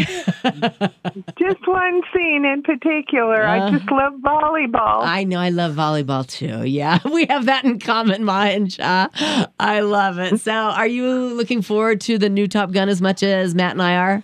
just 1.39 1.67
one 1.67 2.01
scene 2.13 2.45
in 2.45 2.61
particular. 2.63 3.43
I 3.43 3.59
uh-huh. 3.59 3.77
just 3.77 3.91
love 3.91 4.13
volleyball. 4.15 5.03
I 5.03 5.23
know 5.23 5.39
I 5.39 5.49
love 5.49 5.75
volleyball 5.75 6.27
too. 6.27 6.65
Yeah, 6.65 6.99
we 7.11 7.25
have 7.25 7.45
that 7.45 7.63
in 7.63 7.79
common, 7.79 8.23
Ma 8.23 8.45
Hinshaw. 8.45 9.07
I 9.59 9.79
love 9.79 10.19
it. 10.19 10.39
So, 10.41 10.51
are 10.51 10.87
you 10.87 11.33
looking 11.33 11.61
forward 11.61 12.01
to 12.01 12.17
the 12.17 12.29
new 12.29 12.47
Top 12.47 12.71
Gun 12.71 12.89
as 12.89 13.01
much 13.01 13.23
as 13.23 13.55
Matt 13.55 13.71
and 13.71 13.81
I 13.81 13.95
are? 13.95 14.23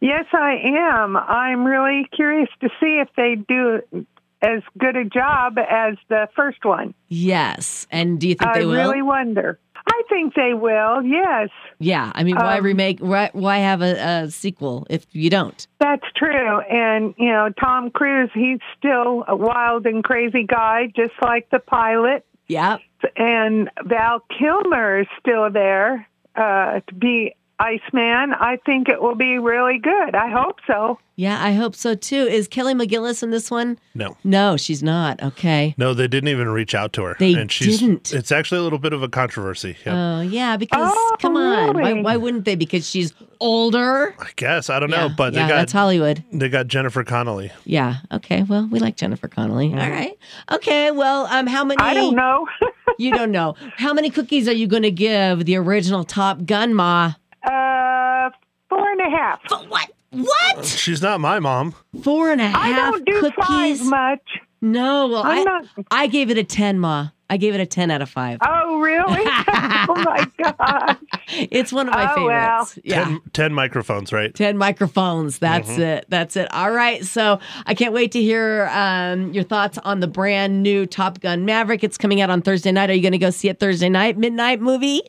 yes, 0.00 0.26
I 0.32 0.56
am. 0.64 1.16
I'm 1.16 1.64
really 1.64 2.06
curious 2.14 2.48
to 2.60 2.68
see 2.80 3.00
if 3.02 3.08
they 3.16 3.36
do 3.36 4.06
as 4.40 4.62
good 4.78 4.96
a 4.96 5.04
job 5.04 5.58
as 5.58 5.96
the 6.08 6.28
first 6.36 6.64
one. 6.64 6.94
Yes. 7.08 7.86
And 7.90 8.20
do 8.20 8.28
you 8.28 8.34
think 8.34 8.50
I 8.50 8.60
they 8.60 8.64
will? 8.64 8.74
I 8.74 8.84
really 8.84 9.02
wonder. 9.02 9.58
I 9.90 10.02
think 10.08 10.34
they 10.34 10.52
will. 10.54 11.02
Yes, 11.02 11.48
yeah. 11.78 12.12
I 12.14 12.22
mean, 12.24 12.36
why 12.36 12.58
Um, 12.58 12.64
remake? 12.64 13.00
Why, 13.00 13.30
why 13.32 13.58
have 13.58 13.80
a, 13.82 14.24
a 14.24 14.30
sequel 14.30 14.86
if 14.90 15.06
you 15.12 15.30
don't? 15.30 15.66
that's 15.80 16.04
true. 16.14 16.60
And 16.60 17.14
you 17.18 17.30
know, 17.30 17.48
Tom 17.58 17.90
Cruise, 17.90 18.30
he's 18.34 18.58
still 18.76 19.24
a 19.26 19.34
wild 19.34 19.86
and 19.86 20.04
crazy 20.04 20.44
guy, 20.44 20.88
just 20.94 21.14
like 21.22 21.48
the 21.50 21.58
pilot. 21.58 22.24
Yeah. 22.48 22.78
and 23.16 23.70
Val 23.84 24.22
Kilmer 24.38 25.00
is 25.00 25.06
still 25.20 25.50
there 25.50 26.06
uh, 26.36 26.80
to 26.86 26.94
be 26.94 27.34
Iceman. 27.60 28.34
I 28.34 28.58
think 28.64 28.88
it 28.88 29.02
will 29.02 29.14
be 29.16 29.38
really 29.38 29.78
good. 29.78 30.14
I 30.14 30.30
hope 30.30 30.58
so. 30.66 30.98
Yeah, 31.16 31.42
I 31.44 31.52
hope 31.52 31.74
so 31.74 31.96
too. 31.96 32.14
Is 32.26 32.46
Kelly 32.46 32.74
McGillis 32.74 33.24
in 33.24 33.30
this 33.32 33.50
one? 33.50 33.76
No. 33.96 34.16
No, 34.22 34.56
she's 34.56 34.84
not. 34.84 35.20
Okay. 35.20 35.74
No, 35.76 35.92
they 35.92 36.06
didn't 36.06 36.28
even 36.28 36.48
reach 36.48 36.76
out 36.76 36.92
to 36.92 37.02
her. 37.02 37.16
They 37.18 37.34
and 37.34 37.50
she's, 37.50 37.80
didn't. 37.80 38.12
It's 38.12 38.30
actually 38.30 38.60
a 38.60 38.62
little 38.62 38.78
bit 38.78 38.92
of 38.92 39.02
a 39.02 39.08
controversy. 39.08 39.76
Yep. 39.84 39.94
Oh, 39.96 40.20
yeah, 40.20 40.56
because 40.56 40.92
Oh, 40.94 41.16
come 41.18 41.36
on. 41.36 41.74
Why, 41.74 41.90
really? 41.90 42.02
why 42.02 42.16
wouldn't 42.16 42.44
they? 42.44 42.54
Because 42.54 42.88
she's 42.88 43.12
older. 43.40 44.14
I 44.20 44.28
guess 44.36 44.70
I 44.70 44.78
don't 44.78 44.90
know, 44.90 45.06
yeah, 45.06 45.14
but 45.16 45.32
they 45.34 45.40
yeah, 45.40 45.48
got 45.48 45.56
that's 45.56 45.72
Hollywood. 45.72 46.22
they 46.32 46.48
got 46.48 46.68
Jennifer 46.68 47.02
Connelly. 47.02 47.50
Yeah. 47.64 47.96
Okay. 48.12 48.44
Well, 48.44 48.68
we 48.70 48.78
like 48.78 48.96
Jennifer 48.96 49.26
Connelly. 49.26 49.72
All 49.72 49.90
right. 49.90 50.16
Okay. 50.52 50.92
Well, 50.92 51.26
um, 51.26 51.48
how 51.48 51.64
many? 51.64 51.78
I 51.80 51.94
don't 51.94 52.14
know. 52.14 52.46
You 53.00 53.12
don't 53.12 53.30
know. 53.30 53.54
How 53.76 53.92
many 53.94 54.10
cookies 54.10 54.48
are 54.48 54.52
you 54.52 54.66
going 54.66 54.82
to 54.82 54.90
give 54.90 55.44
the 55.44 55.54
original 55.54 56.02
Top 56.02 56.44
Gun, 56.46 56.74
Ma? 56.74 57.12
Uh, 57.44 58.30
four 58.68 58.90
and 58.90 59.00
a 59.00 59.10
half. 59.16 59.40
What? 59.68 59.90
What? 60.10 60.64
She's 60.64 61.02
not 61.02 61.20
my 61.20 61.38
mom. 61.38 61.74
Four 62.02 62.30
and 62.30 62.40
a 62.40 62.48
half 62.48 62.56
I 62.62 62.72
don't 62.72 63.04
do 63.04 63.20
cookies? 63.20 63.80
five 63.80 63.84
much. 63.86 64.38
No. 64.60 65.06
Well, 65.08 65.22
I'm 65.22 65.40
I 65.40 65.42
not. 65.42 65.66
I 65.90 66.06
gave 66.06 66.30
it 66.30 66.38
a 66.38 66.44
ten, 66.44 66.78
Ma. 66.78 67.08
I 67.30 67.36
gave 67.36 67.54
it 67.54 67.60
a 67.60 67.66
ten 67.66 67.90
out 67.90 68.00
of 68.00 68.08
five. 68.08 68.38
Oh, 68.40 68.80
really? 68.80 69.04
really? 69.18 69.24
oh 69.26 70.02
my 70.02 70.26
gosh. 70.42 70.96
It's 71.28 71.70
one 71.74 71.86
of 71.88 71.92
my 71.94 72.10
Oh, 72.16 72.24
well. 72.24 72.64
favorites. 72.64 72.78
Yeah. 72.84 73.04
10, 73.04 73.20
10 73.34 73.52
microphones, 73.52 74.14
right? 74.14 74.34
10 74.34 74.56
microphones. 74.56 75.38
That's 75.38 75.68
Mm-hmm. 75.68 75.82
it. 75.82 76.06
That's 76.08 76.36
it. 76.36 76.50
All 76.54 76.70
right. 76.70 77.04
So 77.04 77.38
I 77.66 77.74
can't 77.74 77.92
wait 77.92 78.12
to 78.12 78.22
hear 78.22 78.70
um, 78.72 79.30
your 79.34 79.44
thoughts 79.44 79.76
on 79.84 80.00
the 80.00 80.06
brand 80.08 80.62
new 80.62 80.86
Top 80.86 81.20
Gun 81.20 81.44
Maverick. 81.44 81.84
It's 81.84 81.98
coming 81.98 82.22
out 82.22 82.30
on 82.30 82.40
Thursday 82.40 82.72
night. 82.72 82.88
Are 82.88 82.94
you 82.94 83.02
going 83.02 83.12
to 83.12 83.18
go 83.18 83.28
see 83.28 83.50
it 83.50 83.60
Thursday 83.60 83.90
night? 83.90 84.16
Midnight 84.16 84.62
movie? 84.62 85.02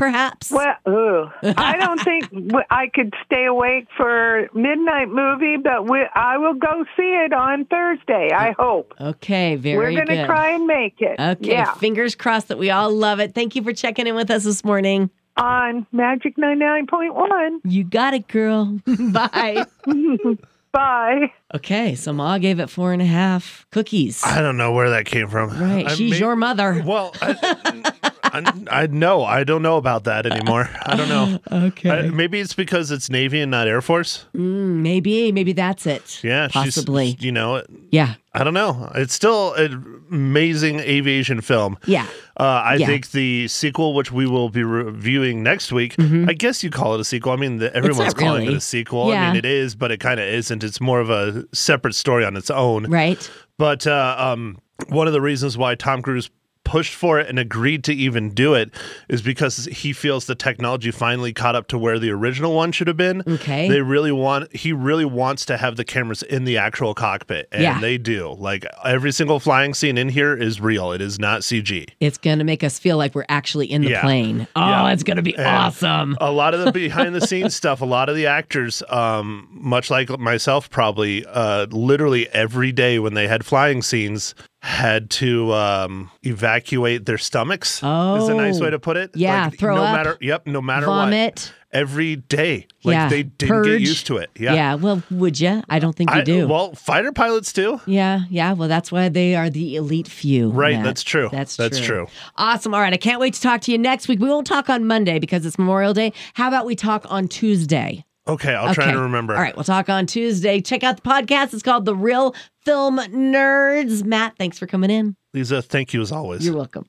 Perhaps. 0.00 0.50
Well, 0.50 0.74
ugh. 0.86 1.30
I 1.58 1.76
don't 1.76 2.02
think 2.02 2.24
I 2.70 2.86
could 2.86 3.12
stay 3.26 3.44
awake 3.44 3.86
for 3.98 4.48
midnight 4.54 5.10
movie, 5.10 5.58
but 5.58 5.90
we, 5.90 6.06
I 6.14 6.38
will 6.38 6.54
go 6.54 6.86
see 6.96 7.02
it 7.26 7.34
on 7.34 7.66
Thursday. 7.66 8.30
I 8.34 8.52
hope 8.58 8.94
Okay. 8.98 9.56
Very 9.56 9.76
we're 9.76 9.92
going 10.06 10.18
to 10.18 10.24
try 10.24 10.52
and 10.52 10.66
make 10.66 11.02
it. 11.02 11.20
Okay. 11.20 11.52
Yeah, 11.52 11.74
Fingers 11.74 12.14
crossed 12.14 12.48
that 12.48 12.56
we 12.58 12.70
all 12.70 12.90
love 12.90 13.20
it. 13.20 13.34
Thank 13.34 13.54
you 13.54 13.62
for 13.62 13.74
checking 13.74 14.06
in 14.06 14.14
with 14.14 14.30
us 14.30 14.44
this 14.44 14.64
morning. 14.64 15.10
on 15.36 15.86
Magic 15.92 16.38
ninety 16.38 16.64
nine 16.64 16.86
point 16.86 17.14
one. 17.14 17.60
You 17.64 17.84
got 17.84 18.14
it, 18.14 18.26
girl. 18.26 18.80
Bye. 19.12 19.66
Bye. 20.72 21.30
Okay. 21.54 21.94
So 21.94 22.12
Ma 22.12 22.38
gave 22.38 22.60
it 22.60 22.68
four 22.70 22.92
and 22.92 23.02
a 23.02 23.06
half 23.06 23.66
cookies. 23.70 24.22
I 24.24 24.40
don't 24.40 24.56
know 24.56 24.72
where 24.72 24.90
that 24.90 25.06
came 25.06 25.28
from. 25.28 25.50
Right. 25.58 25.86
I 25.86 25.94
She's 25.94 26.12
may- 26.12 26.18
your 26.18 26.36
mother. 26.36 26.82
Well, 26.84 27.14
I, 27.20 27.92
I, 28.22 28.52
I 28.70 28.86
know. 28.86 29.24
I 29.24 29.42
don't 29.44 29.62
know 29.62 29.76
about 29.76 30.04
that 30.04 30.24
anymore. 30.26 30.68
I 30.86 30.96
don't 30.96 31.08
know. 31.08 31.38
Okay. 31.70 31.90
I- 31.90 32.02
maybe 32.10 32.38
it's 32.40 32.54
because 32.54 32.90
it's 32.90 33.10
Navy 33.10 33.40
and 33.40 33.50
not 33.50 33.66
Air 33.68 33.80
Force. 33.82 34.26
Mm, 34.36 34.76
maybe. 34.82 35.32
Maybe 35.32 35.52
that's 35.52 35.86
it. 35.86 36.22
Yeah, 36.22 36.48
Possibly. 36.48 37.16
You 37.20 37.32
know, 37.32 37.62
Yeah. 37.90 38.14
I 38.32 38.44
don't 38.44 38.54
know. 38.54 38.92
It's 38.94 39.12
still 39.12 39.54
an 39.54 40.02
amazing 40.12 40.78
aviation 40.78 41.40
film. 41.40 41.76
Yeah. 41.86 42.06
Uh, 42.38 42.44
I 42.64 42.74
Yeah. 42.76 42.86
think 42.86 43.10
the 43.10 43.48
sequel, 43.48 43.92
which 43.94 44.12
we 44.12 44.24
will 44.26 44.48
be 44.48 44.62
reviewing 44.62 45.42
next 45.42 45.72
week, 45.72 45.96
I 45.98 46.32
guess 46.34 46.62
you 46.62 46.70
call 46.70 46.94
it 46.94 47.00
a 47.00 47.04
sequel. 47.04 47.32
I 47.32 47.36
mean, 47.36 47.56
the, 47.58 47.74
everyone's 47.74 48.14
Mm-hmm. 48.14 48.24
calling 48.24 48.42
really. 48.42 48.54
it 48.54 48.58
a 48.58 48.60
sequel. 48.60 49.10
I 49.10 49.26
mean, 49.28 49.36
it 49.36 49.44
is, 49.44 49.74
but 49.74 49.90
it 49.90 49.98
kind 49.98 50.20
of 50.20 50.26
isn't. 50.26 50.62
It's 50.62 50.80
more 50.80 51.00
of 51.00 51.10
a 51.10 51.39
separate 51.52 51.94
story 51.94 52.24
on 52.24 52.36
its 52.36 52.50
own. 52.50 52.86
Right. 52.90 53.30
But 53.58 53.86
uh, 53.86 54.16
um, 54.18 54.58
one 54.88 55.06
of 55.06 55.12
the 55.12 55.20
reasons 55.20 55.58
why 55.58 55.74
Tom 55.74 56.02
Cruise 56.02 56.30
pushed 56.70 56.94
for 56.94 57.18
it 57.18 57.28
and 57.28 57.36
agreed 57.36 57.82
to 57.82 57.92
even 57.92 58.30
do 58.30 58.54
it 58.54 58.70
is 59.08 59.22
because 59.22 59.64
he 59.66 59.92
feels 59.92 60.26
the 60.26 60.36
technology 60.36 60.92
finally 60.92 61.32
caught 61.32 61.56
up 61.56 61.66
to 61.66 61.76
where 61.76 61.98
the 61.98 62.10
original 62.10 62.54
one 62.54 62.70
should 62.70 62.86
have 62.86 62.96
been. 62.96 63.24
Okay. 63.26 63.68
They 63.68 63.80
really 63.82 64.12
want 64.12 64.54
he 64.54 64.72
really 64.72 65.04
wants 65.04 65.44
to 65.46 65.56
have 65.56 65.74
the 65.76 65.84
cameras 65.84 66.22
in 66.22 66.44
the 66.44 66.58
actual 66.58 66.94
cockpit 66.94 67.48
and 67.50 67.62
Yeah. 67.62 67.80
they 67.80 67.98
do. 67.98 68.36
Like 68.38 68.64
every 68.84 69.10
single 69.10 69.40
flying 69.40 69.74
scene 69.74 69.98
in 69.98 70.08
here 70.08 70.32
is 70.36 70.60
real. 70.60 70.92
It 70.92 71.00
is 71.00 71.18
not 71.18 71.40
CG. 71.40 71.88
It's 71.98 72.18
going 72.18 72.38
to 72.38 72.44
make 72.44 72.62
us 72.62 72.78
feel 72.78 72.96
like 72.96 73.16
we're 73.16 73.24
actually 73.28 73.66
in 73.66 73.82
the 73.82 73.90
Yeah. 73.90 74.02
plane. 74.02 74.46
Oh, 74.54 74.60
Yeah. 74.60 74.92
it's 74.92 75.02
going 75.02 75.16
to 75.16 75.22
be 75.24 75.34
And 75.36 75.46
awesome. 75.48 76.16
A 76.20 76.30
lot 76.30 76.54
of 76.54 76.64
the 76.64 76.70
behind 76.80 77.16
the 77.16 77.20
scenes 77.26 77.56
stuff, 77.56 77.80
a 77.80 77.84
lot 77.84 78.08
of 78.08 78.14
the 78.14 78.26
actors, 78.26 78.80
um, 78.90 79.48
much 79.50 79.90
like 79.90 80.08
myself, 80.20 80.70
probably 80.70 81.26
uh, 81.26 81.66
literally 81.70 82.28
every 82.32 82.70
day 82.70 83.00
when 83.00 83.14
they 83.14 83.26
had 83.26 83.44
flying 83.44 83.82
scenes, 83.82 84.36
had 84.62 85.08
to 85.10 85.52
um, 85.54 86.10
evacuate 86.22 87.06
their 87.06 87.18
stomachs. 87.18 87.80
Oh, 87.82 88.16
is 88.16 88.28
a 88.28 88.34
nice 88.34 88.60
Oh. 88.60 88.64
way 88.64 88.70
to 88.70 88.78
put 88.78 88.96
it. 88.96 89.10
Yeah, 89.14 89.48
throw 89.50 89.76
no 89.76 89.82
up, 89.82 89.96
matter. 89.96 90.18
Yep, 90.20 90.46
no 90.46 90.60
matter 90.60 90.86
Vomit. 90.86 91.32
what. 91.34 91.54
Every 91.72 92.16
day, 92.16 92.66
like 92.82 92.94
Yeah, 92.94 93.08
they 93.08 93.22
didn't 93.22 93.48
purge. 93.48 93.66
get 93.66 93.80
used 93.80 94.06
to 94.08 94.16
it. 94.16 94.28
Yeah. 94.36 94.74
Well, 94.74 95.04
would 95.08 95.38
you? 95.38 95.62
I 95.68 95.78
don't 95.78 95.94
think 95.94 96.10
you 96.10 96.16
I, 96.16 96.22
do. 96.24 96.48
Well, 96.48 96.74
fighter 96.74 97.12
pilots 97.12 97.52
too. 97.52 97.80
yeah. 97.86 98.22
Yeah. 98.28 98.54
Well, 98.54 98.68
that's 98.68 98.90
why 98.90 99.08
they 99.08 99.36
are 99.36 99.48
the 99.48 99.76
elite 99.76 100.08
few. 100.08 100.50
Right, 100.50 100.74
Matt. 100.74 100.84
that's 100.84 101.04
true. 101.04 101.28
That's 101.30 101.56
That's 101.56 101.78
true. 101.78 101.86
true. 101.86 102.06
Awesome. 102.36 102.74
All 102.74 102.80
right. 102.80 102.92
I 102.92 102.96
can't 102.96 103.20
wait 103.20 103.34
to 103.34 103.40
talk 103.40 103.60
to 103.62 103.72
you 103.72 103.78
next 103.78 104.08
week. 104.08 104.18
We 104.18 104.28
won't 104.28 104.48
talk 104.48 104.68
on 104.68 104.84
Monday 104.84 105.20
because 105.20 105.46
it's 105.46 105.58
Memorial 105.60 105.94
Day. 105.94 106.12
How 106.34 106.48
about 106.48 106.66
we 106.66 106.74
talk 106.74 107.06
on 107.08 107.28
Tuesday? 107.28 108.04
Okay, 108.30 108.54
I'll 108.54 108.72
try 108.74 108.92
to 108.92 109.00
remember. 109.00 109.34
All 109.34 109.42
right. 109.42 109.56
We'll 109.56 109.64
talk 109.64 109.88
on 109.88 110.06
Tuesday. 110.06 110.60
Check 110.60 110.84
out 110.84 110.96
the 110.96 111.02
podcast. 111.02 111.52
It's 111.52 111.62
called 111.64 111.84
The 111.84 111.96
Real 111.96 112.34
Film 112.64 112.98
Nerds. 112.98 114.04
Matt, 114.04 114.34
thanks 114.38 114.56
for 114.58 114.66
coming 114.66 114.88
in. 114.90 115.16
Lisa, 115.34 115.60
thank 115.62 115.92
you 115.92 116.00
as 116.00 116.12
always. 116.12 116.44
You're 116.46 116.56
welcome. 116.56 116.86